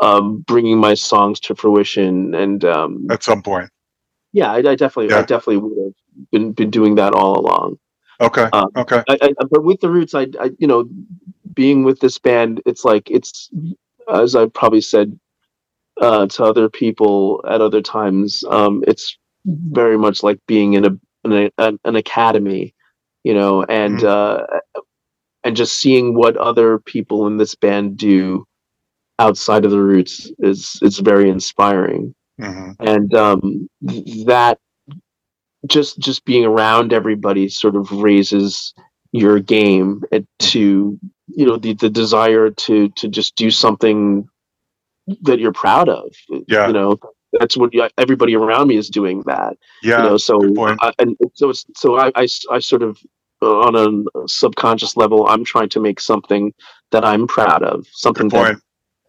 um 0.00 0.38
bringing 0.38 0.78
my 0.78 0.94
songs 0.94 1.38
to 1.40 1.54
fruition 1.54 2.34
and 2.34 2.64
um 2.64 3.06
at 3.10 3.22
some 3.22 3.42
point 3.42 3.70
yeah 4.32 4.50
i, 4.52 4.56
I 4.56 4.74
definitely 4.74 5.08
yeah. 5.08 5.20
i 5.20 5.22
definitely 5.22 5.58
would 5.58 5.84
have 5.84 6.30
been 6.30 6.52
been 6.52 6.70
doing 6.70 6.96
that 6.96 7.14
all 7.14 7.38
along 7.38 7.78
okay 8.20 8.48
um, 8.52 8.70
okay 8.76 9.02
I, 9.08 9.18
I, 9.22 9.32
but 9.50 9.64
with 9.64 9.80
the 9.80 9.90
roots 9.90 10.14
I, 10.14 10.26
I 10.40 10.50
you 10.58 10.66
know 10.66 10.88
being 11.54 11.84
with 11.84 12.00
this 12.00 12.18
band 12.18 12.62
it's 12.66 12.84
like 12.84 13.10
it's 13.10 13.50
as 14.12 14.34
i 14.34 14.46
probably 14.46 14.80
said 14.80 15.18
uh, 16.00 16.26
to 16.26 16.44
other 16.44 16.68
people 16.68 17.44
at 17.48 17.60
other 17.60 17.82
times. 17.82 18.44
Um, 18.48 18.84
it's 18.86 19.16
very 19.44 19.98
much 19.98 20.22
like 20.22 20.38
being 20.46 20.74
in 20.74 20.84
a, 20.84 20.90
in 21.24 21.50
a 21.58 21.72
an 21.84 21.96
academy, 21.96 22.74
you 23.24 23.34
know, 23.34 23.64
and 23.64 23.98
mm-hmm. 23.98 24.46
uh, 24.76 24.80
and 25.44 25.56
just 25.56 25.78
seeing 25.80 26.14
what 26.14 26.36
other 26.36 26.78
people 26.78 27.26
in 27.26 27.36
this 27.36 27.54
band 27.54 27.96
do 27.96 28.46
outside 29.18 29.64
of 29.64 29.70
the 29.70 29.80
roots 29.80 30.30
is 30.38 30.78
is 30.82 30.98
very 30.98 31.28
inspiring, 31.28 32.14
mm-hmm. 32.40 32.70
and 32.80 33.14
um, 33.14 33.68
that 34.26 34.58
just 35.66 35.98
just 35.98 36.24
being 36.24 36.44
around 36.44 36.92
everybody 36.92 37.48
sort 37.48 37.76
of 37.76 37.90
raises 37.92 38.74
your 39.12 39.40
game 39.40 40.02
to 40.38 40.98
you 41.26 41.46
know 41.46 41.56
the 41.56 41.74
the 41.74 41.90
desire 41.90 42.50
to 42.50 42.88
to 42.90 43.08
just 43.08 43.36
do 43.36 43.50
something 43.50 44.28
that 45.22 45.38
you're 45.38 45.52
proud 45.52 45.88
of. 45.88 46.12
Yeah. 46.46 46.66
You 46.66 46.72
know, 46.72 46.98
that's 47.32 47.56
what 47.56 47.72
everybody 47.96 48.34
around 48.34 48.68
me 48.68 48.76
is 48.76 48.88
doing 48.88 49.22
that. 49.26 49.56
Yeah. 49.82 50.02
You 50.02 50.10
know, 50.10 50.16
so 50.16 50.40
I, 50.80 50.92
and 50.98 51.16
so 51.34 51.50
it's 51.50 51.64
so 51.74 51.98
I, 51.98 52.12
I, 52.14 52.26
I 52.50 52.58
sort 52.58 52.82
of 52.82 52.98
uh, 53.42 53.60
on 53.60 54.06
a 54.14 54.28
subconscious 54.28 54.96
level, 54.96 55.26
I'm 55.28 55.44
trying 55.44 55.68
to 55.70 55.80
make 55.80 56.00
something 56.00 56.52
that 56.90 57.04
I'm 57.04 57.26
proud 57.26 57.62
of, 57.62 57.86
something 57.92 58.28
that 58.30 58.56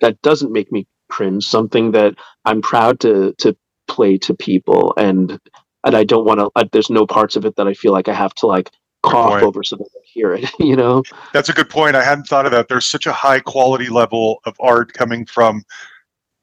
that 0.02 0.22
doesn't 0.22 0.52
make 0.52 0.72
me 0.72 0.88
cringe, 1.10 1.44
something 1.46 1.92
that 1.92 2.16
I'm 2.46 2.62
proud 2.62 3.00
to 3.02 3.34
to 3.40 3.56
play 3.88 4.18
to 4.20 4.34
people, 4.34 4.94
and 4.98 5.40
and 5.86 5.96
I 5.96 6.04
don't 6.04 6.26
want 6.26 6.40
to. 6.40 6.70
There's 6.72 6.90
no 6.90 7.06
parts 7.06 7.36
of 7.36 7.46
it 7.46 7.56
that 7.58 7.68
I 7.68 7.74
feel 7.74 7.92
like 7.92 8.08
I 8.08 8.14
have 8.14 8.34
to 8.36 8.48
like 8.48 8.72
cough 9.04 9.42
over 9.42 9.64
so 9.64 9.76
they 9.76 9.84
can 9.84 10.02
hear 10.04 10.34
it. 10.34 10.50
You 10.60 10.76
know, 10.76 11.04
that's 11.34 11.50
a 11.50 11.54
good 11.54 11.70
point. 11.70 11.96
I 11.96 12.04
hadn't 12.04 12.26
thought 12.26 12.46
of 12.46 12.52
that. 12.52 12.68
There's 12.68 12.86
such 12.86 13.08
a 13.08 13.14
high 13.14 13.40
quality 13.40 13.90
level 13.90 14.40
of 14.46 14.56
art 14.60 14.94
coming 14.94 15.26
from 15.26 15.64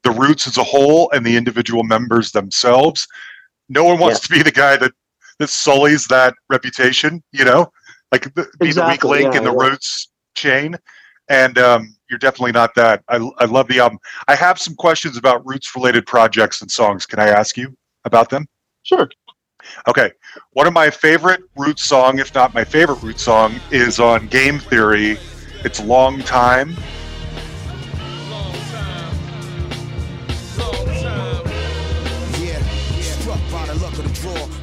the 0.03 0.11
roots 0.11 0.47
as 0.47 0.57
a 0.57 0.63
whole 0.63 1.09
and 1.11 1.25
the 1.25 1.35
individual 1.35 1.83
members 1.83 2.31
themselves. 2.31 3.07
No 3.69 3.83
one 3.83 3.99
wants 3.99 4.21
yeah. 4.21 4.37
to 4.37 4.43
be 4.43 4.43
the 4.43 4.55
guy 4.55 4.77
that 4.77 4.93
that 5.39 5.49
sullies 5.49 6.07
that 6.07 6.33
reputation. 6.49 7.23
You 7.31 7.45
know, 7.45 7.71
like 8.11 8.33
the, 8.33 8.47
be 8.59 8.71
the 8.71 8.85
weak 8.87 9.03
link 9.03 9.33
yeah, 9.33 9.39
in 9.39 9.43
the 9.43 9.53
yeah. 9.53 9.69
roots 9.69 10.09
chain. 10.35 10.77
And 11.29 11.57
um, 11.57 11.95
you're 12.09 12.19
definitely 12.19 12.53
not 12.53 12.73
that. 12.75 13.03
I, 13.09 13.17
I 13.37 13.45
love 13.45 13.67
the 13.67 13.79
album. 13.79 13.99
I 14.27 14.35
have 14.35 14.59
some 14.59 14.75
questions 14.75 15.17
about 15.17 15.45
roots 15.45 15.75
related 15.75 16.05
projects 16.05 16.61
and 16.61 16.71
songs. 16.71 17.05
Can 17.05 17.19
I 17.19 17.27
ask 17.27 17.57
you 17.57 17.75
about 18.05 18.29
them? 18.29 18.47
Sure. 18.83 19.09
Okay, 19.87 20.11
one 20.51 20.67
of 20.67 20.73
my 20.73 20.89
favorite 20.89 21.41
Roots 21.57 21.83
song, 21.83 22.19
if 22.19 22.33
not 22.33 22.53
my 22.53 22.63
favorite 22.63 23.01
Roots 23.01 23.23
song, 23.23 23.59
is 23.71 23.99
on 23.99 24.27
Game 24.27 24.59
Theory. 24.59 25.17
It's 25.63 25.81
Long 25.81 26.19
Time. 26.21 26.77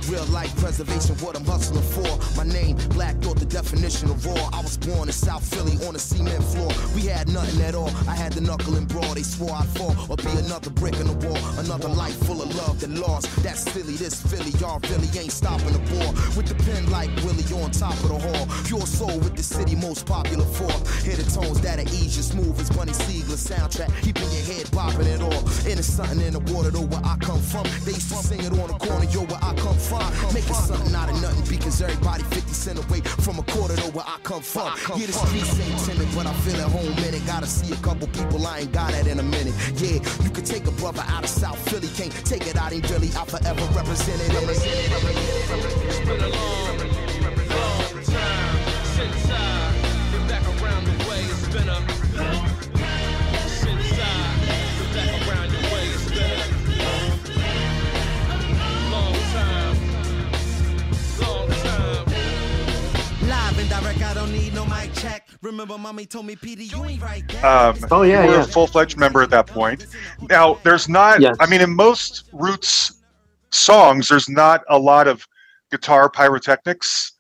Real 0.08 0.24
life 0.26 0.54
preservation, 0.56 1.16
what 1.16 1.34
I'm 1.34 1.44
hustling 1.44 1.82
for. 1.82 2.36
My 2.36 2.44
name, 2.44 2.76
Black 2.90 3.16
Thought, 3.16 3.33
the 3.33 3.33
definition 3.54 4.10
of 4.10 4.26
raw. 4.26 4.50
I 4.52 4.60
was 4.62 4.76
born 4.76 5.06
in 5.06 5.12
South 5.12 5.46
Philly 5.46 5.78
on 5.86 5.94
a 5.94 5.98
cement 6.00 6.42
floor. 6.42 6.72
We 6.92 7.02
had 7.02 7.28
nothing 7.28 7.62
at 7.62 7.76
all. 7.76 7.88
I 8.10 8.14
had 8.16 8.32
the 8.32 8.40
knuckle 8.40 8.74
and 8.74 8.88
brawl. 8.88 9.14
They 9.14 9.22
swore 9.22 9.54
I'd 9.54 9.68
fall 9.78 9.94
or 10.10 10.16
be 10.16 10.32
another 10.42 10.70
brick 10.70 10.96
in 10.98 11.06
the 11.06 11.14
wall. 11.24 11.38
Another 11.62 11.88
life 11.88 12.18
full 12.26 12.42
of 12.42 12.50
love 12.56 12.80
that 12.80 12.90
lost. 12.90 13.30
That's 13.44 13.62
silly, 13.62 13.94
this 13.94 14.20
Philly. 14.20 14.50
Y'all 14.58 14.80
really 14.90 15.06
ain't 15.16 15.30
stopping 15.30 15.70
the 15.70 15.84
ball. 15.94 16.10
With 16.34 16.50
the 16.50 16.58
pen 16.66 16.90
like 16.90 17.14
Willie 17.22 17.46
on 17.62 17.70
top 17.70 17.94
of 18.02 18.08
the 18.10 18.18
hall. 18.18 18.44
Pure 18.66 18.86
soul 18.90 19.16
with 19.22 19.36
the 19.36 19.44
city 19.44 19.76
most 19.76 20.04
popular 20.04 20.44
for. 20.58 20.74
Hear 21.06 21.14
the 21.14 21.30
tones 21.30 21.60
that'll 21.60 21.86
ease 21.94 22.16
you 22.18 22.24
smooth 22.26 22.58
as 22.58 22.70
Bunny 22.70 22.90
Sigler 22.90 23.38
soundtrack. 23.38 23.94
Keeping 24.02 24.30
your 24.34 24.46
head 24.50 24.66
bopping 24.74 25.06
it 25.06 25.22
all. 25.22 25.46
And 25.70 25.78
it's 25.78 25.86
something 25.86 26.20
in 26.26 26.32
the 26.34 26.42
water 26.50 26.72
though 26.72 26.90
where 26.90 27.04
I 27.06 27.14
come 27.22 27.40
from. 27.40 27.70
They 27.86 27.94
used 27.94 28.10
to 28.10 28.18
sing 28.18 28.42
it 28.42 28.50
on 28.50 28.66
the 28.66 28.78
corner, 28.82 29.06
yo, 29.14 29.22
where 29.30 29.38
I 29.38 29.54
come 29.54 29.78
from. 29.78 30.10
Making 30.34 30.58
something 30.58 30.92
out 30.92 31.08
of 31.08 31.22
nothing 31.22 31.46
because 31.46 31.80
everybody 31.80 32.24
50 32.34 32.50
cent 32.50 32.78
away 32.82 32.98
from 33.22 33.38
a 33.38 33.43
quarter 33.46 33.76
to 33.76 33.88
where 33.90 34.04
I 34.06 34.18
come 34.22 34.42
from. 34.42 34.72
Yeah, 34.96 35.06
the 35.06 35.12
streets 35.12 35.58
ain't 35.60 35.78
timid, 35.84 36.08
but 36.14 36.26
I 36.26 36.32
feel 36.44 36.60
at 36.60 36.70
home 36.70 36.92
in 37.04 37.14
it. 37.14 37.26
Gotta 37.26 37.46
see 37.46 37.72
a 37.72 37.76
couple 37.76 38.06
people 38.08 38.46
I 38.46 38.60
ain't 38.60 38.72
got 38.72 38.92
it 38.94 39.06
in 39.06 39.18
a 39.18 39.22
minute. 39.22 39.54
Yeah, 39.76 40.00
you 40.22 40.30
could 40.30 40.46
take 40.46 40.66
a 40.66 40.72
brother 40.72 41.04
out 41.08 41.24
of 41.24 41.30
South 41.30 41.58
Philly, 41.70 41.88
can't 41.88 42.12
take 42.24 42.46
it 42.46 42.56
out 42.56 42.72
in 42.72 42.82
Philly. 42.82 43.08
I 43.16 43.24
forever 43.24 43.64
represent 43.74 44.20
it. 44.20 44.30
It's 44.34 45.98
been 46.00 46.20
a 46.20 46.28
long, 46.28 46.64
long 46.66 46.73
don't 64.24 64.32
need 64.32 64.54
no 64.54 64.64
mic 64.66 64.92
check. 64.94 65.28
Remember, 65.42 65.76
mommy 65.76 66.06
told 66.06 66.26
me, 66.26 66.34
PD, 66.34 66.72
you 66.72 66.84
ain't 66.84 67.02
right. 67.02 67.44
Um, 67.44 67.76
oh 67.90 68.02
yeah, 68.02 68.22
you 68.24 68.30
were 68.30 68.36
yeah. 68.36 68.44
a 68.44 68.46
full 68.46 68.66
fledged 68.66 68.96
member 68.96 69.22
at 69.22 69.30
that 69.30 69.46
point. 69.46 69.86
Now, 70.30 70.54
there's 70.62 70.88
not. 70.88 71.20
Yes. 71.20 71.36
I 71.40 71.46
mean, 71.46 71.60
in 71.60 71.74
most 71.74 72.24
Roots 72.32 73.02
songs, 73.50 74.08
there's 74.08 74.28
not 74.28 74.62
a 74.68 74.78
lot 74.78 75.08
of 75.08 75.26
guitar 75.70 76.08
pyrotechnics. 76.08 77.12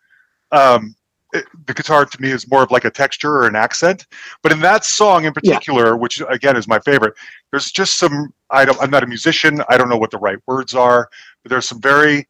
Um, 0.50 0.94
it, 1.34 1.44
the 1.66 1.74
guitar 1.74 2.06
to 2.06 2.22
me 2.22 2.30
is 2.30 2.50
more 2.50 2.62
of 2.62 2.70
like 2.70 2.84
a 2.84 2.90
texture 2.90 3.32
or 3.32 3.46
an 3.46 3.56
accent. 3.56 4.06
But 4.42 4.52
in 4.52 4.60
that 4.60 4.84
song 4.84 5.24
in 5.24 5.32
particular, 5.32 5.88
yeah. 5.88 5.94
which 5.94 6.22
again 6.30 6.56
is 6.56 6.66
my 6.66 6.78
favorite, 6.78 7.14
there's 7.50 7.70
just 7.70 7.98
some. 7.98 8.32
I 8.50 8.64
don't. 8.64 8.80
I'm 8.80 8.90
not 8.90 9.02
a 9.02 9.06
musician. 9.06 9.62
I 9.68 9.76
don't 9.76 9.90
know 9.90 9.98
what 9.98 10.10
the 10.10 10.18
right 10.18 10.38
words 10.46 10.74
are. 10.74 11.10
But 11.42 11.50
there's 11.50 11.68
some 11.68 11.82
very 11.82 12.26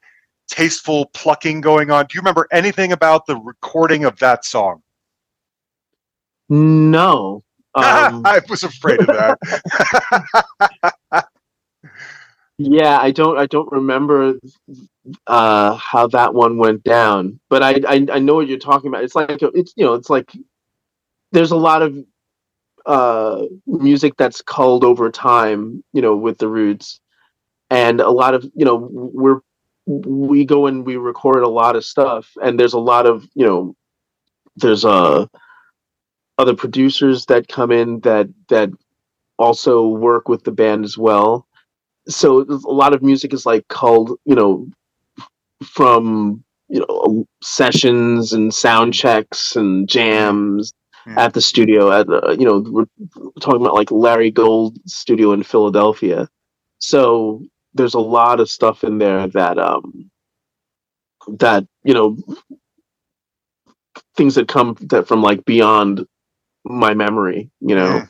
tasteful 0.49 1.07
plucking 1.15 1.61
going 1.61 1.91
on. 1.91 2.07
Do 2.07 2.17
you 2.17 2.21
remember 2.21 2.47
anything 2.53 2.93
about 2.93 3.27
the 3.27 3.37
recording 3.37 4.05
of 4.05 4.19
that 4.19 4.45
song? 4.45 4.83
No. 6.49 7.43
Um, 7.77 8.23
I 8.25 8.41
was 8.49 8.63
afraid 8.63 9.01
of 9.01 9.07
that. 9.09 9.37
yeah, 12.57 12.99
I 13.01 13.11
don't. 13.11 13.37
I 13.37 13.47
don't 13.47 13.69
remember 13.73 14.35
uh, 15.27 15.75
how 15.75 16.07
that 16.07 16.35
one 16.35 16.57
went 16.57 16.85
down, 16.85 17.41
but 17.51 17.65
I, 17.65 17.81
I, 17.89 18.07
I 18.13 18.19
know 18.21 18.37
what 18.37 18.47
you're 18.47 18.59
talking 18.59 18.87
about. 18.87 19.03
It's 19.03 19.17
like 19.17 19.43
it's 19.43 19.73
you 19.75 19.85
know 19.85 19.95
it's 19.95 20.09
like 20.09 20.31
there's 21.33 21.51
a 21.51 21.57
lot 21.57 21.83
of 21.83 21.99
uh, 22.87 23.43
music 23.67 24.15
that's 24.17 24.41
culled 24.41 24.85
over 24.85 25.11
time, 25.11 25.83
you 25.93 26.01
know, 26.01 26.15
with 26.15 26.39
the 26.39 26.47
roots, 26.47 27.01
and 27.71 28.01
a 28.01 28.11
lot 28.11 28.35
of 28.35 28.45
you 28.55 28.65
know 28.65 28.89
we're 28.93 29.41
we 29.87 30.45
go 30.45 30.67
and 30.67 30.87
we 30.87 30.97
record 30.97 31.43
a 31.43 31.49
lot 31.49 31.77
of 31.77 31.85
stuff 31.85 32.31
and 32.43 32.59
there's 32.59 32.73
a 32.73 32.79
lot 32.79 33.07
of 33.07 33.27
you 33.35 33.47
know 33.47 33.77
there's 34.57 34.85
uh 34.85 35.27
other 36.39 36.55
producers 36.55 37.27
that 37.27 37.49
come 37.49 37.71
in 37.71 38.01
that 38.01 38.29
that 38.49 38.71
also 39.39 39.87
work 39.89 40.29
with 40.29 40.45
the 40.45 40.53
band 40.53 40.85
as 40.85 40.97
well 40.97 41.47
so 42.09 42.41
a 42.43 42.73
lot 42.73 42.95
of 42.95 43.03
music 43.03 43.33
is 43.33 43.45
like 43.45 43.67
called 43.69 44.19
you 44.25 44.35
know 44.35 44.67
from 45.63 46.43
you 46.69 46.81
know 46.81 47.27
sessions 47.43 48.33
and 48.33 48.55
sound 48.55 48.95
checks 48.95 49.57
and 49.57 49.89
jams 49.89 50.73
mm. 51.07 51.17
at 51.17 51.35
the 51.35 51.41
studio 51.41 51.93
at 51.93 52.07
the 52.07 52.37
you 52.39 52.45
know 52.45 52.65
we're 52.69 52.87
talking 53.41 53.61
about 53.61 53.75
like 53.75 53.91
larry 53.91 54.31
gold 54.31 54.79
studio 54.87 55.33
in 55.33 55.43
philadelphia 55.43 56.29
so 56.79 57.43
there's 57.75 57.95
a 57.95 58.01
lot 58.01 58.41
of 58.41 58.49
stuff 58.51 58.85
in 58.85 58.99
there 58.99 59.27
that 59.29 59.59
um 59.59 60.11
that 61.39 61.67
you 61.85 61.95
know 61.95 62.17
things 64.17 64.35
that 64.35 64.49
come 64.49 64.77
that 64.81 65.07
from 65.09 65.23
like 65.23 65.45
beyond 65.45 66.07
my 66.65 66.95
memory 66.95 67.51
you 67.61 67.75
know 67.75 68.07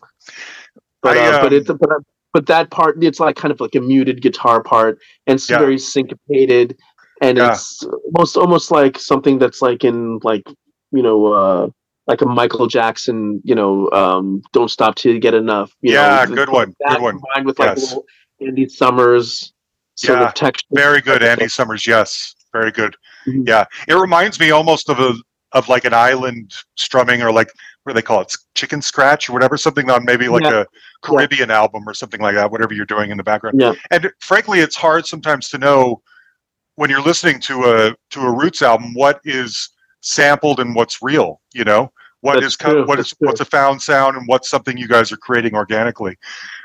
but 1.02 1.16
I, 1.18 1.28
uh, 1.28 1.40
but 1.40 1.52
um, 1.52 1.52
it's 1.52 1.66
but 1.68 1.90
but 2.32 2.46
that 2.46 2.70
part 2.70 3.02
it's 3.02 3.20
like 3.20 3.36
kind 3.36 3.52
of 3.52 3.60
like 3.60 3.74
a 3.74 3.80
muted 3.80 4.20
guitar 4.22 4.62
part 4.62 4.98
and 5.26 5.36
it's 5.36 5.48
Yeah. 5.48 5.58
very 5.58 5.78
syncopated 5.78 6.76
and 7.22 7.38
Yeah. 7.38 7.52
it's 7.52 7.82
almost 8.14 8.36
almost 8.36 8.70
like 8.70 8.98
something 8.98 9.38
that's 9.38 9.62
like 9.62 9.84
in 9.84 10.18
like 10.22 10.44
you 10.92 11.02
know 11.02 11.26
uh 11.32 11.68
like 12.06 12.20
a 12.20 12.26
Michael 12.26 12.66
Jackson, 12.66 13.40
you 13.44 13.54
know, 13.54 13.90
um, 13.92 14.42
"Don't 14.52 14.70
Stop 14.70 14.94
Till 14.96 15.14
You 15.14 15.20
Get 15.20 15.32
Enough." 15.32 15.72
You 15.80 15.94
Yeah, 15.94 16.26
know, 16.26 16.34
good 16.36 16.50
one, 16.50 16.74
That 16.80 16.96
good 16.96 17.00
one. 17.00 17.14
combined 17.14 17.46
with 17.46 17.58
like 17.58 17.70
Yes. 17.78 17.98
Andy 18.42 18.68
Summers 18.68 19.53
sort 19.94 20.18
Yeah, 20.20 20.26
of 20.28 20.34
texture. 20.34 20.66
Very 20.72 21.00
good, 21.00 21.22
Andy 21.22 21.48
Summers. 21.48 21.86
Yes, 21.86 22.34
very 22.52 22.70
good. 22.70 22.96
Mhm. 23.26 23.46
Yeah, 23.48 23.64
it 23.88 23.94
reminds 23.94 24.38
me 24.40 24.50
almost 24.50 24.88
of 24.88 24.98
a 25.00 25.14
of 25.52 25.68
like 25.68 25.84
an 25.84 25.94
island 25.94 26.52
strumming 26.74 27.22
or 27.22 27.30
like 27.30 27.48
what 27.84 27.92
do 27.92 27.94
they 27.94 28.02
call 28.02 28.20
it, 28.22 28.34
chicken 28.56 28.80
scratch 28.82 29.28
or 29.28 29.34
whatever, 29.34 29.56
something 29.56 29.88
on 29.90 30.04
maybe 30.04 30.26
like 30.26 30.42
Yeah. 30.42 30.62
a 30.62 30.66
Caribbean 31.02 31.50
album 31.50 31.84
or 31.86 31.92
something 31.94 32.20
like 32.20 32.34
that. 32.34 32.50
Whatever 32.50 32.72
you're 32.74 32.86
doing 32.86 33.10
in 33.10 33.16
the 33.18 33.22
background. 33.22 33.60
Yeah. 33.60 33.74
And 33.90 34.10
frankly, 34.20 34.60
it's 34.60 34.74
hard 34.74 35.06
sometimes 35.06 35.48
to 35.50 35.58
know 35.58 36.02
when 36.76 36.90
you're 36.90 37.02
listening 37.02 37.38
to 37.40 37.64
a 37.64 37.94
to 38.10 38.20
a 38.20 38.32
Roots 38.36 38.62
album 38.62 38.94
what 38.94 39.20
is 39.24 39.68
sampled 40.00 40.58
and 40.60 40.74
what's 40.74 41.02
real. 41.02 41.40
You 41.52 41.64
know, 41.64 41.92
what 42.22 42.34
That's 42.34 42.46
is 42.46 42.56
true, 42.56 42.84
what 42.86 42.96
that's 42.96 43.12
is 43.12 43.18
what's 43.20 43.40
a 43.40 43.44
found 43.44 43.80
sound 43.80 44.16
and 44.16 44.26
what's 44.26 44.48
something 44.50 44.76
you 44.76 44.88
guys 44.88 45.12
are 45.12 45.16
creating 45.18 45.54
organically. 45.54 46.16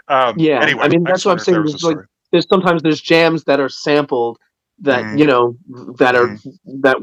Um, 0.07 0.33
Yeah, 0.39 0.61
Anyway, 0.61 0.83
I 0.83 0.87
mean, 0.87 1.03
that's 1.03 1.17
just 1.17 1.25
what 1.27 1.33
I'm 1.33 1.39
saying, 1.39 1.63
like- 1.65 1.77
story. 1.77 2.05
There's 2.31 2.47
sometimes 2.47 2.83
there's 2.83 3.01
jams 3.01 3.43
that 3.45 3.59
are 3.59 3.69
sampled 3.69 4.37
that 4.79 5.03
Mhm. 5.03 5.19
you 5.19 5.25
know 5.25 5.55
that 5.97 6.15
are 6.15 6.37
that 6.81 6.97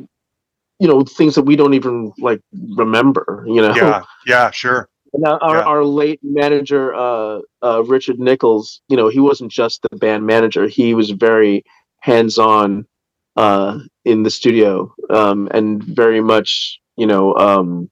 you 0.78 0.88
know 0.88 1.02
things 1.04 1.34
that 1.34 1.42
we 1.42 1.56
don't 1.56 1.74
even 1.74 2.12
like 2.18 2.40
remember. 2.76 3.44
You 3.46 3.62
know, 3.62 3.74
yeah, 3.74 4.02
yeah, 4.26 4.50
sure. 4.50 4.88
Our, 5.24 5.42
our, 5.42 5.56
Yeah. 5.56 5.62
our 5.64 5.84
late 5.84 6.20
manager, 6.22 6.94
uh, 6.94 7.40
uh, 7.62 7.82
Richard 7.84 8.18
Nichols, 8.18 8.82
you 8.88 8.96
know, 8.96 9.08
he 9.08 9.20
wasn't 9.20 9.50
just 9.50 9.82
the 9.82 9.96
band 9.96 10.26
manager; 10.26 10.68
he 10.68 10.94
was 10.94 11.10
very 11.10 11.64
hands-on 12.00 12.86
uh, 13.36 13.78
in 14.04 14.22
the 14.24 14.30
studio, 14.30 14.92
um, 15.10 15.48
and 15.52 15.82
very 15.82 16.20
much, 16.20 16.78
you 16.96 17.06
know, 17.06 17.34
um, 17.36 17.90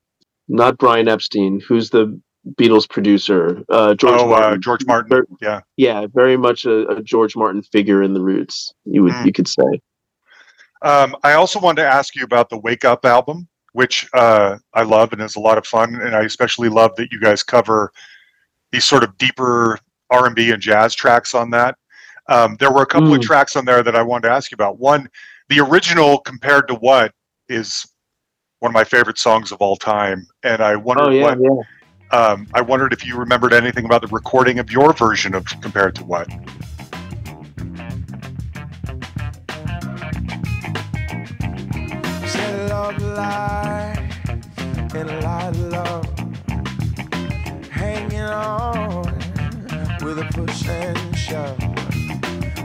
not 0.48 0.76
Brian 0.78 1.08
Epstein, 1.08 1.60
who's 1.60 1.90
the 1.90 2.20
Beatles 2.56 2.88
producer, 2.88 3.62
uh, 3.70 3.94
George 3.94 4.20
oh, 4.20 4.28
Martin. 4.28 4.52
Uh, 4.52 4.56
George 4.58 4.84
Martin. 4.86 5.08
Ver- 5.08 5.26
Yeah. 5.40 5.60
yeah, 5.76 6.06
very 6.12 6.36
much 6.36 6.64
a, 6.66 6.86
a 6.88 7.02
George 7.02 7.36
Martin 7.36 7.62
figure 7.62 8.02
in 8.02 8.12
the 8.12 8.20
Roots. 8.20 8.72
You 8.84 9.02
would, 9.04 9.12
Mm. 9.12 9.26
you 9.26 9.32
could 9.32 9.48
say. 9.48 9.80
Um, 10.82 11.16
I 11.22 11.32
also 11.34 11.58
wanted 11.58 11.82
to 11.82 11.88
ask 11.88 12.14
you 12.14 12.24
about 12.24 12.50
the 12.50 12.58
Wake 12.58 12.84
Up 12.84 13.06
album, 13.06 13.48
which 13.72 14.06
uh, 14.12 14.58
I 14.74 14.82
love 14.82 15.12
and 15.12 15.22
is 15.22 15.36
a 15.36 15.40
lot 15.40 15.56
of 15.58 15.66
fun, 15.66 15.94
and 15.94 16.14
I 16.14 16.22
especially 16.24 16.68
love 16.68 16.94
that 16.96 17.10
you 17.10 17.20
guys 17.20 17.42
cover 17.42 17.90
these 18.72 18.84
sort 18.84 19.02
of 19.02 19.16
deeper 19.16 19.78
R 20.10 20.26
and 20.26 20.34
B 20.34 20.50
and 20.50 20.60
jazz 20.60 20.94
tracks 20.94 21.34
on 21.34 21.50
that. 21.50 21.76
Um, 22.28 22.56
there 22.60 22.70
were 22.70 22.82
a 22.82 22.86
couple 22.86 23.12
of 23.14 23.20
Mm. 23.20 23.24
tracks 23.24 23.56
on 23.56 23.64
there 23.64 23.82
that 23.82 23.96
I 23.96 24.02
wanted 24.02 24.28
to 24.28 24.34
ask 24.34 24.50
you 24.50 24.56
about. 24.56 24.78
One, 24.78 25.08
the 25.48 25.60
original 25.60 26.18
compared 26.18 26.68
to 26.68 26.74
what 26.74 27.12
is 27.48 27.86
one 28.60 28.70
of 28.70 28.74
my 28.74 28.84
favorite 28.84 29.18
songs 29.18 29.52
of 29.52 29.58
all 29.60 29.76
time, 29.76 30.26
and 30.42 30.62
I 30.62 30.76
wonder 30.76 31.04
Oh 31.04 31.10
yeah, 31.10 31.22
what 31.34 31.38
yeah. 31.40 31.62
Um, 32.10 32.46
I 32.54 32.60
wondered 32.60 32.92
if 32.92 33.04
you 33.06 33.16
remembered 33.16 33.52
anything 33.52 33.84
about 33.84 34.02
the 34.02 34.08
recording 34.08 34.58
of 34.58 34.70
your 34.70 34.92
version 34.92 35.34
of 35.34 35.46
compared 35.60 35.94
to 35.96 36.04
what. 36.04 36.28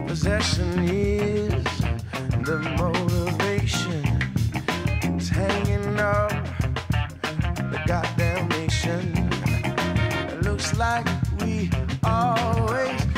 Possession 0.08 0.84
is 0.84 1.64
the 2.44 2.60
motivation. 2.78 4.04
It's 5.16 5.30
hanging 5.30 5.98
up 5.98 6.39
goddamn 7.90 8.48
nation. 8.50 9.02
It 10.30 10.44
looks 10.44 10.78
like 10.78 11.08
we 11.42 11.72
always 12.04 13.09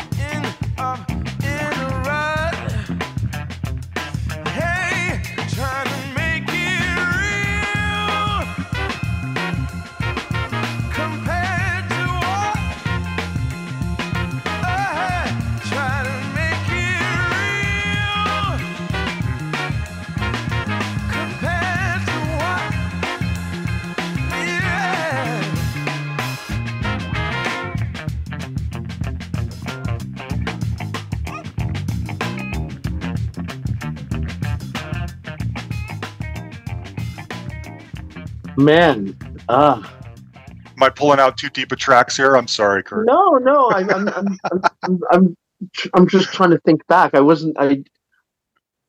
Man, 38.62 39.18
ah, 39.50 39.92
Am 40.82 40.84
I 40.84 40.90
pulling 40.90 41.20
out 41.20 41.38
too 41.38 41.50
deep 41.50 41.72
of 41.72 41.78
tracks 41.78 42.18
here? 42.18 42.36
I'm 42.36 42.48
sorry, 42.48 42.82
Kirk. 42.84 43.06
no, 43.06 43.34
no, 43.38 43.72
I'm, 43.72 43.90
I'm, 43.90 44.08
I'm, 44.10 44.40
I'm, 44.52 44.62
I'm, 44.84 45.00
I'm, 45.12 45.38
I'm 45.94 46.08
just 46.08 46.32
trying 46.34 46.52
to 46.52 46.60
think 46.60 46.86
back. 46.88 47.14
I 47.14 47.20
wasn't, 47.20 47.56
I, 47.60 47.84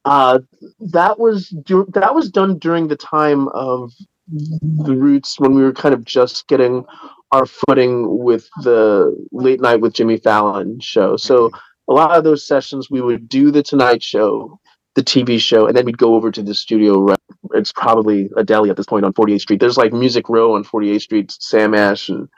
uh, 0.04 0.38
that 0.80 1.18
was, 1.18 1.48
dur- 1.48 1.86
that 1.88 2.14
was 2.14 2.30
done 2.30 2.58
during 2.58 2.88
the 2.88 2.96
time 2.96 3.48
of 3.48 3.92
the 4.28 4.96
Roots 4.96 5.38
when 5.38 5.54
we 5.54 5.62
were 5.62 5.72
kind 5.72 5.94
of 5.94 6.04
just 6.04 6.48
getting 6.48 6.84
our 7.32 7.44
footing 7.44 8.18
with 8.24 8.48
the 8.62 9.14
late 9.32 9.60
night 9.60 9.80
with 9.80 9.92
Jimmy 9.94 10.16
Fallon 10.16 10.80
show. 10.80 11.16
So 11.16 11.50
a 11.88 11.92
lot 11.92 12.16
of 12.16 12.24
those 12.24 12.46
sessions 12.46 12.90
we 12.90 13.02
would 13.02 13.28
do 13.28 13.50
the 13.50 13.62
Tonight 13.62 14.02
Show, 14.02 14.60
the 14.94 15.02
TV 15.02 15.40
show, 15.40 15.66
and 15.66 15.76
then 15.76 15.84
we'd 15.86 15.98
go 15.98 16.14
over 16.14 16.30
to 16.30 16.42
the 16.42 16.54
studio. 16.54 17.00
right- 17.00 17.18
It's 17.54 17.72
probably 17.72 18.30
a 18.36 18.44
deli 18.44 18.70
at 18.70 18.76
this 18.76 18.86
point 18.86 19.04
on 19.04 19.12
48th 19.12 19.40
Street. 19.42 19.60
There's 19.60 19.76
like 19.78 19.92
Music 19.92 20.28
Row 20.28 20.54
on 20.54 20.64
48th 20.64 21.02
Street, 21.02 21.30
Sam 21.38 21.74
Ash 21.74 22.08
and 22.08 22.28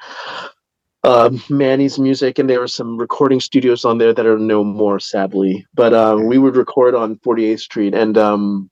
uh, 1.03 1.31
Manny's 1.51 1.99
Music, 1.99 2.39
and 2.39 2.49
there 2.49 2.61
were 2.61 2.69
some 2.69 2.97
recording 2.97 3.39
studios 3.41 3.85
on 3.85 3.99
there 3.99 4.15
that 4.15 4.25
are 4.27 4.39
no 4.39 4.65
more, 4.65 4.99
sadly. 4.99 5.67
But 5.75 5.93
uh, 5.93 6.17
we 6.23 6.39
would 6.39 6.57
record 6.57 6.95
on 6.95 7.17
48th 7.17 7.61
Street, 7.61 7.95
and 7.95 8.17
um, 8.17 8.71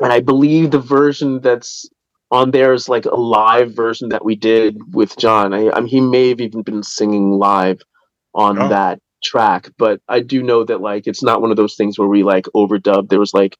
and 0.00 0.12
I 0.12 0.20
believe 0.20 0.70
the 0.70 0.78
version 0.78 1.40
that's 1.40 1.88
on 2.30 2.50
there 2.50 2.72
is 2.74 2.88
like 2.88 3.06
a 3.06 3.14
live 3.14 3.74
version 3.74 4.10
that 4.10 4.24
we 4.24 4.36
did 4.36 4.76
with 4.94 5.16
John. 5.16 5.52
I, 5.54 5.70
I 5.70 5.80
mean, 5.80 5.88
he 5.88 6.00
may 6.00 6.28
have 6.28 6.40
even 6.40 6.62
been 6.62 6.82
singing 6.82 7.32
live 7.32 7.80
on 8.34 8.58
Oh. 8.60 8.68
that 8.68 9.00
track, 9.22 9.70
but 9.78 10.00
I 10.08 10.20
do 10.20 10.42
know 10.42 10.64
that 10.64 10.80
like 10.80 11.06
it's 11.06 11.22
not 11.22 11.40
one 11.42 11.50
of 11.50 11.56
those 11.56 11.76
things 11.76 11.98
where 11.98 12.08
we 12.08 12.22
like 12.22 12.46
overdub. 12.54 13.08
There 13.08 13.20
was 13.20 13.34
like, 13.34 13.56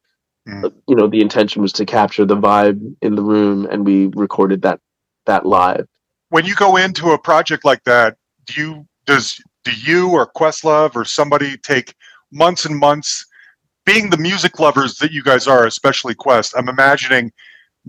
Mm. 0.49 0.65
uh, 0.65 0.71
you 0.89 0.97
know, 0.97 1.07
the 1.09 1.21
intention 1.21 1.63
was 1.63 1.73
to 1.75 1.87
capture 1.87 2.25
the 2.25 2.37
vibe 2.37 2.81
in 3.03 3.15
the 3.15 3.23
room, 3.23 3.67
and 3.71 3.85
we 3.87 4.07
recorded 4.15 4.63
that 4.63 4.81
that 5.27 5.47
live. 5.47 5.87
when 6.31 6.45
you 6.47 6.55
go 6.55 6.77
into 6.77 7.11
a 7.11 7.19
project 7.19 7.65
like 7.65 7.85
that, 7.85 8.17
do 8.47 8.61
you 8.61 8.87
does 9.07 9.41
do 9.65 9.73
you 9.73 10.11
or 10.11 10.31
Questlove 10.33 10.97
or 10.97 11.05
somebody 11.05 11.57
take 11.59 11.95
months 12.33 12.65
and 12.65 12.79
months 12.79 13.27
being 13.85 14.11
the 14.11 14.19
music 14.19 14.61
lovers 14.61 14.99
that 14.99 15.13
you 15.13 15.23
guys 15.23 15.47
are, 15.47 15.67
especially 15.67 16.15
Quest, 16.15 16.55
I'm 16.57 16.69
imagining 16.69 17.33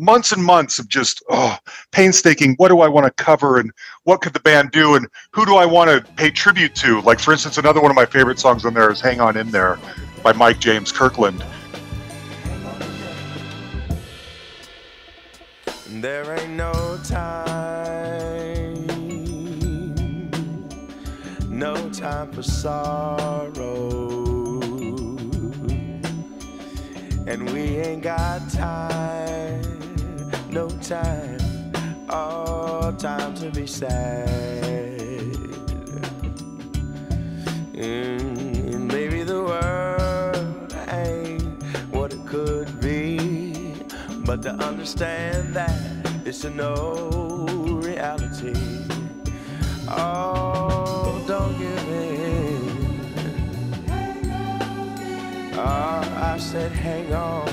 months 0.02 0.32
and 0.32 0.44
months 0.44 0.80
of 0.80 0.88
just 0.88 1.24
oh 1.30 1.56
painstaking 1.92 2.56
what 2.58 2.70
do 2.70 2.82
I 2.82 2.88
want 2.88 3.06
to 3.06 3.24
cover 3.24 3.60
and 3.60 3.72
what 4.04 4.22
could 4.22 4.34
the 4.34 4.40
band 4.40 4.72
do 4.72 4.96
and 4.96 5.08
who 5.32 5.46
do 5.46 5.56
I 5.56 5.66
want 5.66 5.92
to 5.92 6.14
pay 6.14 6.32
tribute 6.32 6.74
to? 6.76 7.02
Like 7.02 7.20
for 7.20 7.32
instance, 7.32 7.60
another 7.60 7.80
one 7.80 7.92
of 7.92 7.96
my 7.96 8.06
favorite 8.06 8.40
songs 8.40 8.66
on 8.66 8.74
there 8.74 8.92
is 8.92 9.00
Hang 9.00 9.22
On 9.22 9.38
In 9.38 9.52
There 9.52 9.78
by 10.24 10.34
Mike 10.34 10.60
James 10.60 10.92
Kirkland. 10.92 11.46
There 15.88 16.40
ain't 16.40 16.54
no 16.54 16.98
time, 17.04 18.88
no 21.48 21.76
time 21.92 22.32
for 22.32 22.42
sorrow, 22.42 23.52
and 27.28 27.48
we 27.54 27.62
ain't 27.78 28.02
got 28.02 28.50
time, 28.50 29.01
time, 30.92 31.38
oh, 32.10 32.94
time 32.98 33.34
to 33.34 33.50
be 33.50 33.66
sad. 33.66 34.28
Mm, 37.72 38.92
maybe 38.92 39.24
the 39.24 39.42
world 39.42 40.76
ain't 40.90 41.64
what 41.96 42.12
it 42.14 42.26
could 42.28 42.82
be, 42.82 43.74
but 44.26 44.42
to 44.42 44.52
understand 44.52 45.54
that 45.54 45.80
it's 46.26 46.44
a 46.44 46.50
no 46.50 47.48
reality. 47.82 48.54
Oh, 49.88 51.24
don't 51.26 51.58
give 51.58 51.88
in. 51.88 52.68
Oh, 55.54 56.04
I 56.32 56.38
said, 56.38 56.74
hang 56.74 57.14
on, 57.14 57.48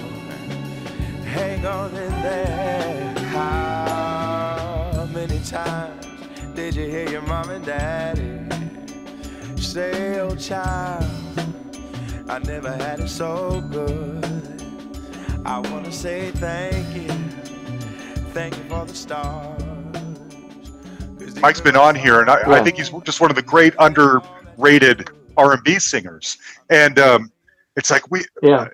hang 1.22 1.64
on 1.64 1.94
in 1.94 2.10
there. 2.22 3.17
How 3.38 5.06
many 5.14 5.38
times 5.44 6.06
did 6.54 6.74
you 6.74 6.86
hear 6.88 7.08
your 7.08 7.22
mom 7.22 7.50
and 7.50 7.64
daddy 7.64 8.40
say, 9.62 10.18
oh 10.18 10.34
child, 10.34 11.04
I 12.28 12.40
never 12.40 12.72
had 12.72 12.98
it 13.00 13.08
so 13.08 13.60
good. 13.70 14.24
I 15.46 15.60
wanna 15.70 15.92
say 15.92 16.32
thank 16.32 16.86
you, 16.96 17.08
thank 18.32 18.56
you 18.56 18.64
for 18.64 18.84
the 18.84 18.94
stars. 18.94 19.62
'Cause 21.18 21.34
these 21.34 21.40
Mike's 21.42 21.60
been 21.60 21.76
on 21.76 21.94
here, 21.94 22.20
and 22.20 22.28
I, 22.30 22.58
I 22.58 22.64
think 22.64 22.76
he's 22.76 22.90
just 23.04 23.20
one 23.20 23.30
of 23.30 23.36
the 23.36 23.42
great 23.42 23.74
underrated 23.78 25.10
R&B 25.36 25.78
singers. 25.78 26.38
And 26.70 26.98
um, 26.98 27.30
it's 27.76 27.90
like 27.92 28.10
we, 28.10 28.24
Yeah. 28.42 28.66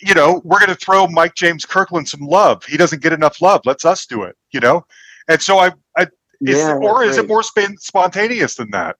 You 0.00 0.14
know, 0.14 0.40
we're 0.44 0.58
going 0.58 0.68
to 0.70 0.74
throw 0.76 1.06
Mike 1.08 1.34
James 1.34 1.64
Kirkland 1.64 2.08
some 2.08 2.20
love. 2.20 2.64
He 2.64 2.76
doesn't 2.76 3.02
get 3.02 3.12
enough 3.12 3.40
love. 3.40 3.60
Let's 3.64 3.84
us 3.84 4.06
do 4.06 4.22
it. 4.22 4.36
You 4.52 4.60
know, 4.60 4.84
and 5.28 5.40
so 5.40 5.58
I, 5.58 5.72
I 5.96 6.02
is, 6.40 6.58
Yeah, 6.58 6.74
or 6.74 7.04
is 7.04 7.16
it 7.18 7.26
more 7.28 7.42
span, 7.42 7.76
spontaneous 7.78 8.54
than 8.56 8.70
that? 8.72 8.96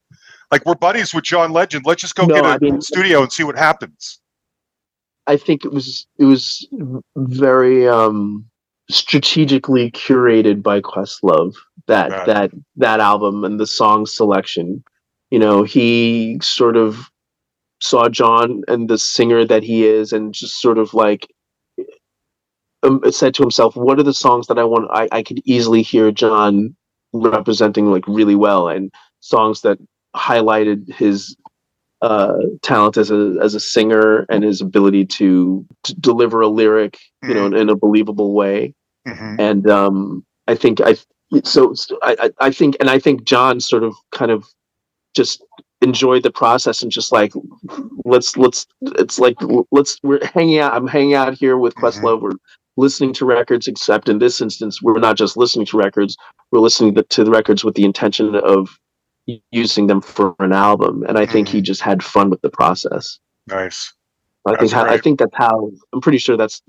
Like 0.50 0.64
we're 0.64 0.74
buddies 0.76 1.12
with 1.12 1.24
John 1.24 1.52
Legend. 1.52 1.84
Let's 1.86 2.00
just 2.00 2.14
go 2.14 2.24
No, 2.26 2.34
get 2.36 2.44
a 2.44 2.48
I 2.48 2.58
mean- 2.58 2.80
studio 2.80 3.22
and 3.22 3.32
see 3.32 3.44
what 3.44 3.56
happens. 3.58 4.20
I 5.26 5.36
think 5.36 5.64
it 5.64 5.72
was 5.72 6.06
it 6.18 6.24
was 6.24 6.68
very 7.16 7.88
um 7.88 8.46
strategically 8.88 9.90
curated 9.90 10.62
by 10.62 10.80
Questlove 10.80 11.54
that 11.88 12.10
that 12.26 12.52
that 12.76 13.00
album 13.00 13.44
and 13.44 13.58
the 13.58 13.66
song 13.66 14.06
selection. 14.06 14.84
You 15.30 15.40
know, 15.40 15.64
he 15.64 16.38
sort 16.42 16.76
of 16.76 17.10
saw 17.80 18.08
John 18.08 18.62
and 18.68 18.88
the 18.88 18.98
singer 18.98 19.44
that 19.44 19.62
he 19.62 19.84
is 19.86 20.12
and 20.12 20.32
just 20.34 20.60
sort 20.60 20.78
of 20.78 20.94
like 20.94 21.28
um, 22.82 23.00
said 23.10 23.34
to 23.34 23.42
himself, 23.42 23.76
what 23.76 23.98
are 23.98 24.02
the 24.04 24.14
songs 24.14 24.46
that 24.46 24.58
I 24.58 24.64
want 24.64 24.88
I, 24.90 25.08
I 25.12 25.22
could 25.22 25.40
easily 25.44 25.82
hear 25.82 26.10
John 26.10 26.74
representing 27.12 27.90
like 27.90 28.06
really 28.06 28.34
well 28.34 28.68
and 28.68 28.92
songs 29.20 29.62
that 29.62 29.78
highlighted 30.14 30.92
his 30.94 31.36
uh, 32.02 32.34
talent 32.62 32.96
as 32.96 33.10
a 33.10 33.36
as 33.42 33.54
a 33.54 33.60
singer 33.60 34.26
and 34.28 34.44
his 34.44 34.60
ability 34.60 35.04
to, 35.06 35.66
to 35.84 35.94
deliver 35.94 36.40
a 36.42 36.48
lyric, 36.48 36.98
you 37.22 37.34
know, 37.34 37.46
in, 37.46 37.56
in 37.56 37.68
a 37.70 37.76
believable 37.76 38.34
way. 38.34 38.74
Mhm. 39.08 39.36
And 39.40 39.70
um, 39.70 40.24
I 40.46 40.54
think 40.56 40.80
I 40.80 40.96
so 41.44 41.72
so 41.74 41.98
I- 42.02 42.30
I 42.40 42.50
think 42.50 42.76
and 42.80 42.90
I 42.90 42.98
think 42.98 43.24
John 43.24 43.60
sort 43.60 43.82
of 43.82 43.94
kind 44.12 44.30
of 44.30 44.46
just 45.14 45.42
enjoyed 45.82 46.22
the 46.22 46.30
process 46.30 46.82
and 46.82 46.90
just 46.90 47.12
like 47.12 47.32
let's 48.04 48.36
let's 48.36 48.66
it's 48.98 49.18
like 49.18 49.36
let's 49.70 49.98
we're 50.02 50.24
hanging 50.26 50.58
out. 50.58 50.72
I'm 50.74 50.86
hanging 50.86 51.14
out 51.14 51.34
here 51.34 51.56
with 51.58 51.74
Mhm. 51.74 51.82
Questlove. 51.82 52.20
We're 52.22 52.30
listening 52.78 53.12
to 53.14 53.24
records, 53.26 53.68
except 53.68 54.08
in 54.08 54.18
this 54.18 54.40
instance, 54.40 54.82
we're 54.82 54.98
not 54.98 55.16
just 55.16 55.36
listening 55.36 55.66
to 55.66 55.76
records. 55.78 56.16
We're 56.50 56.60
listening 56.60 56.94
to, 56.94 57.02
to 57.02 57.24
the 57.24 57.30
records 57.30 57.64
with 57.64 57.74
the 57.74 57.84
intention 57.84 58.34
of 58.36 58.68
using 59.50 59.86
them 59.86 60.00
for 60.00 60.34
an 60.38 60.52
album. 60.52 61.02
And 61.08 61.18
I 61.18 61.26
think 61.26 61.48
he 61.48 61.60
just 61.60 61.80
had 61.80 62.02
fun 62.02 62.30
with 62.30 62.40
the 62.42 62.50
process. 62.50 63.18
Nice. 63.48 63.92
I 64.46 64.52
That's 64.52 64.60
think 64.60 64.72
how, 64.72 64.84
I 64.86 64.98
think 64.98 65.18
that's 65.18 65.34
how 65.34 65.70
I'm 65.92 66.00
pretty 66.00 66.18
sure 66.18 66.36
that's 66.36 66.62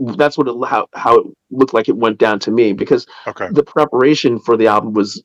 that's 0.00 0.36
what 0.36 0.48
it, 0.48 0.54
how 0.68 0.86
how 0.94 1.16
it 1.18 1.26
looked 1.50 1.74
like 1.74 1.88
it 1.88 1.96
went 1.96 2.18
down 2.18 2.38
to 2.40 2.50
me 2.50 2.72
because 2.72 3.06
Okay. 3.26 3.48
the 3.52 3.62
preparation 3.62 4.38
for 4.38 4.56
the 4.56 4.66
album 4.66 4.92
was 4.92 5.22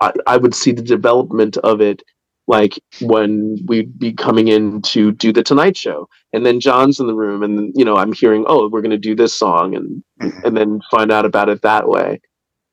I, 0.00 0.12
I 0.26 0.36
would 0.36 0.54
see 0.54 0.72
the 0.72 0.82
development 0.82 1.56
of 1.58 1.80
it 1.80 2.02
like 2.48 2.80
when 3.02 3.58
we'd 3.66 3.96
be 3.98 4.12
coming 4.12 4.48
in 4.48 4.82
to 4.82 5.12
do 5.12 5.32
the 5.32 5.42
Tonight 5.44 5.76
Show 5.76 6.08
and 6.32 6.44
then 6.44 6.58
John's 6.60 6.98
in 6.98 7.06
the 7.06 7.14
room 7.14 7.42
and 7.42 7.72
you 7.76 7.84
know 7.84 7.96
I'm 7.96 8.12
hearing 8.12 8.44
oh 8.48 8.68
we're 8.68 8.80
going 8.82 8.90
to 8.90 8.98
do 8.98 9.14
this 9.14 9.32
song 9.34 9.76
and 9.76 10.02
Mhm. 10.20 10.44
and 10.44 10.56
then 10.56 10.80
find 10.90 11.12
out 11.12 11.24
about 11.24 11.48
it 11.48 11.62
that 11.62 11.88
way. 11.88 12.20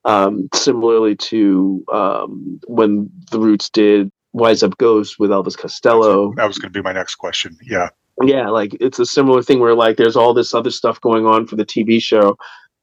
Um, 0.06 0.50
similarly 0.54 1.16
to 1.16 1.84
um, 1.94 2.60
when 2.68 3.10
the 3.32 3.40
Roots 3.40 3.70
did 3.70 4.10
Wise 4.34 4.64
Up 4.64 4.78
Ghost 4.78 5.18
with 5.20 5.30
Elvis 5.32 5.58
Costello 5.58 6.34
That 6.38 6.48
was 6.48 6.58
going 6.58 6.72
to 6.74 6.78
be 6.80 6.84
my 6.84 6.92
next 6.94 7.16
question. 7.16 7.56
Yeah. 7.64 7.90
yeah 8.24 8.50
like 8.50 8.76
it's 8.80 9.00
a 9.00 9.06
similar 9.06 9.42
thing 9.44 9.60
where 9.60 9.76
like 9.76 9.98
there's 9.98 10.16
all 10.16 10.34
this 10.34 10.54
other 10.54 10.72
stuff 10.72 11.00
going 11.02 11.26
on 11.26 11.46
for 11.48 11.56
the 11.58 11.66
tv 11.66 12.02
show 12.02 12.38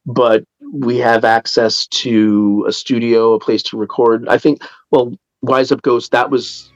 but 0.05 0.45
we 0.73 0.99
have 0.99 1.25
access 1.25 1.87
to 1.89 2.65
a 2.69 2.73
studio 2.73 3.33
a 3.35 3.39
place 3.41 3.63
to 3.63 3.77
record 3.79 4.29
i 4.29 4.37
think 4.37 4.63
well 4.91 5.15
wise 5.43 5.73
up 5.73 5.81
ghost 5.83 6.11
that 6.13 6.29
was 6.31 6.72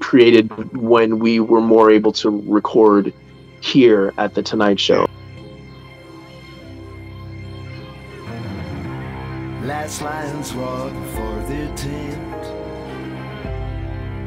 created 0.00 0.76
when 0.76 1.18
we 1.18 1.40
were 1.40 1.60
more 1.60 1.90
able 1.90 2.12
to 2.12 2.30
record 2.46 3.12
here 3.60 4.12
at 4.18 4.34
the 4.34 4.42
tonight 4.42 4.78
show 4.78 5.06
Last 9.66 10.00
lions 10.00 10.54
walk 10.54 10.92
before 10.92 11.42
their 11.48 11.76
tent. 11.76 12.46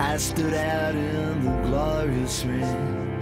I 0.02 0.18
stood 0.18 0.54
out 0.54 0.96
in 0.96 1.46
the 1.46 1.62
glorious 1.66 2.44
rain, 2.44 3.20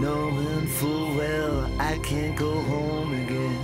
knowing 0.00 0.66
full 0.66 1.14
well 1.16 1.70
I 1.78 1.98
can't 1.98 2.34
go 2.34 2.62
home 2.62 3.12
again. 3.12 3.58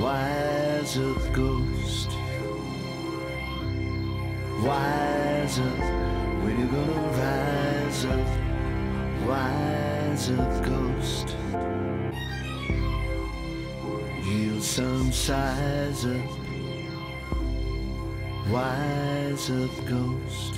Wise 0.00 0.96
up, 0.96 1.32
ghost. 1.34 2.13
Wise 4.62 5.58
up, 5.58 5.78
when 6.42 6.58
you 6.58 6.66
gonna 6.66 7.00
rise 7.18 8.04
up? 8.06 8.28
Wise 9.26 10.30
up, 10.30 10.64
ghost. 10.64 11.36
Yield 14.24 14.62
some 14.62 15.12
size 15.12 16.06
up. 16.06 16.30
Wise 18.50 19.50
up, 19.50 19.86
ghost. 19.86 20.54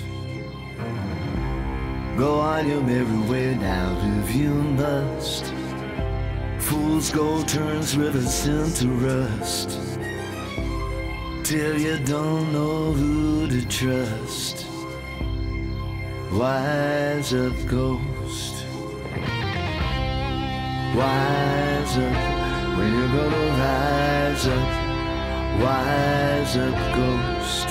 Go 2.16 2.38
on 2.40 2.68
your 2.68 2.82
merry 2.82 3.28
way 3.28 3.54
now, 3.56 3.96
if 4.20 4.34
you 4.34 4.50
must. 4.50 5.52
Fool's 6.58 7.10
gold 7.10 7.46
turns 7.46 7.96
rivers 7.96 8.46
into 8.46 8.88
rust. 8.88 9.95
Till 11.46 11.78
you 11.78 11.96
don't 11.98 12.52
know 12.52 12.90
who 12.90 13.46
to 13.46 13.64
trust. 13.68 14.66
Wise 16.32 17.32
up, 17.34 17.54
ghost. 17.66 18.64
Wise 20.96 21.98
up, 21.98 22.16
when 22.76 22.92
you're 22.92 23.14
gonna 23.14 23.46
rise 23.62 24.46
up. 24.48 24.70
Wise 25.62 26.56
up, 26.56 26.96
ghost. 26.96 27.68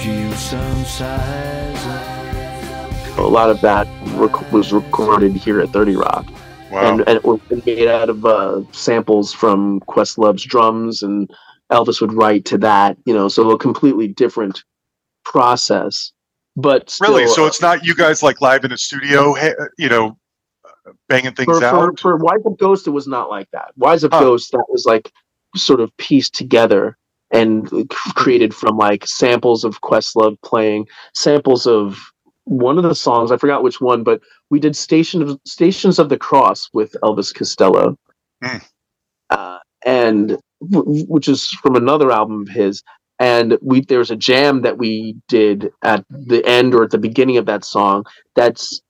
Heal 0.00 0.32
some 0.32 0.84
size 0.86 1.86
up. 1.86 3.18
a 3.18 3.20
lot 3.20 3.50
of 3.50 3.60
that 3.60 3.86
rec- 4.14 4.50
was 4.50 4.72
recorded 4.72 5.36
here 5.36 5.60
at 5.60 5.68
30 5.68 5.96
rock 5.96 6.24
Wow. 6.72 6.90
and, 6.90 7.00
and 7.06 7.16
it 7.16 7.24
was 7.24 7.38
made 7.66 7.86
out 7.86 8.08
of 8.08 8.24
uh, 8.24 8.62
samples 8.72 9.32
from 9.32 9.80
Questlove's 9.80 10.42
drums, 10.44 11.02
and 11.02 11.30
Elvis 11.70 12.00
would 12.00 12.14
write 12.14 12.46
to 12.46 12.58
that, 12.58 12.96
you 13.04 13.12
know, 13.12 13.28
so 13.28 13.50
a 13.50 13.58
completely 13.58 14.08
different 14.08 14.64
process. 15.24 16.12
But 16.56 16.88
still, 16.88 17.14
really? 17.14 17.26
So 17.26 17.44
uh, 17.44 17.48
it's 17.48 17.60
not 17.60 17.84
you 17.84 17.94
guys 17.94 18.22
like 18.22 18.40
live 18.40 18.64
in 18.64 18.72
a 18.72 18.78
studio, 18.78 19.34
you 19.76 19.90
know, 19.90 20.16
banging 21.08 21.34
things 21.34 21.46
for, 21.46 21.60
for, 21.60 21.66
out? 21.66 22.00
for 22.00 22.16
Wise 22.16 22.40
Up 22.46 22.58
Ghost, 22.58 22.86
it 22.86 22.90
was 22.90 23.06
not 23.06 23.28
like 23.28 23.48
that. 23.52 23.72
Wise 23.76 24.02
Up 24.02 24.12
Huh. 24.12 24.20
Ghost, 24.20 24.52
that 24.52 24.64
was 24.68 24.86
like 24.86 25.12
sort 25.54 25.80
of 25.80 25.94
pieced 25.98 26.34
together 26.34 26.96
and 27.30 27.70
created 28.14 28.54
from 28.54 28.78
like 28.78 29.06
samples 29.06 29.64
of 29.64 29.80
Questlove 29.82 30.40
playing, 30.42 30.86
samples 31.14 31.66
of 31.66 32.00
one 32.44 32.76
of 32.76 32.84
the 32.84 32.94
songs, 32.94 33.30
I 33.30 33.36
forgot 33.36 33.62
which 33.62 33.80
one, 33.80 34.02
but 34.02 34.20
we 34.52 34.60
did 34.60 34.76
Station 34.76 35.22
of, 35.22 35.40
Stations 35.46 35.98
of 35.98 36.10
the 36.10 36.18
Cross 36.18 36.68
with 36.74 36.94
Elvis 37.02 37.34
Costello. 37.34 37.96
Hmm. 38.44 38.58
Uh, 39.30 39.58
and 39.86 40.38
w- 40.70 41.06
which 41.06 41.26
is 41.26 41.48
from 41.48 41.74
another 41.74 42.12
album 42.12 42.42
of 42.42 42.48
his. 42.48 42.82
And 43.18 43.56
we 43.62 43.80
there's 43.80 44.10
a 44.10 44.16
jam 44.16 44.60
that 44.60 44.76
we 44.76 45.16
did 45.26 45.70
at 45.82 46.04
the 46.10 46.44
end 46.44 46.74
or 46.74 46.84
at 46.84 46.90
the 46.90 46.98
beginning 46.98 47.38
of 47.38 47.46
that 47.46 47.64
song 47.64 48.04
that's 48.36 48.82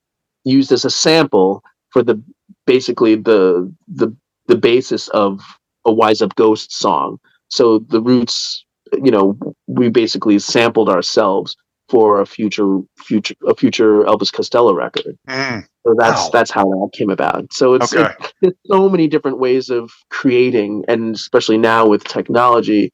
used 0.44 0.72
as 0.72 0.84
a 0.84 0.90
sample 0.90 1.62
for 1.90 2.02
the 2.02 2.20
basically 2.66 3.14
the 3.14 3.72
the 3.86 4.12
the 4.48 4.56
basis 4.56 5.06
of 5.08 5.40
a 5.84 5.92
wise 5.92 6.22
up 6.22 6.34
ghost 6.34 6.72
song 6.72 7.18
so 7.48 7.78
the 7.78 8.00
roots 8.00 8.64
you 8.94 9.10
know 9.10 9.36
we 9.66 9.88
basically 9.88 10.38
sampled 10.38 10.88
ourselves 10.88 11.56
for 11.92 12.20
a 12.24 12.26
future 12.36 12.70
future 13.08 13.34
a 13.52 13.54
future 13.62 13.92
elvis 14.10 14.32
costello 14.32 14.72
record 14.84 15.14
Mm, 15.28 15.58
so 15.84 15.94
that's 16.02 16.22
Wow. 16.24 16.30
that's 16.34 16.50
how 16.56 16.64
that 16.64 16.90
came 16.98 17.10
about 17.18 17.52
so 17.52 17.74
it's 17.76 17.92
Okay. 17.94 18.02
it- 18.20 18.32
there's 18.40 18.60
so 18.74 18.88
many 18.94 19.06
different 19.14 19.38
ways 19.46 19.66
of 19.78 19.84
creating 20.18 20.72
and 20.88 21.14
especially 21.14 21.58
now 21.72 21.82
with 21.92 22.02
technology 22.18 22.84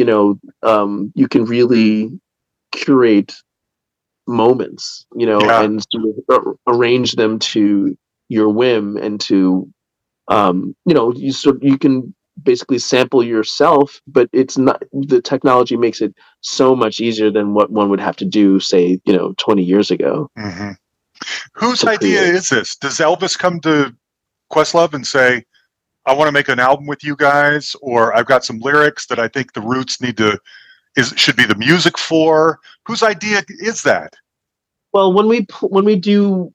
you 0.00 0.04
know 0.10 0.24
um, 0.70 1.12
you 1.20 1.26
can 1.34 1.44
really 1.56 2.10
curate 2.72 3.32
moments, 4.26 5.06
you 5.20 5.26
know, 5.26 5.40
Yeah. 5.40 5.62
and 5.62 5.84
sort 5.92 6.04
of 6.30 6.56
arrange 6.66 7.12
them 7.20 7.38
to 7.54 7.94
your 8.36 8.48
whim 8.48 8.96
and 8.96 9.20
to, 9.28 9.68
um, 10.28 10.74
you 10.86 10.94
know, 10.94 11.12
you 11.12 11.30
sort 11.32 11.62
you 11.62 11.78
can 11.78 12.14
basically 12.42 12.78
sample 12.78 13.22
yourself, 13.22 14.00
but 14.06 14.28
it's 14.32 14.58
not 14.58 14.82
the 14.92 15.20
technology 15.22 15.76
makes 15.76 16.00
it 16.00 16.14
so 16.40 16.74
much 16.74 17.00
easier 17.00 17.30
than 17.30 17.54
what 17.54 17.70
one 17.70 17.88
would 17.90 18.00
have 18.00 18.16
to 18.16 18.24
do, 18.24 18.58
say, 18.60 19.00
you 19.04 19.12
know, 19.16 19.34
20 19.38 19.62
years 19.62 19.90
ago. 19.90 20.30
hmm 20.36 20.70
Whose 21.54 21.84
idea 21.84 22.18
create. 22.20 22.34
is 22.34 22.48
this? 22.48 22.76
Does 22.76 22.98
Elvis 22.98 23.38
come 23.38 23.60
to 23.60 23.94
Questlove 24.52 24.92
and 24.94 25.06
say, 25.06 25.44
"I 26.04 26.12
want 26.12 26.28
to 26.28 26.32
make 26.32 26.48
an 26.48 26.58
album 26.58 26.86
with 26.86 27.02
you 27.04 27.16
guys," 27.16 27.74
or 27.80 28.14
"I've 28.14 28.26
got 28.26 28.44
some 28.44 28.58
lyrics 28.58 29.06
that 29.06 29.18
I 29.18 29.28
think 29.28 29.52
the 29.52 29.60
Roots 29.60 30.00
need 30.00 30.16
to 30.18 30.38
is 30.96 31.14
should 31.16 31.36
be 31.36 31.46
the 31.46 31.54
music 31.54 31.96
for"? 31.96 32.58
Whose 32.86 33.02
idea 33.02 33.42
is 33.48 33.82
that? 33.84 34.14
Well, 34.92 35.12
when 35.12 35.28
we 35.28 35.46
when 35.62 35.84
we 35.84 35.96
do, 35.96 36.52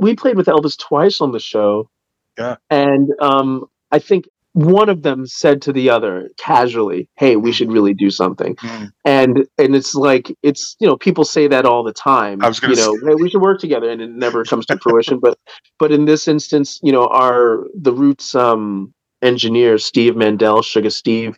we 0.00 0.14
played 0.16 0.36
with 0.36 0.46
Elvis 0.46 0.78
twice 0.78 1.20
on 1.20 1.32
the 1.32 1.40
show. 1.40 1.90
Yeah. 2.38 2.56
and 2.70 3.10
um, 3.20 3.66
I 3.90 3.98
think 3.98 4.28
one 4.56 4.88
of 4.88 5.02
them 5.02 5.26
said 5.26 5.60
to 5.60 5.72
the 5.72 5.90
other 5.90 6.30
casually, 6.38 7.10
"Hey, 7.16 7.36
we 7.36 7.52
should 7.52 7.70
really 7.70 7.92
do 7.92 8.08
something." 8.08 8.56
Mm. 8.56 8.90
And 9.04 9.46
and 9.58 9.76
it's 9.76 9.94
like 9.94 10.34
it's 10.42 10.76
you 10.80 10.86
know 10.86 10.96
people 10.96 11.24
say 11.24 11.46
that 11.46 11.66
all 11.66 11.84
the 11.84 11.92
time. 11.92 12.42
I 12.42 12.48
was 12.48 12.62
you 12.62 12.74
know, 12.74 12.96
hey, 13.06 13.16
we 13.16 13.28
should 13.28 13.42
work 13.42 13.60
together, 13.60 13.90
and 13.90 14.00
it 14.00 14.08
never 14.08 14.44
comes 14.44 14.64
to 14.66 14.78
fruition. 14.82 15.20
But 15.20 15.38
but 15.78 15.92
in 15.92 16.06
this 16.06 16.26
instance, 16.26 16.80
you 16.82 16.90
know, 16.90 17.06
our 17.08 17.66
the 17.74 17.92
Roots 17.92 18.34
um, 18.34 18.94
engineer 19.20 19.76
Steve 19.76 20.16
Mandel, 20.16 20.62
Sugar 20.62 20.88
Steve, 20.88 21.36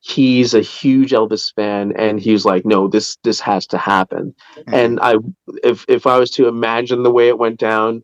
he's 0.00 0.52
a 0.52 0.60
huge 0.60 1.12
Elvis 1.12 1.54
fan, 1.54 1.92
and 1.96 2.18
he's 2.18 2.44
like, 2.44 2.66
"No, 2.66 2.88
this 2.88 3.16
this 3.22 3.38
has 3.38 3.68
to 3.68 3.78
happen." 3.78 4.34
Mm-hmm. 4.56 4.74
And 4.74 5.00
I, 5.00 5.14
if 5.62 5.84
if 5.86 6.04
I 6.04 6.18
was 6.18 6.32
to 6.32 6.48
imagine 6.48 7.04
the 7.04 7.12
way 7.12 7.28
it 7.28 7.38
went 7.38 7.60
down, 7.60 8.02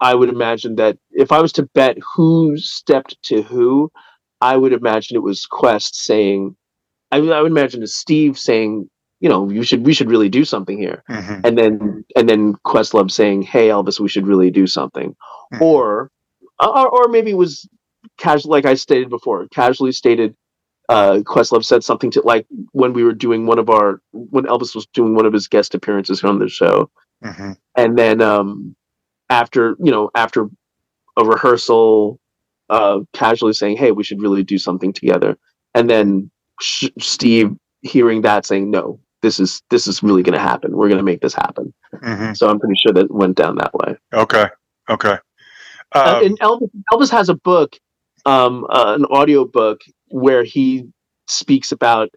I 0.00 0.14
would 0.14 0.28
imagine 0.28 0.76
that 0.76 0.98
if 1.12 1.32
I 1.32 1.40
was 1.40 1.52
to 1.54 1.64
bet 1.74 1.98
who 2.14 2.56
stepped 2.58 3.20
to 3.24 3.42
who, 3.42 3.90
I 4.40 4.56
would 4.56 4.72
imagine 4.72 5.16
it 5.16 5.22
was 5.22 5.46
Quest 5.46 5.96
saying, 5.96 6.56
I, 7.10 7.20
would- 7.20 7.32
I 7.32 7.42
would 7.42 7.50
imagine 7.50 7.82
it's 7.82 7.96
Steve 7.96 8.38
saying, 8.38 8.88
you 9.20 9.28
know, 9.28 9.50
you 9.50 9.64
should 9.64 9.84
we 9.84 9.92
should 9.94 10.08
really 10.10 10.28
do 10.28 10.44
something 10.44 10.78
here, 10.78 11.02
Mhm. 11.10 11.40
and 11.44 11.58
then 11.58 12.04
and 12.14 12.28
then 12.28 12.54
Questlove 12.64 13.10
saying, 13.10 13.42
hey 13.42 13.66
Elvis, 13.68 13.98
we 13.98 14.08
should 14.08 14.28
really 14.28 14.48
do 14.50 14.68
something, 14.68 15.16
Mhm. 15.52 15.60
or 15.60 16.10
or 16.62 16.88
or 16.88 17.08
maybe 17.08 17.32
it 17.32 17.36
was 17.36 17.68
casual, 18.18 18.52
like 18.52 18.64
I 18.64 18.74
stated 18.74 19.10
before, 19.10 19.48
casually 19.48 19.90
stated. 19.92 20.34
Uh, 20.88 21.18
Questlove 21.26 21.64
said 21.66 21.82
something 21.84 22.10
to 22.12 22.22
like 22.22 22.46
when 22.72 22.92
we 22.94 23.02
were 23.04 23.12
doing 23.12 23.44
one 23.44 23.58
of 23.58 23.68
our 23.68 24.00
when 24.12 24.44
Elvis 24.44 24.74
was 24.74 24.86
doing 24.94 25.14
one 25.16 25.26
of 25.26 25.32
his 25.34 25.46
guest 25.48 25.74
appearances 25.74 26.22
on 26.24 26.38
the 26.38 26.48
show, 26.48 26.88
Mhm. 27.24 27.56
and 27.76 27.98
then 27.98 28.22
um 28.22 28.67
after 29.30 29.76
you 29.82 29.90
know 29.90 30.10
after 30.14 30.48
a 31.16 31.24
rehearsal 31.24 32.18
uh 32.70 33.00
casually 33.12 33.52
saying 33.52 33.76
hey 33.76 33.92
we 33.92 34.04
should 34.04 34.20
really 34.22 34.42
do 34.42 34.58
something 34.58 34.92
together 34.92 35.36
and 35.74 35.88
then 35.90 36.30
Sh- 36.60 36.88
steve 36.98 37.54
hearing 37.82 38.22
that 38.22 38.44
saying 38.46 38.70
no 38.70 38.98
this 39.22 39.38
is 39.40 39.62
this 39.70 39.86
is 39.86 40.02
really 40.02 40.22
going 40.22 40.34
to 40.34 40.40
happen 40.40 40.76
we're 40.76 40.88
going 40.88 40.98
to 40.98 41.04
make 41.04 41.20
this 41.20 41.34
happen 41.34 41.72
Mhm. 41.94 42.36
so 42.36 42.48
i'm 42.48 42.58
pretty 42.60 42.74
sure 42.76 42.92
that 42.92 43.10
went 43.12 43.36
down 43.36 43.56
that 43.56 43.72
way 43.74 43.96
Okay. 44.12 44.46
Okay. 44.90 45.18
uh, 45.94 46.18
Um, 46.18 46.24
and 46.24 46.40
elvis, 46.40 46.70
elvis 46.92 47.10
has 47.10 47.28
a 47.28 47.34
book 47.34 47.76
um 48.26 48.64
uh, 48.70 48.94
an 48.98 49.04
audio 49.10 49.44
book 49.44 49.80
where 50.08 50.42
he 50.44 50.88
speaks 51.28 51.72
about 51.72 52.08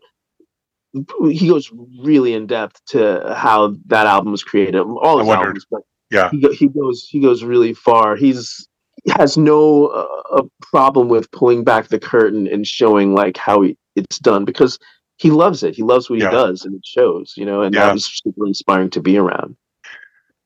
he 1.29 1.47
goes 1.47 1.71
really 2.01 2.33
in 2.33 2.47
depth 2.47 2.81
to 2.87 3.33
how 3.37 3.75
that 3.87 4.07
album 4.07 4.31
was 4.31 4.43
created 4.43 4.79
all 4.79 5.19
I 5.19 5.23
his 5.23 5.29
albums 5.33 5.65
but 5.71 5.81
Yeah. 6.11 6.29
he, 6.31 6.39
go- 6.41 6.51
he 6.51 6.67
goes 6.67 7.07
he 7.09 7.19
goes 7.19 7.43
really 7.43 7.73
far 7.73 8.15
he's 8.15 8.67
he 9.03 9.11
has 9.17 9.37
no 9.37 9.87
uh, 9.87 10.43
problem 10.61 11.07
with 11.09 11.31
pulling 11.31 11.63
back 11.63 11.87
the 11.87 11.99
curtain 11.99 12.47
and 12.47 12.67
showing 12.67 13.13
like 13.15 13.37
how 13.37 13.61
he, 13.61 13.77
it's 13.95 14.19
done 14.19 14.45
because 14.45 14.77
he 15.17 15.31
loves 15.31 15.63
it 15.63 15.75
he 15.75 15.83
loves 15.83 16.09
what 16.09 16.19
Yeah. 16.19 16.29
he 16.29 16.35
does 16.35 16.65
and 16.65 16.75
it 16.75 16.85
shows 16.85 17.33
you 17.37 17.45
know 17.45 17.61
and 17.61 17.73
Yeah. 17.73 17.85
that 17.85 17.93
was 17.93 18.05
super 18.23 18.45
inspiring 18.45 18.89
to 18.91 19.01
be 19.01 19.17
around 19.17 19.55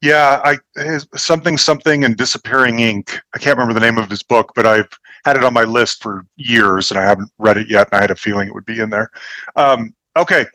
Yeah, 0.01 0.39
I 0.43 0.57
his, 0.81 1.07
something 1.15 1.57
something 1.57 2.03
and 2.05 2.15
disappearing 2.15 2.79
ink. 2.79 3.19
I 3.33 3.39
can't 3.39 3.57
remember 3.57 3.73
the 3.79 3.85
name 3.85 3.97
of 3.97 4.09
his 4.09 4.21
book, 4.21 4.51
but 4.55 4.65
I've 4.67 4.89
had 5.23 5.35
it 5.35 5.43
on 5.43 5.53
my 5.53 5.63
list 5.63 6.03
for 6.03 6.25
years 6.35 6.91
and 6.91 6.99
I 6.99 7.03
haven't 7.03 7.31
read 7.39 7.57
it 7.57 7.69
yet. 7.69 7.87
And 7.91 7.97
I 7.97 8.01
had 8.01 8.11
a 8.11 8.15
feeling 8.15 8.47
it 8.47 8.53
would 8.53 8.65
be 8.65 8.79
in 8.79 8.91
there. 8.91 9.09
Um, 9.55 9.95
okay, 10.15 10.45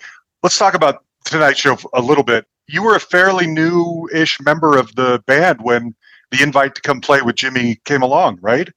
let's 0.44 0.56
talk 0.56 0.74
about 0.74 1.04
tonight's 1.24 1.58
show 1.58 1.76
a 1.94 2.00
little 2.00 2.22
bit. 2.22 2.46
You 2.70 2.82
were 2.82 2.94
a 2.94 3.00
fairly 3.00 3.46
new-ish 3.46 4.40
member 4.40 4.76
of 4.76 4.94
the 4.94 5.22
band 5.26 5.60
when 5.62 5.94
the 6.30 6.42
invite 6.42 6.74
to 6.76 6.80
come 6.82 7.00
play 7.00 7.22
with 7.22 7.36
Jimmy 7.36 7.80
came 7.84 8.02
along, 8.02 8.38
right? 8.40 8.68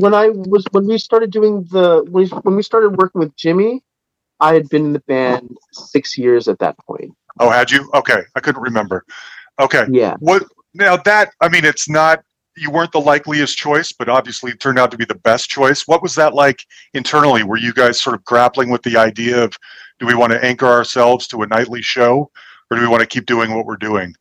when 0.00 0.12
i 0.12 0.28
was 0.28 0.66
when 0.72 0.86
we 0.86 0.98
started 0.98 1.30
doing 1.30 1.62
the 1.70 2.04
when 2.10 2.24
we, 2.24 2.28
when 2.40 2.56
we 2.56 2.64
started 2.64 2.96
working 2.96 3.20
with 3.20 3.34
jimmy 3.36 3.80
i 4.40 4.52
had 4.52 4.68
been 4.68 4.86
in 4.86 4.92
the 4.92 4.98
band 5.06 5.56
six 5.72 6.18
years 6.18 6.48
at 6.48 6.58
that 6.58 6.76
point 6.78 7.14
Oh, 7.40 7.50
had 7.50 7.70
you? 7.70 7.88
Okay, 7.94 8.22
I 8.34 8.40
couldn't 8.40 8.62
remember. 8.62 9.04
Okay, 9.60 9.86
yeah 9.90 10.16
what 10.20 10.44
now? 10.74 10.96
That 10.96 11.32
I 11.40 11.48
mean, 11.48 11.64
it's 11.64 11.88
not. 11.88 12.22
You 12.56 12.72
weren't 12.72 12.90
the 12.90 13.00
likeliest 13.00 13.56
choice, 13.56 13.92
but 13.92 14.08
obviously 14.08 14.50
it 14.50 14.58
turned 14.58 14.80
out 14.80 14.90
to 14.90 14.96
be 14.96 15.04
the 15.04 15.14
best 15.14 15.48
choice. 15.48 15.86
What 15.86 16.02
was 16.02 16.16
that 16.16 16.34
like 16.34 16.64
internally? 16.92 17.44
Were 17.44 17.56
you 17.56 17.72
guys 17.72 18.00
sort 18.00 18.16
of 18.16 18.24
grappling 18.24 18.68
with 18.70 18.82
the 18.82 18.96
idea 18.96 19.44
of 19.44 19.56
do 20.00 20.06
we 20.06 20.16
want 20.16 20.32
to 20.32 20.44
anchor 20.44 20.66
ourselves 20.66 21.28
to 21.28 21.42
a 21.42 21.46
nightly 21.46 21.82
show 21.82 22.30
or 22.70 22.76
do 22.76 22.82
we 22.82 22.88
want 22.88 23.00
to 23.00 23.06
keep 23.06 23.26
doing 23.26 23.54
what 23.54 23.66
we're 23.66 23.76
doing? 23.76 24.14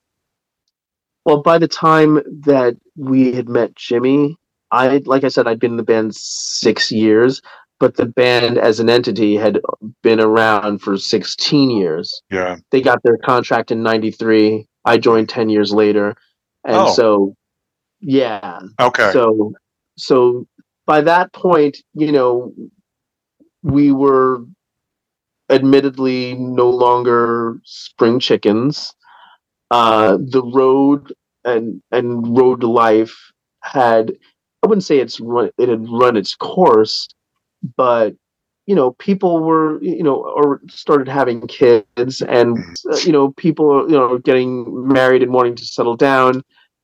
Well, 1.25 1.41
by 1.41 1.57
the 1.57 1.67
time 1.67 2.15
that 2.45 2.77
we 2.95 3.33
had 3.33 3.49
met 3.49 3.75
Jimmy, 3.75 4.37
I 4.71 5.01
like 5.05 5.23
I 5.23 5.27
said, 5.29 5.47
I'd 5.47 5.59
been 5.59 5.71
in 5.71 5.77
the 5.77 5.83
band 5.83 6.15
six 6.15 6.91
years, 6.91 7.41
but 7.79 7.95
the 7.95 8.05
band 8.05 8.57
as 8.57 8.79
an 8.79 8.89
entity 8.89 9.35
had 9.35 9.59
been 10.03 10.19
around 10.19 10.79
for 10.79 10.97
16 10.97 11.69
years. 11.69 12.21
Yeah. 12.31 12.57
They 12.71 12.81
got 12.81 13.03
their 13.03 13.17
contract 13.17 13.71
in 13.71 13.83
93. 13.83 14.65
I 14.85 14.97
joined 14.97 15.29
10 15.29 15.49
years 15.49 15.73
later. 15.73 16.15
And 16.65 16.75
Oh. 16.77 16.93
so, 16.93 17.35
yeah. 17.99 18.59
Okay. 18.79 19.11
So, 19.11 19.53
so 19.97 20.47
by 20.85 21.01
that 21.01 21.33
point, 21.33 21.77
you 21.93 22.11
know, 22.11 22.53
we 23.63 23.91
were 23.91 24.43
admittedly 25.49 26.35
no 26.35 26.69
longer 26.69 27.59
spring 27.63 28.19
chickens. 28.19 28.93
Uh, 29.71 30.17
the 30.17 30.43
road 30.53 31.13
and 31.43 31.81
and 31.91 32.37
road 32.37 32.63
life 32.63 33.15
had 33.63 34.13
I 34.63 34.67
wouldn't 34.67 34.85
say 34.85 34.99
it's 34.99 35.19
run, 35.19 35.51
it 35.57 35.69
had 35.69 35.87
run 35.89 36.17
its 36.17 36.35
course, 36.35 37.07
but 37.75 38.15
you 38.65 38.75
know 38.75 38.91
people 38.93 39.43
were 39.43 39.81
you 39.81 40.03
know 40.03 40.15
or 40.15 40.61
started 40.69 41.07
having 41.07 41.47
kids 41.47 42.21
and 42.21 42.57
uh, 42.91 42.97
you 42.97 43.11
know 43.11 43.31
people 43.31 43.89
you 43.89 43.97
know 43.97 44.17
getting 44.19 44.65
married 44.87 45.23
and 45.23 45.33
wanting 45.33 45.55
to 45.55 45.65
settle 45.65 45.95
down 45.95 46.43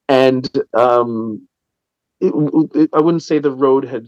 and 0.09 0.49
um 0.73 1.47
it, 2.21 2.33
it, 2.73 2.89
I 2.93 3.01
wouldn't 3.01 3.23
say 3.23 3.39
the 3.39 3.51
road 3.51 3.85
had 3.85 4.07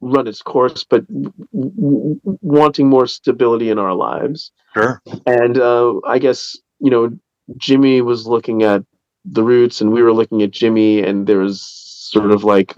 run 0.00 0.26
its 0.26 0.42
course, 0.42 0.84
but 0.84 1.06
w- 1.08 1.32
w- 1.52 2.20
wanting 2.42 2.88
more 2.88 3.06
stability 3.06 3.70
in 3.70 3.78
our 3.78 3.94
lives. 3.94 4.52
Sure. 4.74 5.00
And 5.26 5.58
uh, 5.58 6.00
I 6.06 6.18
guess 6.18 6.56
you 6.80 6.90
know 6.90 7.10
Jimmy 7.58 8.00
was 8.00 8.26
looking 8.26 8.62
at 8.62 8.82
the 9.24 9.42
roots, 9.42 9.80
and 9.80 9.92
we 9.92 10.02
were 10.02 10.12
looking 10.12 10.42
at 10.42 10.50
Jimmy, 10.50 11.02
and 11.02 11.26
there 11.26 11.38
was 11.38 11.62
sort 11.62 12.30
of 12.30 12.44
like 12.44 12.74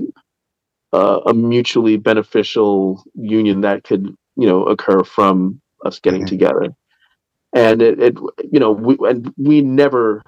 uh, 0.92 1.20
a 1.26 1.34
mutually 1.34 1.96
beneficial 1.96 3.02
union 3.14 3.60
that 3.62 3.84
could 3.84 4.14
you 4.36 4.46
know 4.46 4.64
occur 4.64 5.04
from 5.04 5.60
us 5.84 5.98
getting 6.00 6.22
Mhm. 6.22 6.28
together. 6.28 6.66
And 7.54 7.82
it, 7.82 8.00
it 8.00 8.18
you 8.50 8.58
know 8.60 8.72
we 8.72 8.96
and 9.08 9.32
we 9.36 9.60
never 9.62 10.22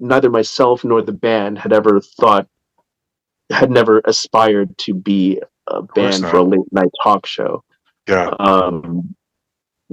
neither 0.00 0.30
myself 0.30 0.84
nor 0.84 1.02
the 1.02 1.12
band 1.12 1.58
had 1.58 1.72
ever 1.72 2.00
thought 2.00 2.48
had 3.50 3.70
never 3.70 4.00
aspired 4.04 4.76
to 4.78 4.94
be 4.94 5.40
a 5.68 5.82
band 5.82 6.20
for 6.30 6.36
a 6.38 6.42
late 6.42 6.60
night 6.72 6.90
talk 7.02 7.26
show 7.26 7.62
Yeah. 8.08 8.30
um 8.38 9.14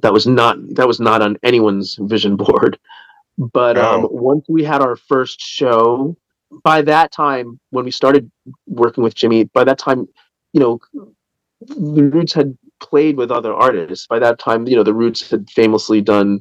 that 0.02 0.14
was 0.14 0.26
not 0.28 0.58
that 0.76 0.88
was 0.88 1.00
not 1.00 1.22
on 1.22 1.38
anyone's 1.44 1.98
vision 2.02 2.36
board 2.44 2.78
but 3.38 3.78
um 3.78 4.08
once 4.12 4.46
we 4.50 4.64
had 4.64 4.82
our 4.82 4.96
first 4.96 5.40
show 5.40 6.16
by 6.64 6.82
that 6.84 7.12
time 7.12 7.60
when 7.72 7.86
we 7.86 7.92
started 7.92 8.30
working 8.68 9.04
with 9.04 9.16
jimmy 9.16 9.46
by 9.46 9.64
that 9.64 9.78
time 9.80 10.08
you 10.54 10.60
know 10.60 10.80
the 11.68 12.04
roots 12.14 12.34
had 12.34 12.58
played 12.80 13.18
with 13.18 13.32
other 13.32 13.54
artists 13.54 14.06
by 14.08 14.20
that 14.20 14.38
time 14.40 14.68
you 14.68 14.76
know 14.76 14.84
the 14.84 14.94
roots 14.94 15.30
had 15.30 15.50
famously 15.50 16.02
done 16.02 16.40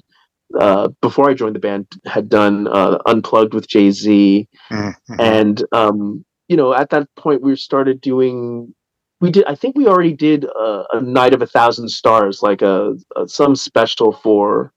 uh, 0.60 0.88
before 1.00 1.30
I 1.30 1.32
joined 1.32 1.54
the 1.54 1.60
band, 1.60 1.86
had 2.04 2.28
done 2.28 2.68
uh, 2.68 2.98
Unplugged 3.06 3.54
with 3.54 3.66
Jay 3.68 3.90
Z, 3.90 4.46
Mhm. 4.70 4.94
and 5.18 5.64
um, 5.72 6.26
you 6.48 6.58
know, 6.58 6.74
at 6.74 6.90
that 6.90 7.08
point, 7.16 7.40
we 7.40 7.56
started 7.56 8.02
doing. 8.02 8.74
We 9.22 9.32
did. 9.32 9.46
I 9.46 9.56
think 9.56 9.76
we 9.78 9.88
already 9.88 10.14
did 10.14 10.44
a, 10.44 10.84
a 10.94 11.02
night 11.02 11.34
of 11.34 11.42
a 11.42 11.46
thousand 11.46 11.88
stars, 11.90 12.42
like 12.42 12.62
a, 12.62 12.94
a 13.16 13.28
some 13.28 13.56
special 13.56 14.12
for 14.12 14.72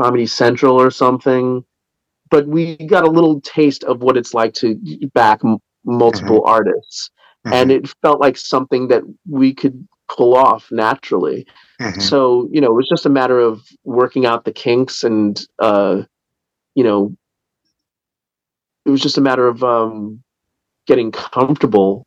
Comedy 0.00 0.26
Central 0.26 0.80
or 0.80 0.90
something. 0.90 1.64
But 2.30 2.46
we 2.48 2.76
got 2.76 3.04
a 3.06 3.10
little 3.10 3.40
taste 3.42 3.84
of 3.84 4.02
what 4.02 4.16
it's 4.16 4.34
like 4.34 4.54
to 4.54 4.76
back 5.14 5.40
m- 5.44 5.58
multiple 5.84 6.44
artists, 6.46 7.10
and 7.50 7.70
Mhm, 7.70 7.72
it 7.72 7.92
felt 8.02 8.20
like 8.20 8.36
something 8.36 8.88
that 8.88 9.02
we 9.28 9.54
could 9.54 9.86
pull 10.08 10.36
off 10.36 10.68
naturally. 10.72 11.46
mhm. 11.80 11.98
So 11.98 12.48
you 12.52 12.60
know, 12.60 12.68
it 12.68 12.74
was 12.76 12.88
just 12.88 13.06
a 13.06 13.10
matter 13.10 13.40
of 13.40 13.62
working 13.84 14.26
out 14.26 14.44
the 14.44 14.52
kinks, 14.52 15.04
and 15.04 15.40
uh, 15.60 16.02
you 16.74 16.84
know, 16.84 17.16
it 18.86 18.90
was 18.90 19.00
just 19.02 19.18
a 19.18 19.22
matter 19.22 19.46
of 19.48 19.62
um, 19.64 20.22
getting 20.86 21.12
comfortable 21.12 22.06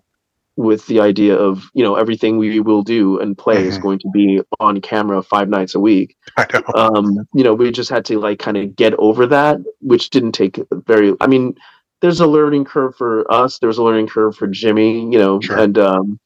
with 0.57 0.85
the 0.87 0.99
idea 1.01 1.35
of 1.35 1.69
you 1.73 1.83
know 1.83 1.95
everything 1.95 2.37
we 2.37 2.59
will 2.61 2.81
do 2.81 3.19
and 3.19 3.37
play 3.37 3.67
is 3.67 3.77
Mhm. 3.77 3.81
going 3.81 3.99
to 3.99 4.09
be 4.13 4.41
on 4.59 4.79
camera 4.81 5.21
five 5.21 5.49
nights 5.49 5.75
a 5.75 5.79
week. 5.79 6.15
I 6.37 6.45
know. 6.53 6.63
Um, 6.73 7.17
you 7.33 7.43
know, 7.43 7.53
we 7.53 7.71
just 7.71 7.89
had 7.89 8.05
to 8.05 8.19
like 8.19 8.39
kind 8.39 8.57
of 8.57 8.75
get 8.75 8.93
over 8.95 9.27
that, 9.27 9.57
which 9.81 10.09
didn't 10.11 10.31
take 10.33 10.59
very. 10.71 11.13
I 11.19 11.27
mean, 11.27 11.55
there's 12.01 12.19
a 12.21 12.27
learning 12.27 12.65
curve 12.65 12.95
for 12.95 13.29
us. 13.31 13.59
There's 13.59 13.77
a 13.77 13.83
learning 13.83 14.07
curve 14.07 14.35
for 14.35 14.47
Jimmy. 14.47 15.01
You 15.11 15.17
know, 15.19 15.41
Sure. 15.41 15.57
and 15.57 15.77
um, 15.77 16.19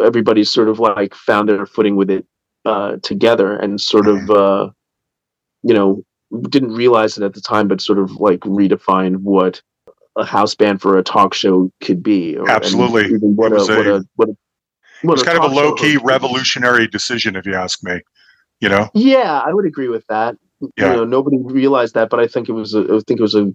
everybody's 0.00 0.50
sort 0.50 0.68
of 0.68 0.78
like 0.80 1.14
found 1.14 1.48
their 1.48 1.66
footing 1.66 1.96
with 1.96 2.10
it 2.10 2.26
uh, 2.64 2.96
together 3.02 3.54
and 3.56 3.80
sort 3.80 4.06
of 4.08 4.30
uh, 4.30 4.70
you 5.62 5.74
know 5.74 6.02
didn't 6.48 6.72
realize 6.74 7.16
it 7.16 7.22
at 7.24 7.34
the 7.34 7.40
time, 7.40 7.68
but 7.68 7.80
sort 7.80 7.98
of 8.00 8.10
like 8.12 8.40
redefined 8.40 9.18
what 9.18 9.62
a 10.16 10.24
house 10.24 10.54
band 10.54 10.80
for 10.80 10.98
a 10.98 11.02
talk 11.02 11.34
show 11.34 11.70
could 11.82 12.02
be. 12.02 12.36
Or, 12.36 12.48
Absolutely. 12.48 13.16
what 13.18 13.52
a, 13.52 13.56
what 13.56 13.86
a- 13.86 13.94
a 13.96 14.04
what 14.16 14.28
a 14.28 14.30
It 14.32 14.36
what 15.02 15.12
was 15.14 15.22
kind 15.22 15.38
of 15.38 15.44
a 15.44 15.54
low 15.54 15.74
key 15.74 15.96
revolutionary 15.96 16.86
decision, 16.86 17.36
if 17.36 17.46
you 17.46 17.54
ask 17.54 17.82
me. 17.82 18.00
You 18.60 18.68
know? 18.68 18.88
Yeah, 18.94 19.42
I 19.44 19.52
would 19.52 19.66
agree 19.66 19.88
with 19.88 20.06
that. 20.06 20.36
Yeah. 20.76 20.90
You 20.90 20.96
know, 20.96 21.04
nobody 21.04 21.38
realized 21.38 21.94
that, 21.94 22.08
but 22.08 22.20
I 22.20 22.26
think 22.26 22.48
it 22.48 22.52
was 22.52 22.74
a, 22.74 22.80
I 22.80 23.00
think 23.06 23.20
it 23.20 23.22
was 23.22 23.34
a 23.34 23.52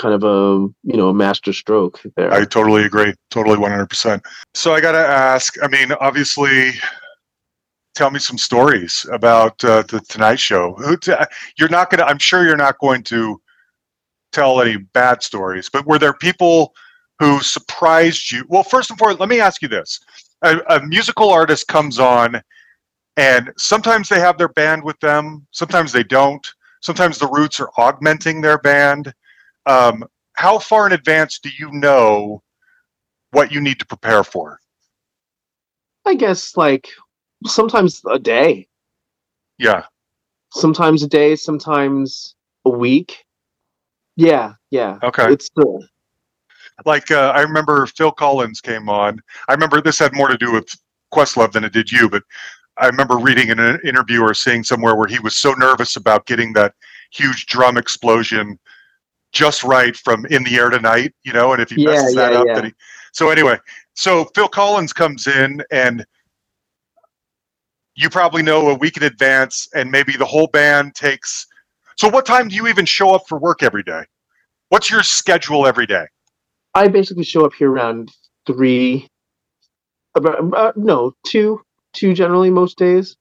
kind 0.00 0.14
of 0.14 0.24
a 0.24 0.68
you 0.82 0.96
know 0.96 1.08
a 1.08 1.14
master 1.14 1.52
stroke 1.52 2.00
there. 2.16 2.32
I 2.32 2.44
totally 2.44 2.84
agree. 2.84 3.14
Totally 3.30 3.56
100%. 3.56 4.20
So 4.54 4.74
I 4.74 4.80
got 4.80 4.92
to 4.92 4.98
ask 4.98 5.56
I 5.62 5.68
mean, 5.68 5.92
obviously, 6.00 6.72
tell 7.94 8.10
me 8.10 8.18
some 8.18 8.38
stories 8.38 9.06
about 9.10 9.64
uh, 9.64 9.82
the 9.82 10.00
Tonight 10.08 10.40
Show. 10.40 10.76
You're 11.56 11.68
not 11.68 11.90
going 11.90 11.98
to, 11.98 12.06
I'm 12.06 12.18
sure 12.18 12.44
you're 12.44 12.56
not 12.56 12.78
going 12.78 13.02
to 13.04 13.40
tell 14.34 14.60
any 14.60 14.76
bad 14.76 15.22
stories, 15.22 15.68
but 15.70 15.86
were 15.86 15.98
there 15.98 16.12
people 16.14 16.74
who 17.18 17.40
surprised 17.40 18.32
you? 18.32 18.44
Well, 18.48 18.64
first 18.64 18.90
and 18.90 18.98
foremost, 18.98 19.20
let 19.20 19.28
me 19.28 19.40
ask 19.40 19.62
you 19.62 19.68
this 19.68 20.00
a, 20.42 20.58
a 20.68 20.86
musical 20.86 21.30
artist 21.30 21.68
comes 21.68 21.98
on, 21.98 22.42
and 23.16 23.52
sometimes 23.56 24.08
they 24.08 24.20
have 24.20 24.36
their 24.38 24.48
band 24.48 24.82
with 24.82 24.98
them, 25.00 25.46
sometimes 25.52 25.92
they 25.92 26.04
don't. 26.04 26.46
Sometimes 26.82 27.18
the 27.18 27.28
Roots 27.28 27.60
are 27.60 27.70
augmenting 27.78 28.42
their 28.42 28.58
band. 28.58 29.14
Um, 29.64 30.04
how 30.34 30.58
far 30.58 30.86
in 30.86 30.92
advance 30.92 31.38
do 31.38 31.48
you 31.58 31.70
know 31.72 32.42
what 33.30 33.50
you 33.50 33.60
need 33.60 33.78
to 33.78 33.86
prepare 33.86 34.22
for? 34.22 34.58
I 36.04 36.14
guess 36.14 36.58
like 36.58 36.88
sometimes 37.46 38.02
a 38.10 38.18
day, 38.18 38.68
Yeah. 39.58 39.84
sometimes 40.52 41.02
a 41.02 41.08
day, 41.08 41.36
sometimes 41.36 42.34
a 42.66 42.70
week. 42.70 43.24
Yeah, 44.16 44.54
yeah. 44.70 44.98
Okay. 45.02 45.32
It's 45.32 45.50
uh, 45.56 45.64
Like 46.84 47.10
uh, 47.10 47.32
I 47.34 47.42
remember 47.42 47.86
Phil 47.86 48.12
Collins 48.12 48.60
came 48.60 48.88
on. 48.88 49.20
I 49.48 49.52
remember 49.52 49.80
this 49.80 49.98
had 49.98 50.14
more 50.14 50.28
to 50.28 50.38
do 50.38 50.52
with 50.52 50.68
Questlove 51.12 51.52
than 51.52 51.64
it 51.64 51.72
did 51.72 51.90
you, 51.90 52.08
but 52.08 52.22
I 52.76 52.86
remember 52.86 53.16
reading 53.18 53.48
in 53.48 53.58
an 53.58 53.80
interview 53.84 54.20
or 54.20 54.34
seeing 54.34 54.64
somewhere 54.64 54.96
where 54.96 55.06
he 55.06 55.20
was 55.20 55.36
so 55.36 55.52
nervous 55.52 55.96
about 55.96 56.26
getting 56.26 56.52
that 56.54 56.74
huge 57.12 57.46
drum 57.46 57.76
explosion 57.76 58.58
just 59.32 59.64
right 59.64 59.96
from 59.96 60.26
in 60.26 60.44
the 60.44 60.56
air 60.56 60.70
tonight, 60.70 61.12
you 61.24 61.32
know, 61.32 61.52
and 61.52 61.62
if 61.62 61.70
he 61.70 61.76
Yeah, 61.80 61.90
messes 61.90 62.14
that 62.14 62.32
up, 62.32 62.46
yeah. 62.46 62.54
that 62.54 62.64
he. 62.64 62.72
So 63.12 63.30
anyway, 63.30 63.58
so 63.94 64.24
Phil 64.34 64.48
Collins 64.48 64.92
comes 64.92 65.26
in 65.26 65.62
and 65.70 66.04
you 67.96 68.10
probably 68.10 68.42
know 68.42 68.70
a 68.70 68.74
week 68.74 68.96
in 68.96 69.04
advance, 69.04 69.68
and 69.74 69.90
maybe 69.90 70.16
the 70.16 70.24
whole 70.24 70.48
band 70.48 70.94
takes. 70.94 71.46
So 71.96 72.08
what 72.08 72.26
time 72.26 72.48
do 72.48 72.56
you 72.56 72.66
even 72.68 72.86
show 72.86 73.14
up 73.14 73.28
for 73.28 73.38
work 73.38 73.62
every 73.62 73.82
day? 73.82 74.02
What's 74.68 74.90
your 74.90 75.02
schedule 75.02 75.66
every 75.66 75.86
day? 75.86 76.06
I 76.74 76.88
basically 76.88 77.24
show 77.24 77.44
up 77.44 77.52
here 77.54 77.70
around 77.70 78.10
three. 78.46 79.08
About, 80.16 80.54
uh, 80.54 80.72
no, 80.76 81.12
two, 81.26 81.60
two 81.92 82.14
generally 82.14 82.50
most 82.50 82.78
days. 82.78 83.16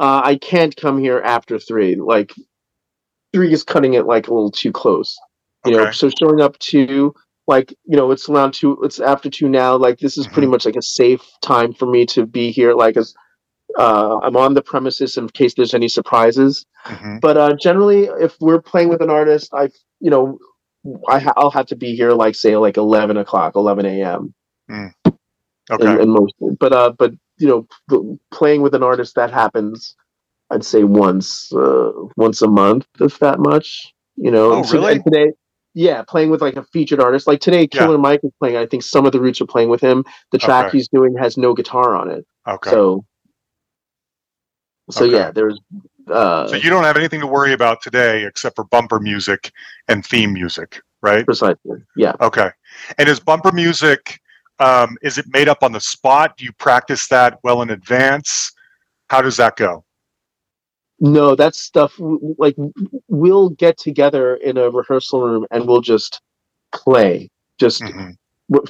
Uh, 0.00 0.20
I 0.24 0.36
can't 0.36 0.74
come 0.76 0.98
here 0.98 1.20
after 1.24 1.58
three. 1.58 1.94
Like 1.96 2.32
three 3.32 3.52
is 3.52 3.62
cutting 3.62 3.94
it 3.94 4.06
like 4.06 4.28
a 4.28 4.34
little 4.34 4.50
too 4.50 4.72
close. 4.72 5.16
You 5.64 5.72
know, 5.76 5.90
so 5.92 6.10
showing 6.10 6.40
up 6.40 6.58
to 6.58 7.14
like 7.46 7.72
you 7.84 7.96
know, 7.96 8.10
it's 8.10 8.28
around 8.28 8.52
two. 8.52 8.82
It's 8.82 8.98
after 8.98 9.30
two 9.30 9.48
now. 9.48 9.76
Like 9.76 9.98
this 9.98 10.18
is 10.18 10.26
pretty 10.26 10.48
Mhm. 10.48 10.52
much 10.52 10.66
like 10.66 10.76
a 10.76 10.82
safe 10.82 11.22
time 11.40 11.72
for 11.72 11.86
me 11.86 12.04
to 12.06 12.26
be 12.26 12.50
here. 12.50 12.74
Like 12.74 12.96
as 12.96 13.14
uh, 13.78 14.18
I'm 14.22 14.36
on 14.36 14.54
the 14.54 14.62
premises 14.62 15.16
in 15.16 15.28
case 15.28 15.54
there's 15.54 15.74
any 15.74 15.88
surprises. 15.88 16.64
Mhm. 16.86 17.20
But 17.20 17.36
uh, 17.36 17.54
generally, 17.54 18.04
if 18.20 18.36
we're 18.40 18.60
playing 18.60 18.88
with 18.88 19.00
an 19.02 19.10
artist, 19.10 19.50
I 19.54 19.70
you 20.00 20.10
know, 20.10 20.38
I 21.08 21.18
ha- 21.20 21.34
I'll 21.36 21.50
have 21.50 21.66
to 21.66 21.76
be 21.76 21.94
here 21.94 22.12
like 22.12 22.34
say 22.34 22.56
like 22.56 22.76
eleven 22.76 23.16
o'clock, 23.16 23.54
eleven 23.56 23.86
a.m. 23.86 24.34
Okay. 25.70 26.02
And, 26.02 26.10
most, 26.10 26.34
but 26.58 26.72
uh, 26.72 26.92
but 26.98 27.12
you 27.38 27.48
know, 27.48 28.16
playing 28.32 28.62
with 28.62 28.74
an 28.74 28.82
artist 28.82 29.14
that 29.14 29.30
happens, 29.32 29.94
I'd 30.50 30.64
say 30.64 30.84
once 30.84 31.52
uh, 31.52 31.92
once 32.16 32.42
a 32.42 32.48
month, 32.48 32.86
if 33.00 33.18
that 33.20 33.38
much. 33.38 33.92
You 34.16 34.30
know, 34.30 34.52
Oh, 34.52 34.62
really? 34.70 35.00
today, 35.00 35.32
yeah, 35.74 36.02
playing 36.06 36.28
with 36.30 36.42
like 36.42 36.56
a 36.56 36.64
featured 36.64 37.00
artist. 37.00 37.26
Like 37.26 37.40
today, 37.40 37.62
Yeah. 37.72 37.78
Killer 37.86 37.96
Mike 37.98 38.20
is 38.22 38.30
playing. 38.38 38.56
I 38.58 38.66
think 38.66 38.82
some 38.82 39.06
of 39.06 39.12
the 39.12 39.20
Roots 39.20 39.40
are 39.40 39.46
playing 39.46 39.70
with 39.70 39.80
him. 39.80 40.04
The 40.32 40.38
track 40.38 40.66
Okay. 40.66 40.76
he's 40.78 40.88
doing 40.88 41.14
has 41.18 41.38
no 41.38 41.54
guitar 41.54 41.96
on 41.96 42.10
it. 42.10 42.26
okay. 42.46 42.70
So, 42.70 43.04
so 44.90 45.04
Okay. 45.04 45.14
yeah, 45.14 45.30
there's. 45.30 45.58
Uh, 46.10 46.48
So 46.48 46.56
you 46.56 46.68
don't 46.70 46.84
have 46.84 46.96
anything 46.96 47.20
to 47.20 47.26
worry 47.26 47.52
about 47.52 47.80
today 47.82 48.24
except 48.24 48.56
for 48.56 48.64
bumper 48.64 48.98
music 48.98 49.52
and 49.88 50.04
theme 50.04 50.32
music, 50.32 50.80
right? 51.00 51.24
precisely. 51.24 51.84
Yeah. 51.96 52.14
Okay. 52.20 52.50
And 52.98 53.08
is 53.08 53.20
bumper 53.20 53.52
music 53.52 54.20
um, 54.58 54.96
is 55.02 55.18
it 55.18 55.26
made 55.32 55.48
up 55.48 55.62
on 55.62 55.72
the 55.72 55.80
spot? 55.80 56.36
Do 56.36 56.44
you 56.44 56.52
practice 56.52 57.08
that 57.08 57.38
well 57.42 57.62
in 57.62 57.70
advance? 57.70 58.52
How 59.08 59.20
does 59.20 59.36
that 59.38 59.56
go? 59.56 59.84
No, 61.00 61.34
that's 61.34 61.58
stuff 61.58 61.94
like 61.98 62.54
we'll 63.08 63.50
get 63.50 63.76
together 63.76 64.36
in 64.36 64.56
a 64.56 64.70
rehearsal 64.70 65.20
room 65.22 65.46
and 65.50 65.66
we'll 65.66 65.80
just 65.80 66.20
play. 66.72 67.28
Just 67.58 67.82
Mhm. 67.82 68.16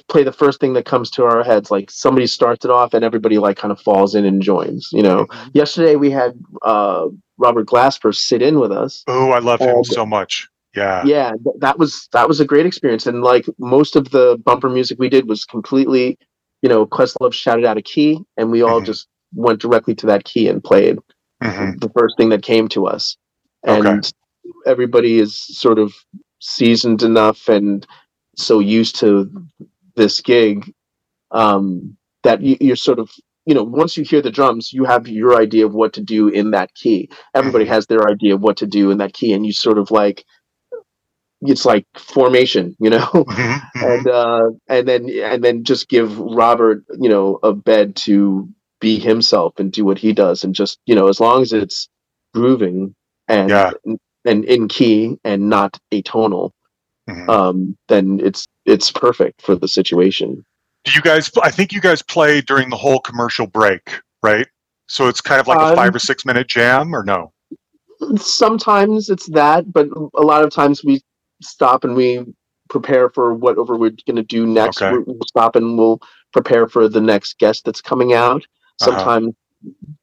Play 0.09 0.23
the 0.23 0.33
first 0.33 0.61
thing 0.61 0.73
that 0.75 0.85
comes 0.85 1.11
to 1.11 1.25
our 1.25 1.43
heads. 1.43 1.71
Like 1.71 1.91
somebody 1.91 2.27
starts 2.27 2.65
it 2.65 2.71
off 2.71 2.95
and 2.95 3.05
everybody 3.05 3.39
like 3.39 3.57
kind 3.57 3.73
of 3.73 3.81
falls 3.81 4.15
in 4.15 4.25
and 4.25 4.43
joins. 4.43 4.89
You 4.93 5.03
know, 5.03 5.27
yesterday 5.55 5.97
we 5.97 6.11
had 6.11 6.39
uh, 6.63 7.07
Robert 7.39 7.67
Glasper 7.67 8.15
sit 8.15 8.43
in 8.43 8.59
with 8.61 8.73
us. 8.73 9.03
Oh, 9.07 9.31
I 9.31 9.39
love 9.41 9.61
him 9.61 9.85
so 9.85 10.07
much. 10.07 10.49
Yeah. 10.75 11.05
Yeah, 11.05 11.33
th- 11.33 11.57
that 11.59 11.79
was 11.79 12.09
that 12.13 12.29
was 12.29 12.41
a 12.41 12.45
great 12.47 12.65
experience. 12.67 13.07
And 13.07 13.23
like 13.23 13.47
most 13.59 13.95
of 13.97 14.11
the 14.11 14.41
bumper 14.45 14.69
music 14.71 14.99
we 14.99 15.09
did 15.11 15.29
was 15.29 15.45
completely, 15.45 16.17
you 16.63 16.69
know, 16.69 16.87
Questlove 16.87 17.35
shouted 17.35 17.65
out 17.65 17.77
a 17.77 17.83
key, 17.83 18.21
and 18.37 18.51
we 18.51 18.63
all 18.63 18.81
Mhm. 18.81 18.87
just 18.87 19.07
went 19.35 19.61
directly 19.61 19.95
to 19.97 20.07
that 20.07 20.25
key 20.25 20.49
and 20.49 20.63
played 20.65 20.99
Mhm. 21.43 21.81
the 21.81 21.91
first 21.91 22.17
thing 22.17 22.29
that 22.31 22.43
came 22.43 22.69
to 22.69 22.87
us. 22.87 23.17
And 23.65 23.87
Okay. 23.87 24.01
everybody 24.67 25.19
is 25.19 25.37
sort 25.37 25.79
of 25.79 25.93
seasoned 26.41 27.03
enough 27.03 27.49
and 27.49 27.87
so 28.37 28.59
used 28.59 28.97
to 28.97 29.31
this 29.97 30.21
gig 30.21 30.73
um, 31.33 31.97
that 32.25 32.43
you, 32.43 32.57
you're 32.61 32.77
sort 32.77 32.99
of, 32.99 33.11
you 33.47 33.55
know, 33.55 33.65
once 33.65 33.97
you 33.97 34.05
hear 34.05 34.23
the 34.23 34.31
drums, 34.31 34.73
you 34.73 34.85
have 34.85 35.09
your 35.09 35.37
idea 35.41 35.67
of 35.67 35.75
what 35.75 35.93
to 35.95 36.01
do 36.03 36.29
in 36.29 36.53
that 36.53 36.75
key. 36.75 37.11
Everybody 37.35 37.65
Mhm. 37.65 37.69
has 37.69 37.87
their 37.87 38.09
idea 38.09 38.35
of 38.35 38.41
what 38.43 38.57
to 38.59 38.67
do 38.67 38.91
in 38.91 38.99
that 38.99 39.15
key, 39.15 39.33
and 39.33 39.47
you 39.47 39.53
sort 39.53 39.79
of 39.79 39.91
like, 39.91 40.25
it's 41.43 41.65
like 41.65 41.87
formation, 41.97 42.77
you 42.79 42.91
know. 42.91 43.07
Mhm. 43.07 43.61
Mhm. 43.77 43.99
and 43.99 44.07
uh 44.09 44.51
and 44.69 44.89
then 44.89 45.09
and 45.11 45.43
then 45.43 45.65
just 45.65 45.89
give 45.89 46.19
robert 46.19 46.85
you 47.01 47.09
know 47.09 47.39
a 47.43 47.53
bed 47.53 47.97
to 47.97 48.49
be 48.81 48.99
himself 48.99 49.55
and 49.59 49.73
do 49.73 49.85
what 49.85 49.99
he 49.99 50.13
does 50.13 50.45
and 50.45 50.55
just 50.55 50.79
you 50.87 50.95
know 50.95 51.09
as 51.09 51.21
long 51.21 51.43
as 51.43 51.53
it's 51.53 51.89
grooving 52.35 52.95
and 53.29 53.51
Yeah. 53.51 53.71
and 54.25 54.45
in 54.45 54.69
key 54.69 55.19
and 55.25 55.49
not 55.49 55.79
atonal 55.93 56.51
Mhm. 57.09 57.29
um 57.29 57.77
then 57.89 58.21
it's 58.23 58.47
it's 58.65 58.91
perfect 58.91 59.43
for 59.43 59.55
the 59.57 59.69
situation 59.69 60.45
Do 60.85 60.93
you 60.93 61.01
guys? 61.03 61.31
I 61.43 61.51
think 61.51 61.73
you 61.73 61.81
guys 61.81 62.03
play 62.03 62.41
during 62.41 62.69
the 62.71 62.77
whole 62.77 62.99
commercial 63.01 63.47
break, 63.47 64.01
right? 64.23 64.47
So 64.89 65.07
it's 65.09 65.21
kind 65.21 65.41
of 65.41 65.47
like 65.47 65.59
a 65.59 65.71
Um, 65.71 65.77
five 65.77 65.95
or 65.95 65.99
six 66.01 66.25
minute 66.25 66.49
jam, 66.49 66.95
or 66.95 67.03
no? 67.05 67.33
sometimes 68.17 69.09
it's 69.09 69.27
that 69.29 69.73
but 69.73 69.87
a 70.15 70.23
lot 70.23 70.43
of 70.45 70.51
times 70.51 70.83
we 70.85 71.01
stop 71.41 71.85
and 71.85 71.95
we 71.95 72.25
prepare 72.69 73.09
for 73.11 73.33
whatever 73.35 73.77
we're 73.77 73.91
going 74.07 74.17
to 74.17 74.23
do 74.23 74.47
next 74.47 74.83
Okay. 74.83 74.97
We'll- 75.07 75.19
stop 75.27 75.55
and 75.57 75.79
we'll 75.79 76.01
prepare 76.33 76.67
for 76.69 76.89
the 76.89 77.01
next 77.01 77.39
guest 77.39 77.65
that's 77.65 77.81
coming 77.81 78.13
out 78.13 78.43
Uh-huh. 78.43 78.87
sometimes 78.87 79.35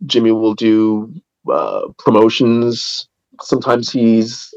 jimmy 0.06 0.32
will 0.32 0.54
do 0.54 1.14
uh, 1.52 1.82
promotions 1.98 3.08
sometimes 3.42 3.92
he's 3.92 4.54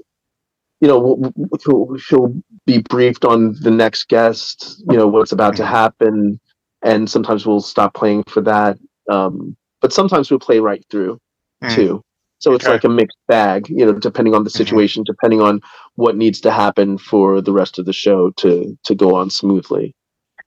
you 0.80 0.86
know 0.88 1.32
he'll, 1.64 1.96
he'll 2.08 2.34
be 2.66 2.78
briefed 2.78 3.24
on 3.24 3.54
the 3.60 3.70
next 3.70 4.08
guest 4.08 4.82
you 4.88 4.96
know 4.96 5.06
what's 5.08 5.32
about 5.32 5.56
to 5.56 5.64
happen 5.66 6.38
and 6.82 7.08
sometimes 7.10 7.46
we'll 7.46 7.60
stop 7.60 7.94
playing 7.94 8.22
for 8.24 8.40
that 8.40 8.78
um, 9.10 9.56
but 9.80 9.92
sometimes 9.92 10.30
we'll 10.30 10.40
play 10.40 10.58
right 10.58 10.84
through 10.90 11.18
Mm. 11.62 11.74
too 11.74 12.02
so 12.40 12.52
it's 12.54 12.64
Okay. 12.64 12.72
like 12.72 12.84
a 12.84 12.88
mixed 12.88 13.18
bag 13.28 13.68
you 13.68 13.84
know 13.86 13.92
depending 13.92 14.34
on 14.34 14.42
the 14.44 14.50
Mhm. 14.50 14.56
situation 14.56 15.04
depending 15.04 15.40
on 15.40 15.60
what 15.94 16.16
needs 16.16 16.40
to 16.40 16.50
happen 16.50 16.98
for 16.98 17.40
the 17.40 17.52
rest 17.52 17.78
of 17.78 17.84
the 17.86 17.92
show 17.92 18.30
to 18.32 18.76
to 18.84 18.94
go 18.94 19.14
on 19.14 19.30
smoothly 19.30 19.94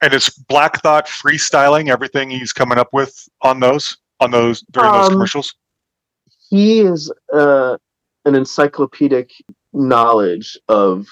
And 0.01 0.13
it's 0.13 0.29
Black 0.29 0.81
Thought 0.83 1.07
freestyling 1.07 1.89
everything 1.89 2.29
he's 2.29 2.51
coming 2.51 2.77
up 2.77 2.89
with 2.91 3.27
on 3.41 3.59
those 3.61 3.97
on 4.19 4.31
those 4.31 4.61
during 4.71 4.91
those 4.91 5.07
Um, 5.07 5.13
commercials. 5.13 5.53
he 6.49 6.81
is 6.81 7.11
uh, 7.33 7.77
an 8.25 8.35
encyclopedic 8.35 9.31
knowledge 9.73 10.57
of 10.67 11.07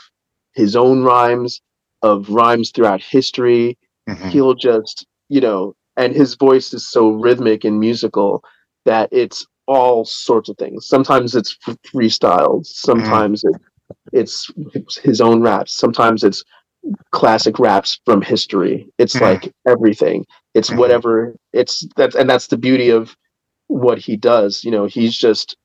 his 0.56 0.76
own 0.76 1.04
rhymes 1.04 1.62
of 2.01 2.30
rhymes 2.30 2.72
throughout 2.72 3.01
history 3.01 3.78
Mhm. 4.10 4.30
he'll 4.32 4.54
just 4.56 5.06
you 5.30 5.39
know 5.41 5.74
and 5.97 6.14
his 6.16 6.36
voice 6.36 6.74
is 6.74 6.89
so 6.89 7.10
rhythmic 7.12 7.64
and 7.64 7.80
musical 7.80 8.43
that 8.86 9.08
it's 9.12 9.45
all 9.68 10.04
sorts 10.04 10.49
of 10.49 10.58
things 10.58 10.86
sometimes 10.88 11.36
it's 11.36 11.58
f- 11.68 11.78
freestyle 11.93 12.66
sometimes 12.66 13.43
it, 13.45 13.56
it's 14.12 14.51
his 15.01 15.22
own 15.22 15.41
raps 15.41 15.74
sometimes 15.74 16.24
it's 16.24 16.43
classic 17.12 17.60
raps 17.60 17.99
from 18.06 18.22
history 18.22 18.88
it's 18.97 19.16
Mhm. 19.16 19.22
like 19.22 19.54
everything 19.68 20.26
it's 20.54 20.70
Mhm. 20.70 20.78
whatever 20.78 21.36
it's 21.54 21.88
that's 21.95 22.16
and 22.16 22.30
that's 22.30 22.47
the 22.47 22.58
beauty 22.58 22.89
of 22.89 23.16
what 23.68 23.97
he 23.99 24.18
does 24.18 24.64
you 24.66 24.72
know 24.72 24.86
he's 24.86 25.16
just 25.18 25.56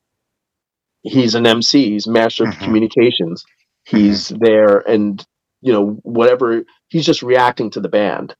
he's 1.01 1.35
an 1.35 1.45
mc 1.45 1.89
he's 1.91 2.07
master 2.07 2.43
of 2.45 2.51
Mhm. 2.55 2.63
communications 2.63 3.43
he's 3.89 4.29
there 4.29 4.79
and 4.79 5.25
you 5.61 5.73
know 5.73 5.99
whatever 6.03 6.63
he's 6.89 7.05
just 7.05 7.23
reacting 7.23 7.71
to 7.71 7.81
the 7.81 7.89
band 7.89 8.35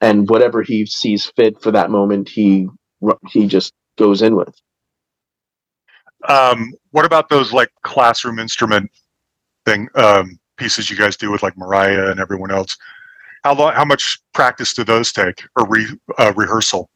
and 0.00 0.28
whatever 0.30 0.62
he 0.62 0.86
sees 0.86 1.26
fit 1.36 1.60
for 1.62 1.72
that 1.72 1.90
moment 1.90 2.28
he 2.28 2.68
he 3.30 3.46
just 3.48 3.72
goes 3.98 4.22
in 4.22 4.36
with 4.36 4.54
Um, 6.28 6.72
what 6.92 7.04
about 7.04 7.28
those 7.28 7.52
like 7.52 7.70
classroom 7.82 8.38
instrument 8.38 8.90
thing 9.66 9.88
um, 9.96 10.38
pieces 10.58 10.90
you 10.90 10.96
guys 10.96 11.16
do 11.16 11.30
with 11.32 11.42
like 11.42 11.56
Mariah 11.58 12.10
and 12.10 12.20
everyone 12.20 12.50
else? 12.52 12.76
How 13.44 13.54
long? 13.54 13.74
How 13.74 13.84
much 13.84 14.18
practice 14.34 14.74
do 14.74 14.84
those 14.84 15.12
take 15.12 15.44
or 15.56 15.66
re, 15.68 15.86
uh, 16.18 16.32
rehearsal? 16.36 16.90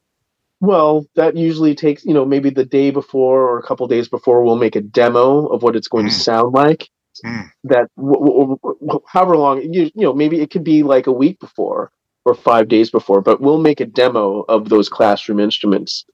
well 0.61 1.07
that 1.17 1.37
usually 1.37 1.75
takes 1.75 2.05
you 2.05 2.15
know 2.15 2.25
maybe 2.25 2.51
the 2.51 2.65
day 2.65 2.91
before 2.91 3.49
or 3.49 3.59
a 3.59 3.63
couple 3.63 3.87
days 3.89 4.09
before 4.09 4.45
we'll 4.45 4.57
make 4.57 4.77
a 4.77 4.81
demo 4.81 5.47
of 5.49 5.63
what 5.63 5.77
it's 5.77 5.89
going 5.89 6.07
Mm. 6.07 6.11
to 6.11 6.15
sound 6.15 6.55
like 6.55 6.89
Mm. 7.25 7.51
that 7.65 7.89
w- 7.97 8.57
w- 8.63 9.01
however 9.07 9.37
long 9.37 9.61
you, 9.63 9.85
you 9.95 10.03
know 10.05 10.13
maybe 10.13 10.41
it 10.41 10.51
could 10.51 10.65
be 10.65 10.83
like 10.83 11.07
a 11.07 11.13
week 11.13 11.39
before 11.41 11.91
or 12.25 12.35
five 12.35 12.69
days 12.69 12.91
before 12.91 13.21
but 13.21 13.41
we'll 13.41 13.59
make 13.59 13.81
a 13.81 13.87
demo 13.87 14.45
of 14.49 14.69
those 14.69 14.89
classroom 14.89 15.41
instruments 15.41 16.05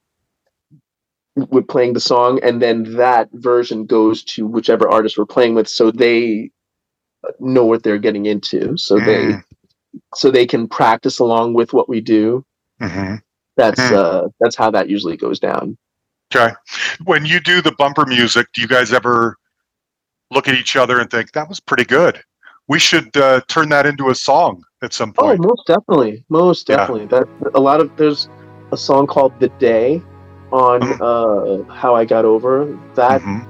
with 1.37 1.67
playing 1.69 1.93
the 1.95 2.01
song 2.01 2.39
and 2.43 2.63
then 2.63 2.97
that 2.97 3.29
version 3.33 3.87
goes 3.87 4.23
to 4.25 4.47
whichever 4.47 4.89
artist 4.89 5.19
we're 5.19 5.27
playing 5.27 5.55
with 5.55 5.69
so 5.69 5.91
they 5.91 6.51
know 7.41 7.65
what 7.65 7.83
they're 7.83 7.99
getting 7.99 8.27
into 8.27 8.77
so 8.77 8.97
they 8.99 9.25
Mm. 9.27 9.45
so 10.15 10.31
they 10.31 10.47
can 10.47 10.69
practice 10.69 11.19
along 11.19 11.55
with 11.55 11.73
what 11.73 11.89
we 11.89 12.01
do 12.01 12.45
Mhm. 12.81 13.21
that's 13.57 13.81
Mm. 13.81 13.93
uh 13.93 14.29
that's 14.41 14.57
how 14.57 14.71
that 14.71 14.89
usually 14.89 15.17
goes 15.17 15.39
down 15.41 15.77
Okay. 16.35 16.53
When 17.05 17.27
you 17.27 17.39
do 17.39 17.61
the 17.63 17.71
bumper 17.73 18.07
music, 18.07 18.49
do 18.55 18.61
you 18.61 18.67
guys 18.67 18.93
ever 18.93 19.37
look 20.35 20.49
at 20.49 20.55
each 20.55 20.77
other 20.77 21.01
and 21.01 21.11
think 21.11 21.33
that 21.33 21.49
was 21.49 21.61
pretty 21.61 21.85
good? 21.85 22.21
We 22.69 22.79
should 22.79 23.17
uh, 23.17 23.41
turn 23.49 23.69
that 23.71 23.87
into 23.87 24.11
a 24.11 24.15
song 24.15 24.63
at 24.83 24.93
some 24.93 25.13
point. 25.13 25.41
oh 25.41 25.49
most 25.49 25.67
definitely 25.67 26.25
most 26.29 26.69
Yeah. 26.69 26.77
definitely 26.77 27.07
that 27.07 27.27
a 27.55 27.61
lot 27.61 27.81
of 27.81 27.91
there's 27.97 28.29
a 28.73 28.77
song 28.77 29.07
called 29.07 29.33
the 29.41 29.49
day 29.59 30.03
on 30.53 30.81
Mhm. 30.81 30.99
uh 31.01 31.73
how 31.73 31.95
i 31.95 32.05
got 32.05 32.25
over 32.25 32.53
that 32.95 33.21
Mhm. 33.23 33.47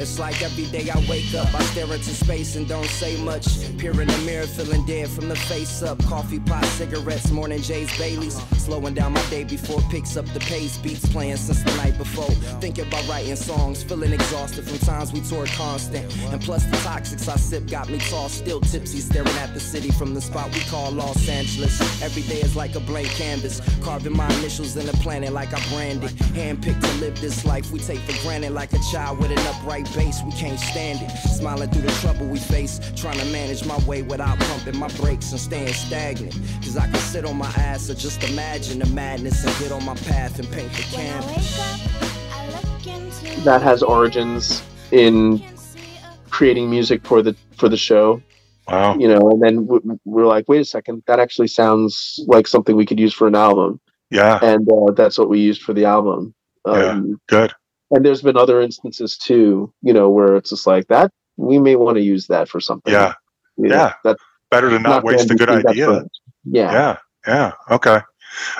It's 0.00 0.18
like 0.18 0.40
every 0.42 0.64
day 0.66 0.88
I 0.88 0.98
wake 1.08 1.34
up, 1.34 1.54
I 1.54 1.62
stare 1.64 1.84
into 1.84 2.10
space 2.10 2.56
and 2.56 2.66
don't 2.66 2.86
say 2.86 3.22
much. 3.22 3.46
Peer 3.76 3.92
in 4.00 4.08
the 4.08 4.18
mirror, 4.24 4.46
feeling 4.46 4.84
dead 4.86 5.08
from 5.08 5.28
the 5.28 5.36
face 5.36 5.82
up. 5.82 6.02
Coffee 6.04 6.40
pot, 6.40 6.64
cigarettes, 6.64 7.30
morning 7.30 7.60
J's, 7.60 7.96
Baileys. 7.98 8.40
Slowing 8.58 8.94
down 8.94 9.12
my 9.12 9.22
day 9.28 9.44
before 9.44 9.80
picks 9.90 10.16
up 10.16 10.26
the 10.26 10.40
pace. 10.40 10.78
Beats 10.78 11.06
playing 11.08 11.36
since 11.36 11.62
the 11.62 11.76
night 11.76 11.98
before. 11.98 12.30
Thinking 12.60 12.86
about 12.86 13.06
writing 13.08 13.36
songs, 13.36 13.82
feeling 13.82 14.12
exhausted 14.12 14.64
from 14.64 14.78
times 14.78 15.12
we 15.12 15.20
toured 15.20 15.50
constant. 15.50 16.04
And 16.32 16.40
plus 16.40 16.64
the 16.64 16.76
toxics 16.78 17.28
I 17.28 17.36
sip 17.36 17.68
got 17.68 17.90
me 17.90 17.98
tossed, 17.98 18.38
still 18.38 18.60
tipsy, 18.60 19.00
staring 19.00 19.28
at 19.38 19.52
the 19.52 19.60
city 19.60 19.90
from 19.90 20.14
the 20.14 20.20
spot 20.20 20.52
we 20.54 20.60
call 20.60 20.90
Los 20.92 21.28
Angeles. 21.28 21.80
Every 22.02 22.22
day 22.22 22.40
is 22.40 22.56
like 22.56 22.74
a 22.74 22.80
blank 22.80 23.08
canvas, 23.08 23.60
carving 23.82 24.16
my 24.16 24.28
initials 24.38 24.76
in 24.76 24.86
the 24.86 24.92
planet 24.94 25.32
like 25.32 25.52
I 25.52 25.60
branded. 25.68 26.10
Handpicked 26.32 26.80
to 26.80 26.92
live 27.00 27.20
this 27.20 27.44
life 27.44 27.70
we 27.70 27.80
take 27.80 27.98
for 28.00 28.22
granted 28.22 28.52
like 28.52 28.72
a 28.72 28.78
child 28.90 29.18
with 29.18 29.30
an 29.30 29.38
upright 29.46 29.89
base. 29.94 30.20
We 30.24 30.32
can't 30.32 30.58
stand 30.58 31.00
it. 31.02 31.10
Smiling 31.10 31.70
through 31.70 31.82
the 31.82 31.92
trouble 32.00 32.26
we 32.26 32.38
face, 32.38 32.80
trying 32.96 33.18
to 33.18 33.24
manage 33.26 33.64
my 33.66 33.78
way 33.86 34.02
without 34.02 34.38
pumping 34.38 34.78
my 34.78 34.88
brakes 34.98 35.30
and 35.32 35.40
staying 35.40 35.72
stagnant. 35.72 36.34
Cause 36.62 36.76
I 36.76 36.86
can 36.86 36.96
sit 36.96 37.24
on 37.24 37.36
my 37.36 37.48
ass 37.56 37.90
or 37.90 37.94
just 37.94 38.22
imagine 38.28 38.78
the 38.78 38.86
madness 38.86 39.44
and 39.44 39.56
get 39.58 39.72
on 39.72 39.84
my 39.84 39.94
path 39.94 40.38
and 40.38 40.50
paint 40.50 40.72
the 40.72 40.82
canvas. 40.82 41.58
wake 41.58 42.02
up, 42.02 42.32
I 42.32 42.46
look 42.48 42.86
into 42.86 43.40
that 43.44 43.62
has 43.62 43.82
origins 43.82 44.62
in 44.92 45.34
I 45.34 45.38
can 45.38 45.56
see 45.56 45.80
a 45.80 46.30
creating 46.30 46.68
music 46.70 47.06
for 47.06 47.22
the 47.22 47.34
for 47.56 47.68
the 47.68 47.76
show 47.76 48.22
Wow. 48.68 48.96
you 48.98 49.08
know 49.08 49.30
and 49.30 49.42
then 49.42 49.66
w- 49.66 49.98
we're 50.04 50.26
like 50.26 50.48
wait 50.48 50.60
a 50.60 50.64
second 50.64 51.02
that 51.06 51.18
actually 51.18 51.48
sounds 51.48 52.20
like 52.26 52.46
something 52.46 52.76
we 52.76 52.86
could 52.86 53.00
use 53.00 53.12
for 53.12 53.26
an 53.26 53.34
album 53.34 53.80
Yeah. 54.10 54.38
and 54.42 54.68
uh, 54.70 54.92
that's 54.92 55.18
what 55.18 55.28
we 55.28 55.40
used 55.40 55.62
for 55.62 55.72
the 55.72 55.84
album 55.86 56.34
um, 56.66 57.20
Good. 57.28 57.52
And 57.90 58.04
there's 58.04 58.22
been 58.22 58.36
other 58.36 58.60
instances 58.60 59.16
too 59.16 59.72
you 59.82 59.92
know 59.92 60.08
where 60.10 60.36
it's 60.36 60.50
just 60.50 60.66
like 60.66 60.86
that 60.88 61.10
we 61.36 61.58
may 61.58 61.76
want 61.76 61.96
to 61.96 62.02
use 62.02 62.26
that 62.26 62.48
for 62.48 62.60
something 62.60 62.92
Yeah. 62.92 63.14
You 63.56 63.68
know, 63.68 63.76
Yeah. 63.76 63.94
that's 64.04 64.22
Better 64.50 64.70
to 64.70 64.78
not 64.78 65.02
for 65.02 65.06
waste 65.12 65.30
a 65.30 65.34
good 65.34 65.48
idea. 65.50 66.04
yeah 66.44 66.72
Yeah, 66.72 66.96
yeah, 67.26 67.52
okay. 67.70 68.00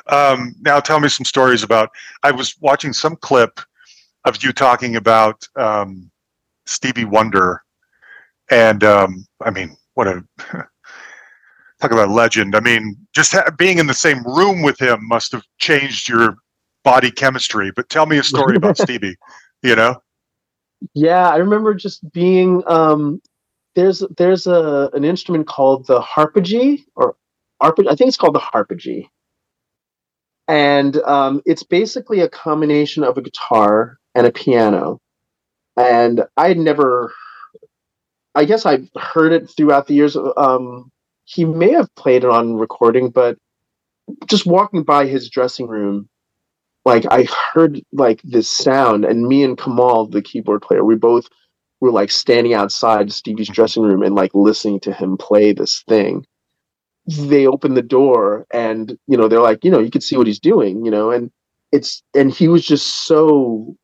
Um, 0.06 0.54
now 0.60 0.78
tell 0.80 1.00
me 1.00 1.08
some 1.08 1.24
stories 1.24 1.62
about. 1.62 1.90
I 2.22 2.30
was 2.30 2.54
watching 2.60 2.92
some 2.92 3.16
clip 3.16 3.58
of 4.24 4.42
you 4.42 4.52
talking 4.52 4.96
about 4.96 5.42
um, 5.56 6.10
Stevie 6.66 7.04
Wonder, 7.04 7.62
and 8.50 8.84
um, 8.84 9.26
I 9.44 9.50
mean, 9.50 9.76
what 9.94 10.06
a 10.08 10.24
talk 11.80 11.92
about 11.92 12.10
legend. 12.10 12.54
I 12.54 12.60
mean, 12.60 12.96
just 13.14 13.32
ha- 13.32 13.50
being 13.56 13.78
in 13.78 13.86
the 13.86 13.94
same 13.94 14.22
room 14.24 14.62
with 14.62 14.78
him 14.80 15.06
must 15.08 15.32
have 15.32 15.42
changed 15.58 16.08
your 16.08 16.36
body 16.90 17.12
chemistry. 17.12 17.70
But 17.70 17.88
tell 17.88 18.06
me 18.06 18.18
a 18.18 18.24
story 18.24 18.56
about 18.56 18.76
Stevie. 18.84 19.16
You 19.62 19.76
know, 19.76 20.02
Yeah, 20.94 21.28
I 21.28 21.36
remember 21.36 21.74
just 21.74 22.10
being 22.12 22.62
um 22.66 23.20
there's 23.76 24.02
there's 24.16 24.46
a 24.46 24.90
an 24.92 25.04
instrument 25.04 25.46
called 25.46 25.86
the 25.86 26.00
harpejji 26.00 26.84
or 26.96 27.16
arpeg 27.62 27.86
I 27.88 27.94
think 27.94 28.08
it's 28.08 28.16
called 28.16 28.34
the 28.34 28.40
harpejji. 28.40 29.08
And 30.48 30.96
um 31.02 31.42
it's 31.46 31.62
basically 31.62 32.20
a 32.20 32.28
combination 32.28 33.04
of 33.04 33.16
a 33.16 33.22
guitar 33.22 33.98
and 34.16 34.26
a 34.26 34.32
piano. 34.32 34.98
And 35.76 36.24
I 36.36 36.48
had 36.48 36.58
never 36.58 37.12
I 38.34 38.44
guess 38.46 38.66
I 38.66 38.80
heard 38.96 39.32
it 39.32 39.48
throughout 39.56 39.86
the 39.86 39.94
years 39.94 40.16
um 40.16 40.90
he 41.24 41.44
may 41.44 41.70
have 41.70 41.94
played 41.94 42.24
it 42.24 42.30
on 42.30 42.54
recording 42.54 43.10
but 43.10 43.38
just 44.26 44.44
walking 44.44 44.82
by 44.82 45.06
his 45.06 45.30
dressing 45.30 45.68
room 45.68 46.08
like 46.84 47.04
I 47.10 47.26
heard 47.52 47.80
like 47.92 48.20
this 48.22 48.48
sound, 48.48 49.04
and 49.04 49.26
me 49.26 49.42
and 49.42 49.58
Kamal, 49.58 50.06
the 50.06 50.22
keyboard 50.22 50.62
player, 50.62 50.84
we 50.84 50.94
both 50.96 51.28
were 51.80 51.90
like 51.90 52.10
standing 52.10 52.54
outside 52.54 53.12
Stevie's 53.12 53.48
dressing 53.48 53.82
room 53.82 54.02
and 54.02 54.14
like 54.14 54.30
listening 54.34 54.80
to 54.80 54.92
him 54.92 55.16
play 55.16 55.52
this 55.52 55.82
thing. 55.88 56.24
They 57.06 57.46
opened 57.46 57.76
the 57.76 57.82
door, 57.82 58.46
and 58.52 58.96
you 59.06 59.16
know 59.16 59.28
they're 59.28 59.40
like, 59.40 59.64
you 59.64 59.70
know, 59.70 59.80
you 59.80 59.90
could 59.90 60.02
see 60.02 60.16
what 60.16 60.26
he's 60.26 60.40
doing, 60.40 60.84
you 60.84 60.90
know, 60.90 61.10
and 61.10 61.30
it's 61.72 62.02
and 62.14 62.30
he 62.32 62.48
was 62.48 62.64
just 62.64 63.06
so 63.06 63.76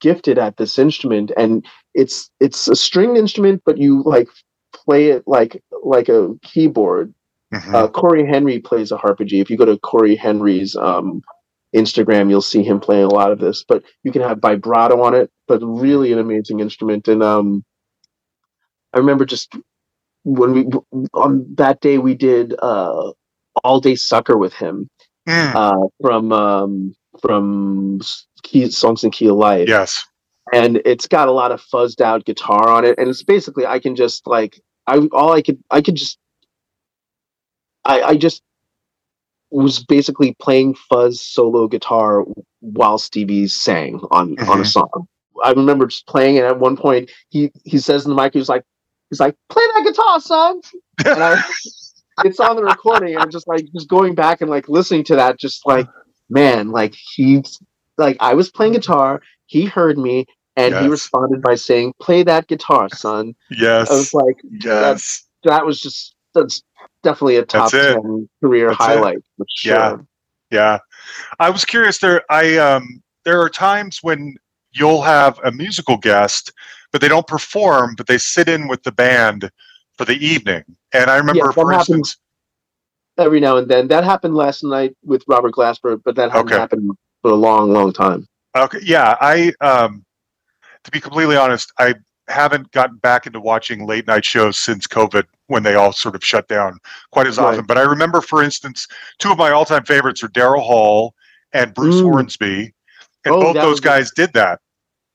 gifted 0.00 0.38
at 0.38 0.56
this 0.56 0.78
instrument, 0.78 1.32
and 1.36 1.64
it's 1.94 2.30
it's 2.40 2.68
a 2.68 2.76
stringed 2.76 3.16
instrument, 3.18 3.62
but 3.66 3.78
you 3.78 4.02
like 4.04 4.28
play 4.72 5.08
it 5.08 5.24
like 5.26 5.62
like 5.82 6.08
a 6.08 6.30
keyboard 6.42 7.14
Mhm. 7.52 7.74
Uh, 7.74 7.88
Cory 7.88 8.26
Henry 8.26 8.58
plays 8.58 8.92
a 8.92 8.96
harpejji. 8.96 9.40
If 9.40 9.50
you 9.50 9.56
go 9.56 9.66
to 9.66 9.78
Cory 9.78 10.16
Henry's 10.16 10.74
um, 10.74 11.22
Instagram, 11.74 12.28
you'll 12.28 12.42
see 12.42 12.62
him 12.62 12.80
playing 12.80 13.04
a 13.04 13.14
lot 13.14 13.32
of 13.32 13.38
this. 13.38 13.64
But 13.66 13.82
you 14.02 14.12
can 14.12 14.22
have 14.22 14.40
vibrato 14.40 15.02
on 15.02 15.14
it, 15.14 15.30
but 15.48 15.60
really 15.62 16.12
an 16.12 16.18
amazing 16.18 16.60
instrument. 16.60 17.08
And 17.08 17.22
um, 17.22 17.64
I 18.92 18.98
remember 18.98 19.24
just 19.24 19.54
when 20.24 20.52
we 20.52 20.66
on 21.14 21.46
that 21.56 21.80
day 21.80 21.98
we 21.98 22.14
did 22.14 22.54
uh, 22.62 23.12
all 23.64 23.80
day 23.80 23.96
sucker 23.96 24.36
with 24.36 24.52
him 24.54 24.88
Mm, 25.28 25.54
uh, 25.54 25.86
from 26.00 26.32
um, 26.32 26.96
from 27.20 28.00
Key, 28.42 28.68
songs 28.70 29.04
in 29.04 29.12
Key 29.12 29.28
of 29.28 29.36
Life 29.36 29.68
yes. 29.68 30.04
and 30.52 30.82
it's 30.84 31.06
got 31.06 31.28
a 31.28 31.32
lot 31.32 31.52
of 31.52 31.62
fuzzed 31.62 32.00
out 32.00 32.24
guitar 32.24 32.68
on 32.68 32.84
it 32.84 32.98
and 32.98 33.08
it's 33.08 33.22
basically 33.22 33.64
i 33.64 33.78
can 33.78 33.94
just 33.94 34.26
like 34.26 34.60
i 34.88 34.96
all 35.12 35.32
i 35.32 35.40
could 35.40 35.62
i 35.70 35.80
could 35.80 35.94
just 35.94 36.18
i 37.84 38.02
i 38.02 38.16
just 38.16 38.42
was 39.52 39.84
basically 39.84 40.34
playing 40.40 40.74
fuzz 40.74 41.20
solo 41.20 41.68
guitar 41.68 42.24
while 42.60 42.98
stevie 42.98 43.46
sang 43.48 44.00
on 44.10 44.34
on 44.48 44.60
a 44.60 44.62
Mhm. 44.62 44.66
song 44.66 45.06
i 45.44 45.50
remember 45.50 45.86
just 45.86 46.06
playing 46.06 46.36
it 46.36 46.44
at 46.44 46.58
one 46.58 46.76
point 46.76 47.10
he 47.30 47.50
he 47.64 47.78
says 47.78 48.04
in 48.04 48.10
the 48.10 48.16
mic 48.20 48.32
he 48.32 48.38
was 48.38 48.48
like 48.48 48.64
he's 49.10 49.20
like 49.20 49.34
play 49.48 49.62
that 49.74 49.84
guitar 49.84 50.20
son 50.20 50.60
and 51.04 51.22
I, 51.22 51.42
it's 52.24 52.40
on 52.40 52.56
the 52.56 52.62
recording 52.64 53.14
and 53.14 53.22
I'm 53.22 53.30
just 53.30 53.48
like 53.48 53.66
just 53.74 53.88
going 53.88 54.14
back 54.14 54.40
and 54.40 54.50
like 54.50 54.68
listening 54.68 55.04
to 55.04 55.16
that 55.16 55.38
just 55.38 55.66
like 55.66 55.86
man 56.30 56.70
like 56.70 56.94
he's 57.14 57.58
like 57.98 58.16
i 58.20 58.32
was 58.34 58.50
playing 58.50 58.72
guitar 58.74 59.20
he 59.46 59.64
heard 59.66 59.98
me 59.98 60.24
and 60.56 60.74
he 60.76 60.86
responded 60.88 61.42
by 61.42 61.54
saying 61.56 61.92
play 62.00 62.22
that 62.22 62.46
guitar 62.46 62.88
son 62.90 63.34
Yes. 63.50 63.90
i 63.90 63.94
was 63.94 64.14
like 64.14 64.36
yes. 64.50 65.26
that 65.44 65.66
was 65.66 65.80
just 65.80 66.14
that's 66.34 66.62
definitely 67.02 67.36
a 67.36 67.44
top 67.44 67.70
10 67.70 68.28
career 68.42 68.68
That's 68.68 68.78
highlight 68.80 69.18
sure 69.48 70.06
Yeah. 70.50 70.58
Yeah. 70.58 70.78
I 71.40 71.50
was 71.50 71.64
curious 71.64 71.98
there 71.98 72.22
I 72.30 72.56
um 72.58 73.02
there 73.24 73.40
are 73.40 73.48
times 73.48 73.98
when 74.02 74.36
you'll 74.72 75.02
have 75.02 75.38
a 75.44 75.52
musical 75.52 75.96
guest 75.96 76.52
but 76.90 77.00
they 77.00 77.08
don't 77.08 77.26
perform 77.26 77.94
but 77.96 78.06
they 78.06 78.18
sit 78.18 78.48
in 78.48 78.68
with 78.68 78.82
the 78.82 78.92
band 78.92 79.50
for 79.96 80.04
the 80.04 80.16
evening. 80.24 80.64
And 80.92 81.10
I 81.10 81.16
remember 81.16 81.46
that 81.46 81.54
for 81.54 81.72
instance 81.72 82.16
every 83.18 83.40
now 83.40 83.56
and 83.56 83.68
then 83.68 83.88
that 83.88 84.04
happened 84.04 84.34
last 84.34 84.64
night 84.64 84.96
with 85.04 85.22
robert 85.28 85.52
glasper 85.52 86.00
but 86.02 86.14
that 86.16 86.30
hadn't 86.30 86.46
Okay. 86.48 86.56
happened 86.56 86.90
for 87.20 87.30
a 87.30 87.34
long 87.34 87.70
long 87.72 87.92
time 87.92 88.26
Okay, 88.54 88.80
yeah, 88.82 89.16
I 89.20 89.52
um 89.60 90.04
to 90.84 90.90
be 90.90 91.00
completely 91.00 91.36
honest, 91.36 91.72
I 91.78 91.94
haven't 92.28 92.70
gotten 92.72 92.96
back 92.98 93.26
into 93.26 93.40
watching 93.40 93.86
late 93.86 94.06
night 94.06 94.24
shows 94.24 94.58
since 94.58 94.86
COVID 94.86 95.24
when 95.48 95.62
they 95.62 95.74
all 95.74 95.92
sort 95.92 96.14
of 96.14 96.24
shut 96.24 96.46
down 96.48 96.78
quite 97.10 97.26
as 97.26 97.38
Right. 97.38 97.54
often. 97.54 97.66
But 97.66 97.78
I 97.78 97.82
remember, 97.82 98.20
for 98.20 98.42
instance, 98.42 98.86
two 99.18 99.32
of 99.32 99.38
my 99.38 99.50
all-time 99.50 99.84
favorites 99.84 100.22
are 100.22 100.28
Daryl 100.28 100.62
Hall 100.62 101.14
and 101.52 101.74
Bruce 101.74 101.96
Mm. 102.00 102.10
Hornsby, 102.10 102.72
and 103.24 103.34
Oh, 103.34 103.40
both 103.40 103.54
those 103.56 103.80
guys 103.80 104.10
did 104.12 104.32
that. 104.34 104.60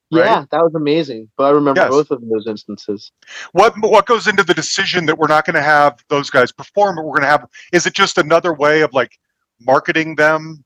Right? 0.10 0.24
yeah 0.26 0.46
that 0.52 0.64
was 0.64 0.74
amazing 0.74 1.30
but 1.36 1.44
i 1.44 1.50
remember 1.50 1.82
Yes. 1.82 1.90
both 1.90 2.12
of 2.12 2.22
those 2.30 2.48
instances 2.48 3.12
What 3.52 3.74
what 3.82 4.06
goes 4.06 4.26
into 4.26 4.42
the 4.42 4.54
decision 4.54 5.06
that 5.06 5.18
we're 5.18 5.28
not 5.28 5.46
going 5.46 5.56
to 5.56 5.62
have 5.62 6.02
those 6.08 6.30
guys 6.30 6.50
perform? 6.50 6.96
But 6.96 7.04
we're 7.04 7.12
going 7.20 7.24
to 7.24 7.28
have. 7.28 7.46
Is 7.74 7.86
it 7.86 7.94
just 7.94 8.18
another 8.18 8.54
way 8.54 8.80
of 8.84 8.94
like 8.94 9.20
marketing 9.60 10.16
them, 10.16 10.64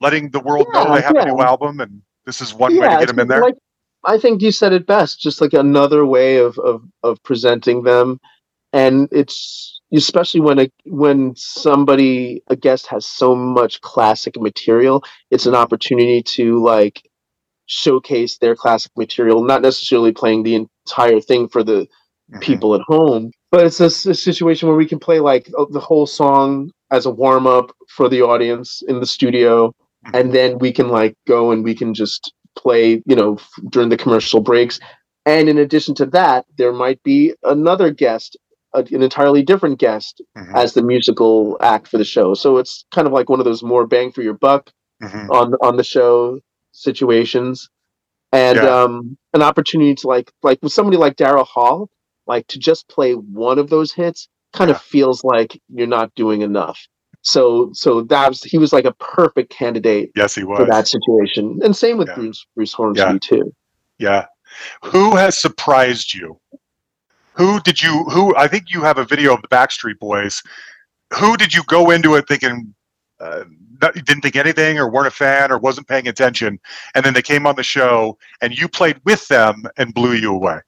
letting 0.00 0.30
the 0.30 0.38
world 0.38 0.68
know 0.72 0.94
they 0.94 1.02
have 1.02 1.16
a 1.16 1.24
new 1.24 1.40
album, 1.40 1.80
and 1.80 2.02
this 2.24 2.40
is 2.40 2.54
one 2.54 2.76
way 2.78 2.88
to 2.88 2.98
get 2.98 3.08
them 3.08 3.18
in 3.18 3.26
there? 3.26 3.40
Like, 3.40 3.56
I 4.06 4.18
think 4.18 4.42
you 4.42 4.52
said 4.52 4.72
it 4.72 4.86
best. 4.86 5.20
Just 5.20 5.40
like 5.40 5.52
another 5.54 6.04
way 6.06 6.38
of 6.38 6.58
of, 6.58 6.82
of 7.02 7.22
presenting 7.22 7.82
them, 7.84 8.20
and 8.72 9.08
it's 9.12 9.80
especially 9.94 10.40
when 10.40 10.58
a 10.58 10.70
when 10.86 11.34
somebody 11.36 12.42
a 12.48 12.56
guest 12.56 12.86
has 12.88 13.06
so 13.06 13.34
much 13.34 13.80
classic 13.80 14.40
material, 14.40 15.04
it's 15.30 15.46
an 15.46 15.54
opportunity 15.54 16.22
to 16.22 16.62
like 16.62 17.02
showcase 17.66 18.38
their 18.38 18.56
classic 18.56 18.92
material. 18.96 19.44
Not 19.44 19.62
necessarily 19.62 20.12
playing 20.12 20.42
the 20.42 20.54
entire 20.54 21.20
thing 21.20 21.48
for 21.48 21.62
the 21.64 21.86
Mhm. 22.32 22.40
people 22.40 22.74
at 22.74 22.80
home, 22.88 23.30
but 23.52 23.66
it's 23.66 23.80
a 23.80 23.90
situation 23.90 24.66
where 24.68 24.78
we 24.78 24.86
can 24.86 24.98
play 24.98 25.20
like 25.20 25.50
uh, 25.58 25.66
the 25.70 25.80
whole 25.80 26.06
song 26.06 26.70
as 26.90 27.06
a 27.06 27.10
warm 27.10 27.46
up 27.46 27.70
for 27.88 28.08
the 28.08 28.22
audience 28.22 28.82
in 28.88 28.98
the 29.00 29.06
studio, 29.06 29.72
Mhm. 30.06 30.18
and 30.18 30.32
then 30.32 30.58
we 30.58 30.72
can 30.72 30.88
like 30.88 31.14
go 31.28 31.50
and 31.52 31.62
we 31.64 31.74
can 31.74 31.94
just 31.94 32.32
play, 32.56 33.02
you 33.06 33.16
know, 33.16 33.34
f- 33.34 33.50
during 33.70 33.88
the 33.88 33.96
commercial 33.96 34.40
breaks. 34.40 34.78
And 35.26 35.48
in 35.48 35.58
addition 35.58 35.94
to 35.96 36.06
that, 36.06 36.44
there 36.58 36.72
might 36.72 37.02
be 37.02 37.34
another 37.44 37.90
guest, 37.90 38.36
an 38.74 38.86
entirely 39.02 39.42
different 39.42 39.78
guest 39.78 40.20
Mhm. 40.36 40.54
as 40.54 40.74
the 40.74 40.82
musical 40.82 41.56
act 41.60 41.88
for 41.88 41.96
the 41.98 42.04
show. 42.04 42.34
So 42.34 42.58
it's 42.58 42.84
kind 42.92 43.06
of 43.06 43.12
like 43.12 43.28
one 43.30 43.38
of 43.40 43.44
those 43.44 43.62
more 43.62 43.86
bang 43.86 44.12
for 44.12 44.22
your 44.22 44.34
buck 44.34 44.70
Mhm. 45.02 45.30
on 45.30 45.54
on 45.62 45.76
the 45.76 45.84
show 45.84 46.40
situations 46.72 47.68
and 48.32 48.56
Yeah. 48.56 48.82
um 48.82 49.16
an 49.32 49.42
opportunity 49.42 49.94
to 49.96 50.08
like 50.08 50.32
like 50.42 50.58
with 50.62 50.72
somebody 50.72 50.96
like 50.96 51.16
daryl 51.16 51.46
hall 51.46 51.88
like 52.26 52.46
to 52.48 52.58
just 52.58 52.88
play 52.88 53.12
one 53.14 53.58
of 53.58 53.70
those 53.70 53.92
hits 53.92 54.28
kind 54.52 54.68
Yeah. 54.70 54.76
of 54.76 54.82
feels 54.82 55.22
like 55.24 55.60
you're 55.68 55.86
not 55.86 56.14
doing 56.14 56.42
enough 56.42 56.86
so 57.24 57.70
so 57.72 58.02
that 58.02 58.28
was 58.28 58.42
he 58.44 58.58
was 58.58 58.72
like 58.72 58.84
a 58.84 58.92
perfect 58.94 59.50
candidate 59.50 60.12
Yes, 60.14 60.34
he 60.34 60.44
was. 60.44 60.58
for 60.58 60.66
that 60.66 60.86
situation 60.86 61.58
and 61.64 61.74
same 61.74 61.96
with 61.98 62.08
Yeah. 62.08 62.14
bruce 62.14 62.46
bruce 62.54 62.72
hornsby 62.72 63.00
Yeah. 63.02 63.18
too 63.20 63.54
Yeah. 63.98 64.26
Who 64.84 65.16
has 65.16 65.36
surprised 65.36 66.14
you? 66.14 66.38
Who 67.32 67.58
did 67.60 67.82
you 67.82 68.04
who 68.04 68.36
I 68.36 68.46
think 68.46 68.66
you 68.72 68.82
have 68.82 68.98
a 68.98 69.04
video 69.04 69.34
of 69.34 69.42
the 69.42 69.48
Backstreet 69.48 69.98
Boys. 69.98 70.42
Who 71.18 71.36
did 71.36 71.52
you 71.54 71.62
go 71.64 71.90
into 71.90 72.14
it 72.14 72.28
thinking 72.28 72.74
uh, 73.20 73.44
didn't 73.94 74.20
think 74.22 74.36
anything 74.36 74.78
or 74.78 74.90
weren't 74.90 75.06
a 75.06 75.10
fan 75.10 75.50
or 75.50 75.58
wasn't 75.58 75.88
paying 75.88 76.08
attention 76.08 76.58
and 76.94 77.04
then 77.04 77.14
they 77.14 77.22
came 77.22 77.46
on 77.46 77.56
the 77.56 77.62
show 77.62 78.18
and 78.42 78.56
you 78.56 78.68
played 78.68 79.00
with 79.04 79.26
them 79.28 79.64
and 79.78 79.94
blew 79.94 80.12
you 80.12 80.32
away. 80.34 80.58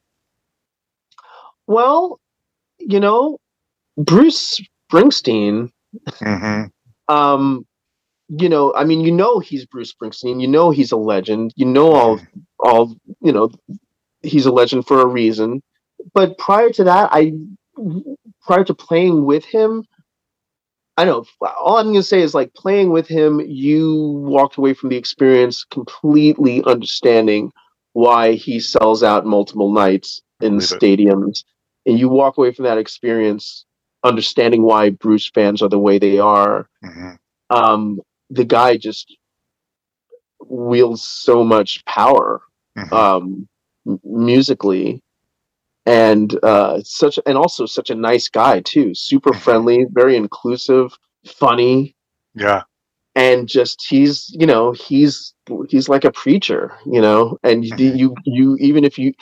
well 1.67 2.21
you 2.79 3.01
know 3.01 3.39
bruce 3.99 4.61
springsteen 4.93 5.71
Mhm. 6.07 6.71
um 7.09 7.67
you 8.29 8.49
know 8.49 8.75
i 8.75 8.85
mean 8.85 9.01
you 9.01 9.13
know 9.13 9.39
he's 9.39 9.67
bruce 9.67 9.93
springsteen 9.93 10.41
you 10.41 10.49
know 10.49 10.71
he's 10.71 10.93
a 10.93 10.97
legend 10.97 11.53
you 11.57 11.67
know 11.67 11.93
all 11.93 12.21
all 12.59 12.97
you 13.21 13.33
know 13.33 13.51
he's 14.23 14.47
a 14.47 14.53
legend 14.53 14.87
for 14.87 15.01
a 15.01 15.07
reason 15.07 15.63
but 16.15 16.37
prior 16.39 16.71
to 16.71 16.85
that 16.85 17.09
i 17.13 17.33
prior 18.43 18.65
to 18.65 18.75
playing 18.75 19.25
with 19.25 19.45
him 19.45 19.85
i 20.97 21.05
know 21.05 21.25
all 21.43 21.77
i'm 21.77 21.87
going 21.87 21.95
to 21.97 22.03
say 22.03 22.21
is 22.21 22.35
like 22.35 22.53
playing 22.55 22.91
with 22.91 23.07
him 23.07 23.41
you 23.41 23.95
walked 24.27 24.57
away 24.57 24.75
from 24.75 24.89
the 24.89 24.97
experience 24.97 25.65
completely 25.65 26.65
understanding 26.65 27.53
why 27.93 28.33
he 28.33 28.59
sells 28.59 29.03
out 29.03 29.25
multiple 29.25 29.73
nights 29.73 30.21
in 30.41 30.57
it. 30.57 30.63
stadiums 30.63 31.45
and 31.87 31.99
you 31.99 32.09
walk 32.09 32.37
away 32.39 32.53
from 32.53 32.65
that 32.65 32.79
experience 32.79 33.66
understanding 34.07 34.63
why 34.63 34.91
bruce 34.91 35.31
fans 35.35 35.63
are 35.63 35.69
the 35.69 35.79
way 35.79 35.99
they 35.99 36.19
are 36.19 36.69
Mhm. 36.85 37.19
um 37.51 38.01
the 38.31 38.45
guy 38.45 38.77
just 38.77 39.17
wields 40.41 41.03
so 41.03 41.45
much 41.45 41.85
power 41.87 42.43
Mhm. 42.77 42.93
um 42.93 43.49
m- 43.87 44.01
musically 44.05 45.03
and 45.87 46.39
uh 46.45 46.81
such 46.85 47.19
and 47.27 47.37
also 47.39 47.67
such 47.67 47.91
a 47.91 47.95
nice 47.95 48.29
guy 48.29 48.61
too 48.61 48.95
super 48.95 49.33
Mhm. 49.33 49.41
friendly 49.41 49.87
very 49.93 50.17
inclusive 50.17 50.97
funny 51.27 51.95
yeah. 52.35 52.63
and 53.15 53.49
just 53.49 53.85
he's 53.89 54.29
you 54.39 54.47
know 54.47 54.73
he's 54.73 55.35
he's 55.69 55.89
like 55.89 56.05
a 56.05 56.13
preacher 56.13 56.73
you 56.87 57.01
know 57.01 57.39
and 57.43 57.65
you 57.65 57.75
Mhm. 57.77 57.97
you, 57.99 58.17
you 58.25 58.57
even 58.61 58.85
if 58.85 58.99
you 58.99 59.13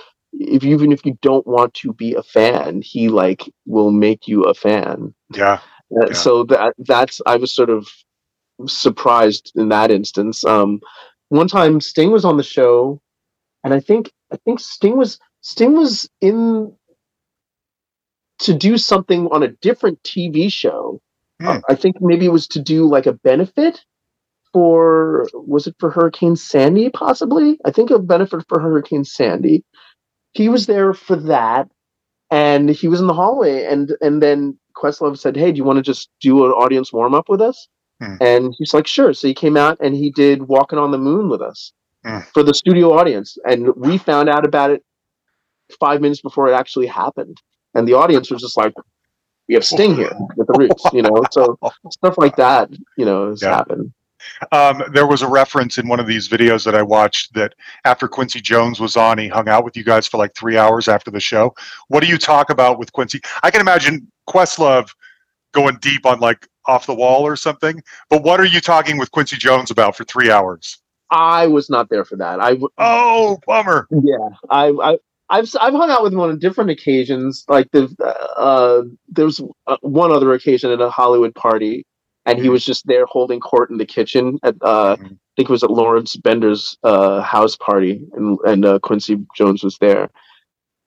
if 0.40 0.62
you, 0.64 0.74
even 0.74 0.92
if 0.92 1.04
you 1.06 1.16
don't 1.22 1.46
want 1.46 1.74
to 1.74 1.92
be 1.92 2.14
a 2.14 2.22
fan 2.22 2.82
he 2.82 3.08
like 3.08 3.42
will 3.66 3.90
make 3.92 4.26
you 4.28 4.42
a 4.44 4.54
fan 4.54 5.14
Yeah. 5.34 5.60
uh, 6.00 6.06
Yeah. 6.08 6.12
So 6.14 6.44
that 6.44 6.74
that's 6.78 7.20
I 7.26 7.36
was 7.36 7.54
sort 7.54 7.70
of 7.70 7.88
surprised 8.66 9.52
in 9.56 9.68
that 9.70 9.90
instance. 9.90 10.44
Um, 10.44 10.80
one 11.28 11.48
time 11.48 11.80
Sting 11.80 12.12
was 12.12 12.24
on 12.24 12.36
the 12.36 12.42
show, 12.42 13.00
and 13.64 13.74
I 13.74 13.80
think 13.80 14.12
I 14.32 14.36
think 14.44 14.60
Sting 14.60 14.96
was 14.96 15.18
Sting 15.40 15.74
was 15.74 16.08
in 16.20 16.72
to 18.40 18.54
do 18.54 18.76
something 18.78 19.28
on 19.28 19.42
a 19.42 19.48
different 19.48 20.02
TV 20.02 20.50
show. 20.52 21.00
Uh, 21.42 21.54
Hmm. 21.54 21.60
I 21.68 21.74
think 21.74 21.96
maybe 22.00 22.26
it 22.26 22.32
was 22.32 22.46
to 22.48 22.60
do 22.60 22.86
like 22.88 23.06
a 23.06 23.12
benefit 23.12 23.84
for 24.52 25.26
was 25.34 25.66
it 25.66 25.74
for 25.80 25.90
Hurricane 25.90 26.36
Sandy 26.36 26.88
possibly? 26.90 27.58
I 27.64 27.70
think 27.72 27.90
a 27.90 27.98
benefit 27.98 28.44
for 28.48 28.60
Hurricane 28.60 29.04
Sandy. 29.04 29.64
He 30.34 30.48
was 30.48 30.66
there 30.66 30.92
for 30.94 31.16
that, 31.16 31.68
and 32.30 32.68
he 32.68 32.88
was 32.88 33.00
in 33.00 33.06
the 33.06 33.14
hallway, 33.14 33.64
and 33.64 33.96
and 34.00 34.22
then 34.22 34.58
Questlove 34.76 35.18
said, 35.18 35.36
"Hey, 35.36 35.52
do 35.52 35.56
you 35.58 35.64
want 35.64 35.76
to 35.78 35.82
just 35.82 36.10
do 36.20 36.44
an 36.44 36.52
audience 36.52 36.92
warm 36.92 37.14
up 37.14 37.28
with 37.28 37.40
us?" 37.40 37.68
Hmm. 38.02 38.16
And 38.20 38.54
he's 38.58 38.74
like, 38.74 38.86
"Sure." 38.86 39.12
So 39.14 39.28
he 39.28 39.34
came 39.34 39.56
out 39.56 39.78
and 39.80 39.94
he 39.94 40.10
did 40.10 40.42
"Walking 40.48 40.78
on 40.78 40.90
the 40.90 40.98
Moon" 40.98 41.28
with 41.28 41.40
us 41.40 41.72
Hmm. 42.04 42.18
for 42.34 42.42
the 42.42 42.52
studio 42.52 42.92
audience, 42.92 43.38
and 43.46 43.74
we 43.76 43.96
found 43.96 44.28
out 44.28 44.44
about 44.44 44.70
it 44.70 44.84
five 45.80 46.00
minutes 46.02 46.20
before 46.20 46.48
it 46.48 46.52
actually 46.52 46.86
happened, 46.86 47.40
and 47.74 47.86
the 47.88 47.94
audience 47.94 48.30
was 48.30 48.42
just 48.42 48.56
like, 48.56 48.74
we 49.48 49.54
have 49.54 49.64
Sting 49.64 49.94
here 49.94 50.12
with 50.36 50.46
the 50.48 50.54
Roots, 50.58 50.84
you 50.92 51.02
know. 51.02 51.22
So 51.30 51.58
stuff 51.90 52.18
like 52.18 52.36
that, 52.36 52.70
you 52.98 53.04
know, 53.04 53.30
has 53.30 53.40
Yeah. 53.42 53.54
happened. 53.56 53.92
Um, 54.52 54.82
there 54.92 55.06
was 55.06 55.22
a 55.22 55.28
reference 55.28 55.78
in 55.78 55.88
one 55.88 56.00
of 56.00 56.06
these 56.06 56.28
videos 56.28 56.64
that 56.64 56.74
I 56.74 56.82
watched 56.82 57.34
that 57.34 57.54
after 57.84 58.08
Quincy 58.08 58.40
Jones 58.40 58.80
was 58.80 58.96
on, 58.96 59.18
he 59.18 59.28
hung 59.28 59.48
out 59.48 59.64
with 59.64 59.76
you 59.76 59.84
guys 59.84 60.06
for 60.06 60.18
like 60.18 60.34
three 60.34 60.56
hours 60.56 60.88
after 60.88 61.10
the 61.10 61.20
show. 61.20 61.54
What 61.88 62.00
do 62.00 62.06
you 62.08 62.18
talk 62.18 62.50
about 62.50 62.78
with 62.78 62.92
Quincy? 62.92 63.20
I 63.42 63.50
can 63.50 63.60
imagine 63.60 64.10
Questlove 64.28 64.90
going 65.52 65.76
deep 65.80 66.04
on 66.06 66.20
like 66.20 66.46
off 66.66 66.86
the 66.86 66.94
wall 66.94 67.26
or 67.26 67.36
something. 67.36 67.82
But 68.10 68.22
what 68.22 68.40
are 68.40 68.44
you 68.44 68.60
talking 68.60 68.98
with 68.98 69.10
Quincy 69.10 69.36
Jones 69.36 69.70
about 69.70 69.96
for 69.96 70.04
three 70.04 70.30
hours? 70.30 70.80
I 71.10 71.46
was 71.46 71.70
not 71.70 71.88
there 71.90 72.04
for 72.04 72.16
that. 72.16 72.40
I 72.40 72.50
w- 72.50 72.68
Oh, 72.78 73.38
bummer. 73.46 73.86
Yeah, 73.90 74.30
I, 74.50 74.68
I 74.70 74.98
I've 75.30 75.48
I've 75.60 75.74
hung 75.74 75.90
out 75.90 76.02
with 76.02 76.12
him 76.12 76.20
on 76.20 76.38
different 76.38 76.70
occasions. 76.70 77.44
Like 77.48 77.70
the 77.72 77.84
uh, 78.36 78.82
there 79.08 79.24
was 79.26 79.40
uh, 79.66 79.76
one 79.80 80.12
other 80.12 80.32
occasion 80.32 80.70
at 80.70 80.80
a 80.80 80.90
Hollywood 80.90 81.34
party, 81.34 81.86
and 82.26 82.38
he 82.38 82.48
Mhm. 82.48 82.52
was 82.52 82.64
just 82.64 82.86
there 82.86 83.06
holding 83.06 83.40
court 83.40 83.70
in 83.70 83.78
the 83.78 83.86
kitchen 83.86 84.38
at 84.42 84.54
uh, 84.62 84.96
Mhm. 84.96 85.12
I 85.12 85.32
think 85.36 85.48
it 85.50 85.52
was 85.52 85.64
at 85.64 85.70
Lawrence 85.70 86.14
Bender's 86.16 86.78
uh, 86.84 87.20
house 87.20 87.56
party, 87.56 88.02
and 88.14 88.38
and 88.46 88.64
uh, 88.64 88.78
Quincy 88.80 89.18
Jones 89.36 89.64
was 89.64 89.78
there. 89.78 90.10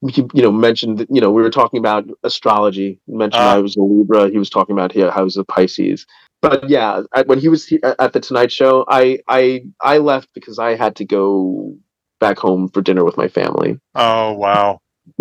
He, 0.09 0.21
you 0.33 0.43
know, 0.43 0.51
mentioned 0.51 0.99
that, 0.99 1.07
you 1.11 1.19
know 1.19 1.31
we 1.31 1.41
were 1.41 1.49
talking 1.49 1.79
about 1.79 2.05
astrology. 2.23 2.99
Mentioned 3.07 3.43
Ah. 3.43 3.55
I 3.55 3.59
was 3.59 3.75
a 3.75 3.81
Libra. 3.81 4.29
He 4.29 4.37
was 4.37 4.49
talking 4.49 4.73
about 4.73 4.91
here 4.91 5.09
how 5.11 5.21
I 5.21 5.23
was 5.23 5.37
a 5.37 5.43
Pisces. 5.43 6.05
But 6.41 6.69
yeah, 6.69 7.01
I, 7.13 7.23
when 7.23 7.39
he 7.39 7.49
was 7.49 7.65
he- 7.65 7.81
at 7.83 8.13
the 8.13 8.19
Tonight 8.19 8.51
Show, 8.51 8.85
I 8.87 9.19
I 9.27 9.63
I 9.81 9.97
left 9.97 10.29
because 10.33 10.59
I 10.59 10.75
had 10.75 10.95
to 10.97 11.05
go 11.05 11.75
back 12.19 12.37
home 12.39 12.69
for 12.69 12.81
dinner 12.81 13.03
with 13.03 13.17
my 13.17 13.27
family. 13.27 13.79
Oh, 13.95 14.33
wow. 14.33 14.79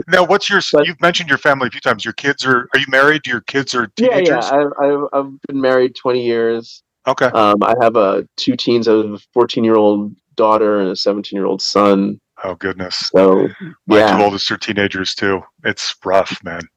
Now, 0.09 0.25
what's 0.25 0.49
your? 0.49 0.61
But- 0.73 0.87
you've 0.87 1.01
mentioned 1.01 1.29
your 1.29 1.39
family 1.39 1.69
a 1.69 1.71
few 1.71 1.81
times. 1.81 2.05
Your 2.05 2.15
kids 2.15 2.45
are? 2.45 2.69
Are 2.75 2.79
you 2.79 2.87
married? 2.89 3.27
Your 3.27 3.41
kids 3.43 3.75
are 3.75 3.91
Yeah, 3.99 4.09
teenagers? 4.09 4.51
yeah. 4.51 4.65
I, 4.81 4.85
I, 4.85 5.07
I've 5.21 5.41
been 5.43 5.61
married 5.61 5.95
20 5.97 6.25
years. 6.25 6.83
Okay. 7.07 7.27
Um, 7.27 7.63
I 7.63 7.75
have 7.81 7.97
uh, 7.97 8.23
two 8.37 8.57
teens. 8.57 8.89
I 8.89 8.97
have 8.97 9.13
a 9.13 9.19
14 9.33 9.63
year 9.65 9.77
old 9.77 10.15
daughter 10.35 10.81
and 10.81 10.91
a 10.91 10.97
17 10.97 11.37
year 11.37 11.47
old 11.47 11.63
son. 11.63 12.21
Oh 12.45 12.55
goodness. 12.55 13.11
So 13.15 13.49
My 13.87 13.97
two 14.01 14.19
yeah, 14.19 14.23
oldest 14.23 14.51
are 14.51 14.59
teenagers 14.59 15.15
too. 15.15 15.41
It's 15.65 15.95
rough, 16.05 16.43
man. 16.45 16.63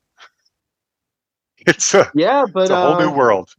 It's 1.68 1.93
a, 1.93 2.10
yeah, 2.16 2.45
but 2.53 2.62
it's 2.62 2.70
a 2.70 2.76
whole 2.78 2.93
uh, 2.93 3.05
new 3.05 3.12
world. 3.12 3.49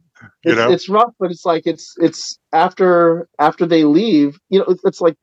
You 0.43 0.53
it's, 0.53 0.55
know. 0.57 0.71
it's 0.71 0.89
rough, 0.89 1.13
but 1.19 1.29
it's 1.29 1.45
like 1.45 1.67
it's 1.67 1.93
it's 1.99 2.39
after 2.51 3.29
after 3.37 3.67
they 3.67 3.83
leave. 3.83 4.39
You 4.49 4.59
know, 4.59 4.65
it's, 4.69 4.81
it's 4.83 5.01
like 5.01 5.17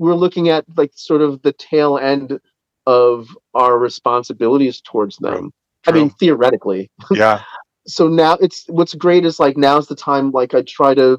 we're 0.00 0.16
looking 0.16 0.48
at 0.48 0.64
like 0.76 0.90
sort 0.96 1.22
of 1.22 1.40
the 1.42 1.52
tail 1.52 1.98
end 1.98 2.40
of 2.86 3.28
our 3.54 3.78
responsibilities 3.78 4.80
towards 4.80 5.16
them. 5.18 5.52
I 5.86 5.92
mean, 5.92 6.10
theoretically. 6.10 6.90
yeah. 7.12 7.42
so 7.86 8.08
now 8.08 8.34
it's 8.40 8.64
what's 8.68 8.94
great 8.94 9.24
is 9.24 9.38
like 9.38 9.56
now's 9.56 9.86
the 9.86 9.94
time 9.94 10.32
like 10.32 10.54
i 10.54 10.62
try 10.62 10.92
to 10.94 11.18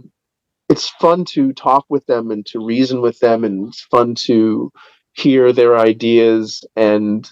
it's 0.67 0.89
fun 0.89 1.23
to 1.23 1.53
talk 1.53 1.85
with 1.89 2.05
them 2.07 2.29
and 2.29 2.45
to 2.45 2.59
reason 2.65 2.99
with 2.99 3.17
them 3.19 3.45
and 3.45 3.67
it's 3.69 3.81
fun 3.83 4.13
to 4.15 4.69
hear 5.13 5.53
their 5.53 5.77
ideas 5.79 6.65
and 6.75 7.31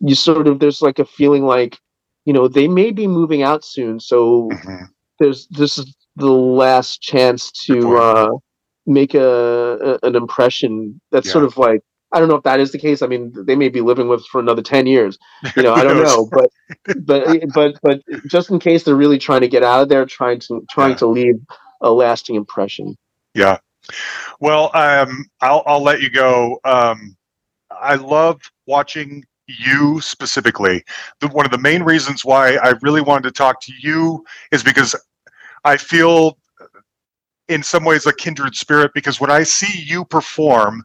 you 0.00 0.14
sort 0.14 0.46
of 0.46 0.58
there's 0.58 0.82
like 0.82 0.98
a 0.98 1.04
feeling 1.06 1.44
like 1.46 1.78
you 2.26 2.32
know 2.34 2.46
they 2.46 2.68
may 2.68 2.90
be 2.90 3.06
moving 3.06 3.42
out 3.42 3.64
soon 3.64 3.98
so 3.98 4.50
Mhm. 4.52 4.88
there's 5.18 5.46
this 5.48 5.78
is 5.78 5.96
the 6.16 6.30
last 6.30 7.00
chance 7.00 7.50
to 7.66 7.96
uh 7.96 8.28
make 8.86 9.14
a, 9.14 9.98
a 10.02 10.06
an 10.06 10.14
impression 10.14 11.00
that's 11.10 11.30
sort 11.32 11.44
of 11.44 11.56
like 11.56 11.80
I 12.14 12.20
don't 12.20 12.28
know 12.28 12.36
if 12.36 12.44
that 12.44 12.60
is 12.60 12.72
the 12.72 12.78
case. 12.78 13.02
I 13.02 13.06
mean, 13.06 13.32
they 13.46 13.56
may 13.56 13.68
be 13.68 13.80
living 13.80 14.08
with 14.08 14.24
for 14.26 14.40
another 14.40 14.62
ten 14.62 14.86
years. 14.86 15.18
You 15.56 15.64
know, 15.64 15.74
I 15.74 15.82
don't 15.82 16.02
know, 16.02 16.30
but 16.32 16.50
but 17.04 17.42
but 17.54 17.76
but 17.82 18.00
just 18.28 18.50
in 18.50 18.58
case 18.58 18.84
they're 18.84 18.94
really 18.94 19.18
trying 19.18 19.40
to 19.42 19.48
get 19.48 19.62
out 19.62 19.82
of 19.82 19.88
there, 19.88 20.06
trying 20.06 20.40
to 20.40 20.64
trying 20.70 20.90
Yeah. 20.90 20.96
to 20.96 21.06
leave 21.06 21.40
a 21.80 21.90
lasting 21.90 22.36
impression. 22.36 22.96
Yeah. 23.34 23.58
Well, 24.40 24.70
um, 24.74 25.26
I'll 25.40 25.62
I'll 25.66 25.82
let 25.82 26.00
you 26.00 26.10
go. 26.10 26.60
Um, 26.64 27.16
I 27.70 27.96
love 27.96 28.40
watching 28.66 29.24
you 29.46 30.00
specifically. 30.00 30.82
The, 31.20 31.28
one 31.28 31.44
of 31.44 31.52
the 31.52 31.58
main 31.58 31.82
reasons 31.82 32.24
why 32.24 32.56
I 32.56 32.74
really 32.80 33.02
wanted 33.02 33.24
to 33.24 33.32
talk 33.32 33.60
to 33.62 33.72
you 33.78 34.24
is 34.52 34.62
because 34.62 34.94
I 35.64 35.76
feel 35.76 36.38
in 37.48 37.62
some 37.62 37.84
ways 37.84 38.06
a 38.06 38.14
kindred 38.14 38.54
spirit 38.54 38.92
because 38.94 39.20
when 39.20 39.30
I 39.30 39.42
see 39.42 39.82
you 39.82 40.04
perform 40.06 40.82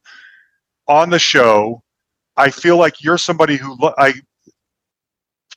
on 0.89 1.09
the 1.09 1.19
show, 1.19 1.83
I 2.35 2.49
feel 2.49 2.77
like 2.77 3.03
you're 3.03 3.17
somebody 3.17 3.57
who 3.57 3.77
lo- 3.79 3.93
I 3.97 4.13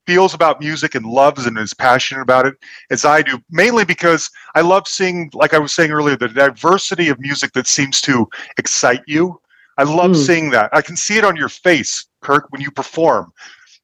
feels 0.07 0.35
about 0.35 0.61
music 0.61 0.95
and 0.97 1.07
loves 1.07 1.47
and 1.47 1.57
is 1.59 1.75
passionate 1.75 2.23
about 2.23 2.47
it 2.47 2.55
as 2.91 3.05
I 3.05 3.23
do, 3.23 3.39
mainly 3.51 3.85
because 3.85 4.31
I 4.55 4.61
love 4.61 4.89
seeing, 4.89 5.31
like 5.33 5.55
I 5.55 5.59
was 5.59 5.73
saying 5.73 5.93
earlier, 5.93 6.17
the 6.17 6.29
diversity 6.29 7.09
of 7.09 7.21
music 7.21 7.53
that 7.53 7.67
seems 7.69 8.01
to 8.03 8.29
excite 8.59 9.03
you. 9.07 9.41
I 9.79 9.85
love 9.85 10.11
Hmm. 10.11 10.23
seeing 10.23 10.51
that. 10.51 10.71
I 10.73 10.83
can 10.83 10.97
see 10.97 11.19
it 11.19 11.25
on 11.25 11.37
your 11.37 11.49
face, 11.49 12.07
Kirk, 12.21 12.47
when 12.51 12.61
you 12.61 12.71
perform. 12.71 13.33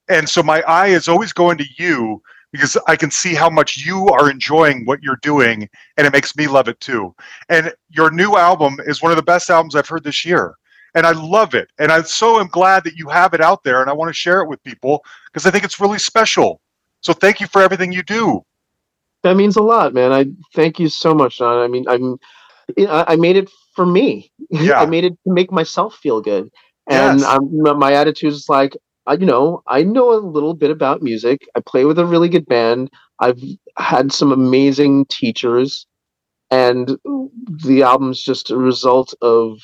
And 0.09 0.29
so 0.29 0.43
my 0.43 0.63
eye 0.63 0.89
is 0.89 1.09
always 1.09 1.33
going 1.33 1.57
to 1.59 1.67
you 1.79 2.21
because 2.53 2.77
I 2.87 2.97
can 2.97 3.11
see 3.11 3.35
how 3.35 3.49
much 3.49 3.79
you 3.79 4.09
are 4.09 4.31
enjoying 4.31 4.85
what 4.87 5.03
you're 5.03 5.19
doing 5.23 5.69
and 5.97 6.07
it 6.07 6.13
makes 6.13 6.35
me 6.37 6.49
love 6.49 6.69
it 6.69 6.81
too. 6.81 7.15
And 7.49 7.73
your 7.91 8.11
new 8.11 8.37
album 8.37 8.79
is 8.87 9.03
one 9.03 9.13
of 9.13 9.17
the 9.17 9.23
best 9.23 9.51
albums 9.51 9.77
I've 9.77 9.89
heard 9.89 10.05
this 10.05 10.25
year. 10.25 10.58
And 10.95 11.07
I 11.07 11.13
love 11.13 11.55
it. 11.55 11.69
And 11.79 11.93
I 11.93 12.03
so 12.03 12.41
am 12.41 12.49
glad 12.49 12.85
that 12.85 12.97
you 12.97 13.09
have 13.09 13.35
it 13.35 13.41
out 13.41 13.63
there 13.65 13.81
and 13.81 13.91
I 13.91 13.93
want 13.93 14.09
to 14.09 14.15
share 14.15 14.41
it 14.41 14.49
with 14.49 14.63
people 14.65 15.05
because 15.27 15.47
I 15.47 15.51
think 15.51 15.65
it's 15.65 15.81
really 15.81 15.99
special. 15.99 16.61
So 17.01 17.13
thank 17.13 17.41
you 17.41 17.47
for 17.47 17.63
everything 17.63 17.93
you 17.93 18.03
do. 18.03 18.43
That 19.23 19.37
means 19.37 19.57
a 19.57 19.63
lot, 19.63 19.95
man. 19.95 20.13
I 20.13 20.27
thank 20.55 20.79
you 20.79 20.89
so 20.89 21.15
much, 21.15 21.39
John. 21.39 21.59
I 21.59 21.69
mean, 21.69 21.85
I'm 21.89 22.19
I 22.79 23.05
I 23.09 23.17
made 23.17 23.37
it 23.37 23.51
for 23.75 23.87
me. 23.87 24.31
Yeah. 24.51 24.81
I 24.81 24.87
made 24.87 25.05
it 25.05 25.13
to 25.25 25.33
make 25.33 25.53
myself 25.53 25.95
feel 25.97 26.21
good, 26.23 26.51
and 26.89 27.21
Yes. 27.21 27.39
My- 27.53 27.75
my 27.75 27.93
attitude 27.93 28.33
is 28.33 28.49
like, 28.49 28.77
you 29.19 29.27
know, 29.27 29.63
I 29.67 29.83
know 29.83 30.13
a 30.13 30.21
little 30.21 30.55
bit 30.55 30.71
about 30.71 31.03
music. 31.03 31.47
I 31.55 31.61
play 31.61 31.85
with 31.85 31.99
a 31.99 32.07
really 32.07 32.29
good 32.31 32.47
band. 32.47 32.91
I've 33.21 33.43
had 33.77 34.11
some 34.13 34.33
amazing 34.33 35.05
teachers, 35.07 35.87
and 36.51 36.97
the 37.67 37.83
album's 37.83 38.23
just 38.23 38.51
a 38.51 38.57
result 38.57 39.13
of 39.21 39.59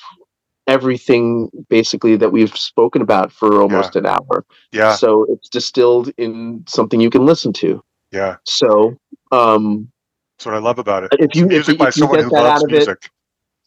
everything 0.66 1.50
basically 1.68 2.16
that 2.16 2.30
we've 2.30 2.56
spoken 2.56 3.02
about 3.02 3.30
for 3.32 3.60
almost 3.60 3.96
an 3.96 4.06
hour. 4.06 4.44
Yeah. 4.72 4.94
So 4.94 5.26
it's 5.28 5.48
distilled 5.48 6.10
in 6.16 6.64
something 6.66 7.00
you 7.00 7.10
can 7.10 7.26
listen 7.26 7.52
to. 7.54 7.82
Yeah. 8.12 8.36
So 8.44 8.96
um, 9.32 9.90
That's 10.38 10.46
what 10.46 10.54
I 10.54 10.58
love 10.58 10.78
about 10.78 11.04
it. 11.04 11.10
if 11.18 11.34
you 11.34 11.44
if, 11.44 11.50
music 11.50 11.72
you- 11.74 11.78
by 11.78 11.88
if 11.88 11.94
someone 11.94 12.18
get 12.18 12.24
who 12.24 12.30
that 12.30 12.42
loves 12.42 12.64
out 12.64 12.72
of 12.72 12.88
it, 12.88 13.08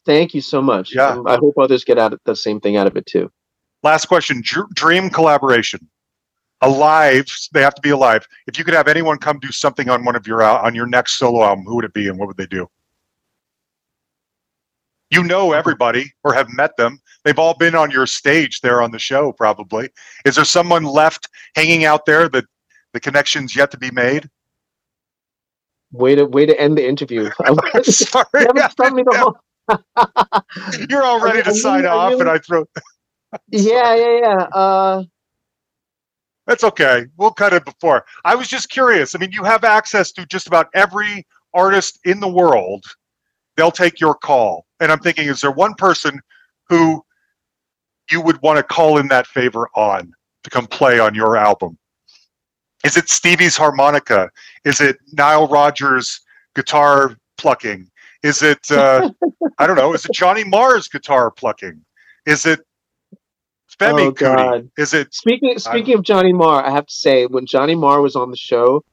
thank 0.05 0.33
you 0.33 0.41
so 0.41 0.61
much. 0.61 0.95
Yeah. 0.95 1.09
Um, 1.09 1.27
I 1.27 1.35
hope 1.37 1.55
others 1.59 1.83
get 1.83 1.97
out 1.99 2.13
of 2.13 2.19
the 2.25 2.35
same 2.35 2.59
thing 2.59 2.77
out 2.77 2.87
of 2.87 2.97
it 2.97 3.05
too. 3.05 3.31
Last 3.83 4.05
question 4.05 4.41
Dr- 4.43 4.69
dream 4.73 5.09
collaboration. 5.09 5.87
Alive, 6.61 7.27
they 7.53 7.61
have 7.61 7.75
to 7.75 7.81
be 7.83 7.91
alive. 7.91 8.25
If 8.47 8.57
you 8.57 8.63
could 8.65 8.73
have 8.73 8.87
anyone 8.87 9.19
come 9.19 9.37
do 9.37 9.51
something 9.51 9.89
on 9.89 10.03
one 10.03 10.15
of 10.15 10.25
your 10.25 10.41
on 10.41 10.73
your 10.73 10.87
next 10.87 11.19
solo 11.19 11.43
album, 11.43 11.65
who 11.65 11.75
would 11.75 11.85
it 11.85 11.93
be 11.93 12.07
and 12.07 12.17
what 12.17 12.27
would 12.27 12.37
they 12.37 12.47
do? 12.47 12.67
You 15.09 15.23
know 15.23 15.53
everybody 15.53 16.11
or 16.23 16.33
have 16.33 16.49
met 16.49 16.75
them. 16.77 16.99
They've 17.23 17.39
all 17.39 17.53
been 17.53 17.75
on 17.75 17.91
your 17.91 18.05
stage 18.05 18.61
there 18.61 18.81
on 18.81 18.91
the 18.91 18.99
show, 18.99 19.31
probably. 19.31 19.89
Is 20.25 20.35
there 20.35 20.45
someone 20.45 20.83
left 20.83 21.29
hanging 21.55 21.85
out 21.85 22.05
there 22.05 22.27
that 22.29 22.45
the 22.93 22.99
connection's 22.99 23.55
yet 23.55 23.71
to 23.71 23.77
be 23.77 23.91
made? 23.91 24.29
Way 25.93 26.15
to 26.15 26.25
way 26.25 26.45
to 26.45 26.59
end 26.59 26.77
the 26.77 26.87
interview. 26.87 27.29
I'm 27.45 27.55
sorry. 27.83 28.25
You 28.35 28.47
haven't 28.47 28.75
told 28.75 28.93
me 28.93 29.03
the 29.03 29.17
whole- 29.17 30.85
You're 30.89 31.03
all 31.03 31.21
ready 31.21 31.39
I 31.39 31.43
to 31.43 31.53
sign 31.55 31.85
I 31.85 31.89
off, 31.89 32.13
and 32.19 32.29
I 32.29 32.37
throw. 32.39 32.65
yeah, 33.51 33.95
yeah, 33.95 34.19
yeah. 34.21 34.43
Uh, 34.53 35.03
That's 36.45 36.63
okay. 36.65 37.05
We'll 37.17 37.31
cut 37.31 37.53
it 37.53 37.63
before. 37.65 38.05
I 38.25 38.35
was 38.35 38.47
just 38.49 38.69
curious. 38.69 39.15
I 39.15 39.19
mean, 39.19 39.31
you 39.31 39.43
have 39.43 39.63
access 39.63 40.11
to 40.13 40.25
just 40.25 40.47
about 40.47 40.67
every 40.73 41.25
artist 41.53 41.99
in 42.05 42.19
the 42.19 42.27
world. 42.27 42.83
They'll 43.57 43.71
take 43.71 43.99
your 43.99 44.15
call. 44.15 44.65
And 44.79 44.91
I'm 44.91 44.99
thinking, 44.99 45.27
is 45.27 45.41
there 45.41 45.51
one 45.51 45.73
person 45.73 46.21
who 46.69 47.03
you 48.09 48.21
would 48.21 48.41
want 48.41 48.57
to 48.57 48.63
call 48.63 48.99
in 48.99 49.07
that 49.09 49.27
favor 49.27 49.67
on 49.75 50.13
to 50.43 50.49
come 50.49 50.67
play 50.67 50.99
on 50.99 51.13
your 51.13 51.35
album? 51.35 51.77
Is 52.85 52.95
it 52.95 53.09
Stevie's 53.09 53.57
harmonica? 53.57 54.29
Is 54.63 54.79
it 54.79 54.97
Nile 55.11 55.47
Rodgers' 55.47 56.21
guitar 56.55 57.17
plucking? 57.37 57.89
Is 58.23 58.43
it, 58.43 58.71
uh, 58.71 59.09
I 59.57 59.67
don't 59.67 59.75
know, 59.75 59.93
is 59.93 60.05
it 60.05 60.13
Johnny 60.13 60.43
Marr's 60.43 60.87
guitar 60.87 61.31
plucking? 61.31 61.83
Is 62.25 62.45
it 62.45 62.61
Femi 63.79 64.07
Oh, 64.07 64.11
God. 64.11 64.69
Is 64.77 64.93
it 64.93 65.13
speaking 65.13 65.57
speaking 65.59 65.95
of 65.95 66.03
Johnny 66.03 66.33
Marr, 66.33 66.65
I 66.65 66.71
have 66.71 66.87
to 66.87 66.93
say 66.93 67.25
when 67.25 67.45
Johnny 67.45 67.75
Marr 67.75 68.01
was 68.01 68.15
on 68.15 68.31
the 68.31 68.37
show, 68.37 68.83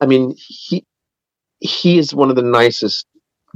I 0.00 0.06
mean 0.06 0.34
he 0.36 0.84
he 1.60 1.98
is 1.98 2.14
one 2.14 2.30
of 2.30 2.36
the 2.36 2.42
nicest 2.42 3.06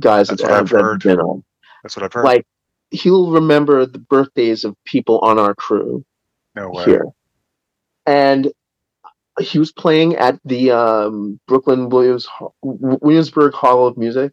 guys 0.00 0.28
That's 0.28 0.42
that's 0.42 0.50
what 0.50 0.60
I've 0.60 0.70
heard. 0.70 1.02
been 1.02 1.20
on. 1.20 1.44
That's 1.82 1.96
what 1.96 2.04
I've 2.04 2.12
heard. 2.12 2.24
Like 2.24 2.46
he'll 2.90 3.30
remember 3.30 3.86
the 3.86 3.98
birthdays 3.98 4.64
of 4.64 4.76
people 4.84 5.18
on 5.20 5.38
our 5.38 5.54
crew. 5.54 6.04
no 6.54 6.70
way. 6.70 6.84
here. 6.84 7.04
And 8.06 8.52
he 9.40 9.58
was 9.58 9.72
playing 9.72 10.14
at 10.16 10.38
the 10.44 10.70
um, 10.70 11.40
Brooklyn 11.48 11.88
Williams 11.88 12.28
Williamsburg 12.62 13.52
Hall 13.54 13.86
of 13.86 13.96
Music. 13.96 14.32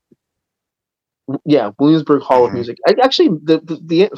Yeah, 1.45 1.71
Williamsburg 1.79 2.21
Hall 2.21 2.45
of 2.45 2.51
Mhm. 2.51 2.55
Music. 2.55 2.77
I, 2.87 2.95
actually, 3.01 3.29
the, 3.29 3.59
the 3.63 3.79
the 3.83 4.09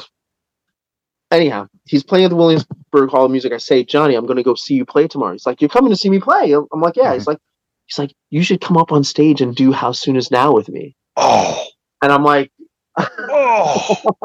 anyhow, 1.30 1.68
he's 1.86 2.02
playing 2.02 2.24
at 2.24 2.28
the 2.30 2.36
Williamsburg 2.36 3.08
Hall 3.10 3.24
of 3.24 3.30
Music. 3.30 3.52
I 3.52 3.58
say, 3.58 3.84
Johnny, 3.84 4.14
I'm 4.14 4.26
going 4.26 4.36
to 4.36 4.42
go 4.42 4.54
see 4.54 4.74
you 4.74 4.84
play 4.84 5.06
tomorrow. 5.08 5.32
He's 5.32 5.46
like, 5.46 5.60
You're 5.62 5.68
coming 5.70 5.90
to 5.90 5.96
see 5.96 6.10
me 6.10 6.18
play? 6.20 6.52
I'm 6.52 6.80
like, 6.80 6.96
Yeah. 6.96 7.14
He's 7.14 7.26
like, 7.26 7.38
He's 7.86 7.98
like, 7.98 8.12
You 8.30 8.42
should 8.42 8.60
come 8.60 8.76
up 8.76 8.92
on 8.92 9.04
stage 9.04 9.40
and 9.40 9.54
do 9.54 9.72
How 9.72 9.92
Soon 9.92 10.16
Is 10.16 10.30
Now 10.30 10.52
with 10.52 10.68
me. 10.68 10.96
Oh, 11.16 11.66
And 12.02 12.12
I'm 12.12 12.24
like, 12.24 12.50
oh, 12.98 14.02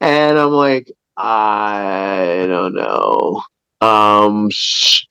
and 0.00 0.38
I'm 0.38 0.50
like, 0.50 0.90
I 1.16 2.46
don't 2.48 2.74
know. 2.74 3.42
Um, 3.80 4.48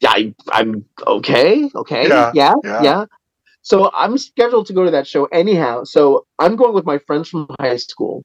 I 0.03 0.33
I'm 0.51 0.85
okay, 1.05 1.69
okay, 1.75 2.07
Yeah, 2.07 2.31
yeah, 2.33 2.53
yeah. 2.63 2.83
yeah. 2.83 3.05
So 3.61 3.89
I'm 3.93 4.17
scheduled 4.17 4.67
to 4.67 4.73
go 4.73 4.85
to 4.85 4.91
that 4.91 5.07
show 5.07 5.25
anyhow. 5.25 5.83
So 5.83 6.25
I'm 6.39 6.55
going 6.55 6.73
with 6.73 6.85
my 6.85 6.97
friends 6.99 7.29
from 7.29 7.47
high 7.59 7.77
school, 7.77 8.23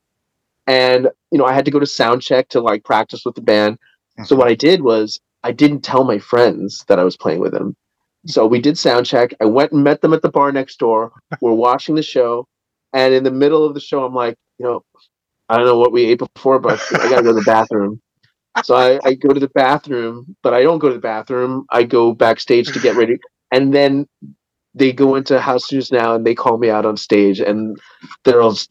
and 0.67 1.09
you 1.31 1.39
know 1.39 1.45
I 1.45 1.53
had 1.53 1.65
to 1.67 1.71
go 1.71 1.79
to 1.79 1.87
sound 1.87 2.23
check 2.23 2.49
to 2.51 2.61
like 2.61 2.85
practice 2.85 3.23
with 3.25 3.35
the 3.35 3.43
band. 3.43 3.79
So 4.25 4.37
what 4.37 4.49
I 4.49 4.55
did 4.55 4.83
was 4.83 5.19
I 5.43 5.53
didn't 5.53 5.81
tell 5.81 6.05
my 6.05 6.19
friends 6.19 6.85
that 6.89 6.99
I 6.99 7.05
was 7.05 7.17
playing 7.17 7.41
with 7.41 7.53
them. 7.53 7.75
So 8.27 8.47
we 8.47 8.61
did 8.61 8.79
sound 8.79 9.07
check. 9.07 9.35
I 9.41 9.47
went 9.47 9.73
and 9.73 9.83
met 9.83 10.03
them 10.03 10.12
at 10.12 10.23
the 10.23 10.31
bar 10.31 10.53
next 10.53 10.79
door. 10.79 11.12
We're 11.41 11.53
watching 11.53 11.95
the 11.95 12.03
show, 12.03 12.47
and 12.93 13.14
in 13.14 13.25
the 13.25 13.31
middle 13.31 13.64
of 13.64 13.75
the 13.75 13.81
show, 13.81 14.05
I'm 14.05 14.14
like, 14.14 14.37
you 14.59 14.66
know, 14.66 14.85
I 15.49 15.57
don't 15.57 15.66
know 15.66 15.79
what 15.79 15.93
we 15.93 16.05
ate 16.05 16.18
before, 16.18 16.59
but 16.59 16.81
I 16.93 17.09
gotta 17.09 17.23
go 17.23 17.33
to 17.33 17.41
the 17.41 17.43
bathroom. 17.43 18.01
So 18.64 18.75
I, 18.75 18.99
I 19.05 19.14
go 19.14 19.31
to 19.31 19.41
the 19.41 19.49
bathroom, 19.49 20.37
but 20.43 20.55
I 20.55 20.62
don't 20.62 20.79
go 20.79 20.89
to 20.89 20.95
the 20.95 21.01
bathroom. 21.01 21.66
I 21.71 21.85
go 21.85 22.12
backstage 22.12 22.72
to 22.72 22.80
get 22.80 22.97
ready, 22.97 23.18
and 23.53 23.72
then 23.72 24.07
they 24.75 24.92
go 24.92 25.14
into 25.14 25.41
How 25.41 25.59
Soon 25.59 25.79
Is 25.79 25.91
Now, 25.91 26.14
and 26.14 26.26
they 26.26 26.34
call 26.34 26.59
me 26.59 26.71
out 26.71 26.87
on 26.87 26.97
stage, 26.97 27.41
and 27.41 27.76
they're 28.25 28.42
all. 28.42 28.57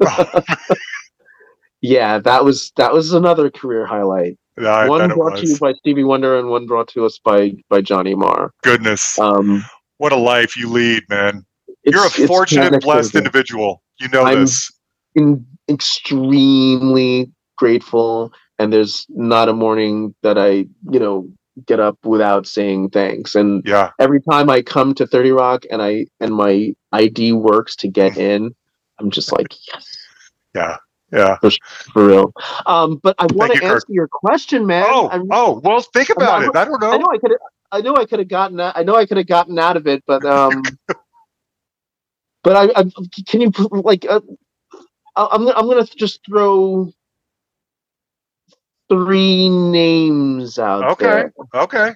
yeah, 1.80 2.18
that 2.18 2.44
was 2.44 2.72
that 2.76 2.92
was 2.92 3.12
another 3.12 3.50
career 3.50 3.86
highlight. 3.86 4.38
I 4.58 4.88
one 4.88 5.08
brought 5.08 5.38
to 5.38 5.46
you 5.48 5.58
by 5.58 5.72
Stevie 5.72 6.04
Wonder, 6.04 6.38
and 6.38 6.48
one 6.48 6.66
brought 6.66 6.88
to 6.88 7.04
us 7.04 7.18
by 7.18 7.52
by 7.68 7.80
Johnny 7.80 8.14
Marr. 8.14 8.52
Goodness, 8.62 9.18
Um, 9.18 9.64
what 9.98 10.12
a 10.12 10.16
life 10.16 10.56
you 10.56 10.68
lead, 10.68 11.04
man. 11.08 11.44
You're 11.84 12.06
a 12.06 12.10
fortunate, 12.10 12.82
blessed 12.82 13.14
individual. 13.14 13.82
You 13.98 14.08
know 14.08 14.24
I'm- 14.24 14.44
this. 14.44 14.70
in, 15.14 15.46
extremely 15.70 17.30
grateful 17.56 18.32
and 18.58 18.72
there's 18.72 19.06
not 19.08 19.48
a 19.48 19.52
morning 19.52 20.14
that 20.22 20.36
i 20.36 20.66
you 20.90 20.98
know 21.00 21.26
get 21.66 21.80
up 21.80 21.96
without 22.04 22.46
saying 22.46 22.90
thanks 22.90 23.34
and 23.34 23.62
Yeah, 23.64 23.90
every 23.98 24.20
time 24.20 24.50
i 24.50 24.60
come 24.60 24.92
to 24.94 25.06
30 25.06 25.30
rock 25.30 25.64
and 25.70 25.80
i 25.80 26.06
and 26.20 26.34
my 26.34 26.74
id 26.92 27.32
works 27.32 27.76
to 27.76 27.88
get 27.88 28.16
in 28.30 28.54
i'm 28.98 29.10
just 29.10 29.32
like 29.32 29.54
yes 29.72 29.86
yeah, 30.54 30.76
yeah. 31.14 31.36
for 31.92 32.06
real 32.06 32.32
um 32.66 33.00
but 33.02 33.14
i 33.18 33.26
want 33.34 33.54
you, 33.54 33.60
to 33.60 33.66
Kirk. 33.66 33.74
answer 33.76 33.86
your 33.90 34.08
question 34.08 34.66
man 34.66 34.84
Oh, 34.88 35.08
I'm- 35.08 35.28
oh. 35.30 35.60
Well, 35.64 35.80
think 35.80 36.10
about 36.10 36.42
not- 36.42 36.54
it. 36.54 36.56
I 36.58 36.64
don't 36.66 36.80
know. 36.82 36.90
i 36.92 36.96
know. 36.98 37.08
i 37.12 37.18
could 37.18 37.32
i 37.72 37.80
know 37.80 37.96
i 37.96 38.04
could 38.06 38.18
have 38.18 38.28
gotten 38.28 38.60
out- 38.60 38.76
i 38.76 38.82
know 38.82 38.96
i 38.96 39.06
could 39.06 39.16
have 39.18 39.26
gotten 39.26 39.58
out 39.58 39.76
of 39.76 39.86
it 39.86 40.02
but 40.06 40.24
um 40.38 40.62
but 42.42 42.56
i, 42.56 42.80
I 42.80 42.84
can 43.26 43.40
you 43.40 43.52
like 43.70 44.04
uh, 44.08 44.20
i'm 45.16 45.48
i'm 45.48 45.66
gonna 45.68 45.84
just 45.86 46.20
throw 46.26 46.92
three 48.90 49.48
names 49.48 50.58
out 50.58 50.84
Okay, 50.92 51.04
there 51.04 51.32
okay. 51.54 51.92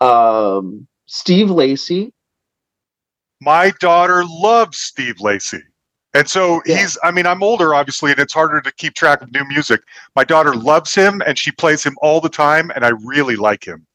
um 0.00 0.86
steve 1.06 1.50
lacy 1.50 2.12
My 3.40 3.70
daughter 3.80 4.24
loves 4.26 4.78
Steve 4.78 5.20
Lacy. 5.20 5.62
And 6.18 6.28
so 6.28 6.60
Yeah. 6.66 6.78
he's, 6.78 6.98
I 7.02 7.10
mean, 7.12 7.26
I'm 7.26 7.42
older, 7.42 7.74
obviously, 7.74 8.10
and 8.10 8.20
it's 8.20 8.34
harder 8.34 8.60
to 8.60 8.72
keep 8.72 8.94
track 8.94 9.22
of 9.22 9.32
new 9.32 9.44
music. 9.44 9.80
My 10.16 10.24
daughter 10.24 10.54
loves 10.54 10.94
him 10.94 11.22
and 11.26 11.38
she 11.38 11.52
plays 11.52 11.84
him 11.84 11.96
all 12.02 12.20
the 12.20 12.28
time, 12.28 12.70
and 12.74 12.84
I 12.84 12.90
really 13.12 13.36
like 13.36 13.64
him. 13.66 13.86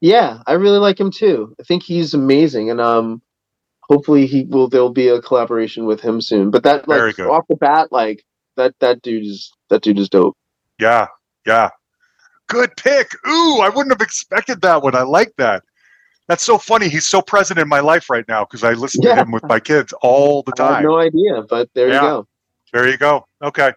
yeah 0.00 0.42
i 0.46 0.52
really 0.52 0.78
like 0.78 0.98
him 1.00 1.10
too 1.10 1.54
i 1.60 1.62
think 1.62 1.82
he's 1.82 2.12
amazing 2.14 2.70
and 2.70 2.80
um 2.80 3.22
hopefully 3.88 4.26
he 4.26 4.44
will 4.44 4.68
there'll 4.68 4.90
be 5.04 5.08
a 5.08 5.22
collaboration 5.22 5.86
with 5.86 6.00
him 6.00 6.20
soon 6.20 6.50
but 6.50 6.62
that 6.64 6.86
like 6.88 7.18
off 7.20 7.44
the 7.48 7.56
bat 7.56 7.90
like 7.92 8.22
that 8.56 8.74
that 8.80 9.00
dude 9.02 9.24
is 9.24 9.50
that 9.70 9.82
dude 9.82 9.98
is 9.98 10.08
dope 10.08 10.36
Yeah, 10.78 11.06
yeah. 11.46 11.70
Good 12.48 12.76
pick. 12.76 13.08
Ooh, 13.26 13.60
I 13.60 13.70
wouldn't 13.74 13.92
have 13.96 14.02
expected 14.06 14.60
that 14.62 14.82
one. 14.82 14.94
I 14.94 15.02
like 15.02 15.32
that. 15.38 15.62
That's 16.28 16.42
so 16.42 16.56
funny. 16.58 16.88
He's 16.88 17.06
so 17.06 17.20
present 17.20 17.58
in 17.60 17.68
my 17.68 17.80
life 17.80 18.08
right 18.08 18.24
now 18.28 18.44
because 18.44 18.64
I 18.64 18.72
listen 18.72 19.02
to 19.02 19.14
him 19.14 19.30
with 19.30 19.44
my 19.44 19.60
kids 19.60 19.92
all 20.00 20.42
the 20.42 20.52
i 20.58 20.62
have 20.62 20.74
time. 20.76 20.84
no 20.84 20.98
idea 20.98 21.42
but 21.48 21.68
there 21.74 21.88
Yeah. 21.88 21.94
you 21.94 22.00
go 22.00 22.26
There 22.72 22.88
you 22.88 22.96
go. 22.96 23.26
Okay. 23.42 23.72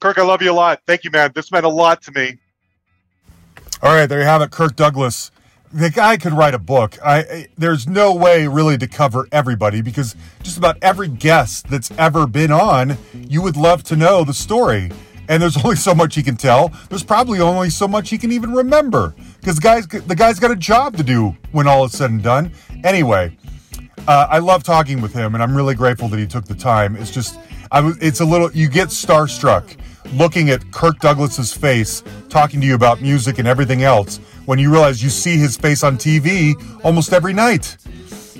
Kirk, 0.00 0.18
I 0.18 0.22
love 0.22 0.42
you 0.42 0.50
a 0.50 0.52
lot. 0.52 0.80
Thank 0.86 1.04
you, 1.04 1.10
man. 1.10 1.30
This 1.34 1.50
meant 1.52 1.64
a 1.64 1.70
lot 1.70 2.02
to 2.02 2.12
me. 2.12 2.38
All 3.82 3.94
right, 3.94 4.06
there 4.06 4.18
you 4.20 4.24
have 4.26 4.42
it, 4.42 4.50
Kirk 4.50 4.74
Douglas. 4.76 5.30
The 5.72 5.90
guy 5.90 6.16
could 6.16 6.32
write 6.32 6.54
a 6.54 6.58
book. 6.58 6.96
I, 7.04 7.18
I 7.18 7.48
there's 7.58 7.86
no 7.86 8.14
way 8.14 8.46
really 8.46 8.78
to 8.78 8.86
cover 8.86 9.26
everybody 9.32 9.80
because 9.82 10.14
just 10.42 10.56
about 10.58 10.76
every 10.82 11.08
guest 11.08 11.68
that's 11.68 11.90
ever 11.98 12.26
been 12.26 12.50
on, 12.52 12.96
you 13.14 13.42
would 13.42 13.56
love 13.56 13.82
to 13.84 13.96
know 13.96 14.24
the 14.24 14.32
story. 14.34 14.90
And 15.28 15.42
there's 15.42 15.56
only 15.64 15.76
so 15.76 15.94
much 15.94 16.14
he 16.14 16.22
can 16.22 16.36
tell. 16.36 16.72
There's 16.88 17.04
probably 17.04 17.40
only 17.40 17.70
so 17.70 17.88
much 17.88 18.10
he 18.10 18.18
can 18.18 18.32
even 18.32 18.52
remember 18.52 19.14
because 19.40 19.58
guy's 19.58 19.86
the 19.86 20.14
guy's 20.14 20.38
got 20.38 20.50
a 20.50 20.56
job 20.56 20.96
to 20.96 21.02
do 21.02 21.36
when 21.52 21.66
all 21.66 21.84
is 21.84 21.92
said 21.92 22.10
and 22.10 22.22
done. 22.22 22.52
Anyway, 22.84 23.36
uh, 24.06 24.26
I 24.30 24.38
love 24.38 24.62
talking 24.62 25.00
with 25.00 25.12
him, 25.12 25.34
and 25.34 25.42
I'm 25.42 25.56
really 25.56 25.74
grateful 25.74 26.08
that 26.08 26.18
he 26.18 26.26
took 26.26 26.44
the 26.44 26.54
time. 26.54 26.96
It's 26.96 27.10
just, 27.10 27.38
I 27.72 27.92
it's 28.00 28.20
a 28.20 28.24
little, 28.24 28.50
you 28.52 28.68
get 28.68 28.88
starstruck 28.88 29.76
looking 30.14 30.50
at 30.50 30.70
Kirk 30.70 31.00
Douglas's 31.00 31.52
face, 31.52 32.02
talking 32.28 32.60
to 32.60 32.66
you 32.66 32.74
about 32.74 33.02
music 33.02 33.38
and 33.38 33.48
everything 33.48 33.82
else, 33.82 34.18
when 34.44 34.58
you 34.58 34.70
realize 34.70 35.02
you 35.02 35.10
see 35.10 35.36
his 35.36 35.56
face 35.56 35.82
on 35.82 35.96
TV 35.96 36.54
almost 36.84 37.12
every 37.12 37.32
night. 37.32 37.76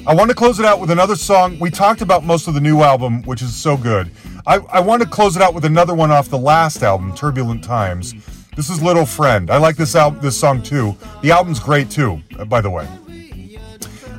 I 0.06 0.14
want 0.14 0.30
to 0.30 0.36
close 0.36 0.60
it 0.60 0.64
out 0.64 0.80
with 0.80 0.90
another 0.90 1.16
song. 1.16 1.58
We 1.58 1.70
talked 1.70 2.00
about 2.00 2.22
most 2.22 2.46
of 2.46 2.54
the 2.54 2.60
new 2.60 2.82
album, 2.82 3.22
which 3.24 3.42
is 3.42 3.54
so 3.54 3.76
good. 3.76 4.10
I, 4.46 4.58
I 4.70 4.80
want 4.80 5.02
to 5.02 5.08
close 5.08 5.34
it 5.34 5.42
out 5.42 5.54
with 5.54 5.64
another 5.64 5.92
one 5.92 6.12
off 6.12 6.28
the 6.28 6.38
last 6.38 6.84
album, 6.84 7.12
Turbulent 7.16 7.64
Times. 7.64 8.14
This 8.54 8.70
is 8.70 8.80
Little 8.80 9.04
Friend. 9.04 9.50
I 9.50 9.56
like 9.56 9.76
this 9.76 9.96
album, 9.96 10.20
this 10.22 10.38
song 10.38 10.62
too. 10.62 10.96
The 11.20 11.32
album's 11.32 11.58
great 11.58 11.90
too, 11.90 12.22
uh, 12.38 12.44
by 12.44 12.60
the 12.60 12.70
way. 12.70 12.88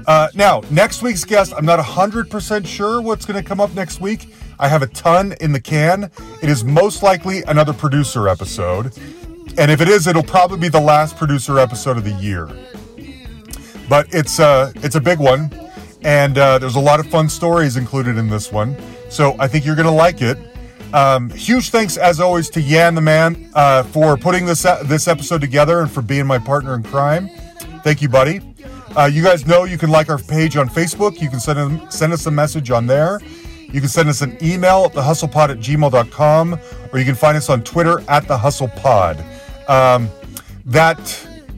Uh, 0.05 0.27
now, 0.35 0.61
next 0.69 1.01
week's 1.01 1.23
guest, 1.23 1.53
I'm 1.55 1.65
not 1.65 1.79
100% 1.79 2.67
sure 2.67 3.01
what's 3.01 3.25
going 3.25 3.41
to 3.41 3.47
come 3.47 3.61
up 3.61 3.73
next 3.73 4.01
week. 4.01 4.33
I 4.59 4.67
have 4.67 4.81
a 4.81 4.87
ton 4.87 5.33
in 5.39 5.53
the 5.53 5.61
can. 5.61 6.11
It 6.41 6.49
is 6.49 6.63
most 6.63 7.03
likely 7.03 7.43
another 7.43 7.71
producer 7.71 8.27
episode. 8.27 8.97
And 9.57 9.71
if 9.71 9.79
it 9.79 9.87
is, 9.87 10.07
it'll 10.07 10.23
probably 10.23 10.59
be 10.59 10.67
the 10.67 10.81
last 10.81 11.15
producer 11.15 11.57
episode 11.57 11.95
of 11.95 12.03
the 12.03 12.13
year. 12.13 12.49
But 13.87 14.07
it's 14.13 14.41
uh, 14.41 14.73
it's 14.77 14.95
a 14.95 15.01
big 15.01 15.19
one, 15.19 15.49
and 16.01 16.37
uh, 16.37 16.59
there's 16.59 16.75
a 16.75 16.81
lot 16.81 16.99
of 16.99 17.07
fun 17.07 17.29
stories 17.29 17.77
included 17.77 18.17
in 18.17 18.29
this 18.29 18.51
one. 18.51 18.75
So 19.09 19.35
I 19.39 19.47
think 19.47 19.65
you're 19.65 19.75
going 19.75 19.87
to 19.87 19.91
like 19.91 20.21
it. 20.21 20.37
Um, 20.93 21.29
huge 21.31 21.69
thanks, 21.69 21.97
as 21.97 22.19
always, 22.19 22.49
to 22.51 22.61
Yan 22.61 22.95
the 22.95 23.01
Man 23.01 23.49
uh, 23.53 23.83
for 23.83 24.17
putting 24.17 24.45
this 24.45 24.63
this 24.85 25.07
episode 25.07 25.41
together 25.41 25.81
and 25.81 25.91
for 25.91 26.01
being 26.01 26.25
my 26.25 26.39
partner 26.39 26.75
in 26.75 26.83
crime. 26.83 27.29
Thank 27.83 28.01
you, 28.01 28.09
buddy. 28.09 28.41
Uh, 28.95 29.05
you 29.05 29.21
guys 29.21 29.45
know 29.45 29.65
you 29.65 29.77
can 29.77 29.89
like 29.89 30.09
our 30.09 30.17
page 30.17 30.57
on 30.57 30.69
Facebook. 30.69 31.21
You 31.21 31.29
can 31.29 31.39
send, 31.39 31.59
them, 31.59 31.91
send 31.91 32.13
us 32.13 32.25
a 32.25 32.31
message 32.31 32.71
on 32.71 32.87
there. 32.87 33.19
You 33.71 33.81
can 33.81 33.89
send 33.89 34.07
us 34.09 34.21
an 34.21 34.37
email 34.41 34.85
at 34.85 34.93
thehustlepod 34.93 35.49
at 35.49 35.57
gmail.com, 35.57 36.59
or 36.91 36.99
you 36.99 37.05
can 37.05 37.15
find 37.15 37.37
us 37.37 37.49
on 37.49 37.63
Twitter 37.63 37.99
at 38.09 38.23
thehustlepod. 38.23 39.19
Um, 39.69 40.09
that, 40.65 40.97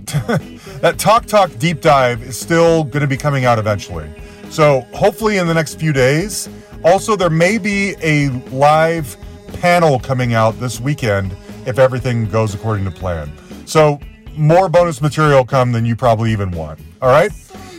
that 0.82 0.98
Talk 0.98 1.28
Talk 1.28 1.52
deep 1.60 1.82
dive 1.82 2.24
is 2.24 2.38
still 2.38 2.84
going 2.84 3.02
to 3.02 3.08
be 3.08 3.18
coming 3.18 3.46
out 3.46 3.60
eventually. 3.60 4.12
So 4.50 4.82
hopefully 4.94 5.38
in 5.38 5.48
the 5.48 5.54
next 5.54 5.80
few 5.80 5.94
days. 5.94 6.50
Also, 6.84 7.16
there 7.16 7.30
may 7.30 7.58
be 7.58 7.96
a 8.02 8.30
live 8.52 9.18
panel 9.60 10.00
coming 10.00 10.34
out 10.34 10.60
this 10.60 10.80
weekend 10.80 11.36
if 11.66 11.78
everything 11.80 12.26
goes 12.26 12.54
according 12.54 12.86
to 12.86 12.92
plan. 12.92 13.32
So 13.66 14.00
more 14.36 14.70
bonus 14.70 15.02
material 15.02 15.46
come 15.46 15.72
than 15.72 15.86
you 15.86 15.96
probably 15.96 16.32
even 16.32 16.52
want. 16.52 16.80
All 17.02 17.10
right? 17.10 17.32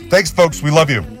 Thanks, 0.09 0.31
folks. 0.31 0.61
We 0.61 0.71
love 0.71 0.89
you. 0.89 1.20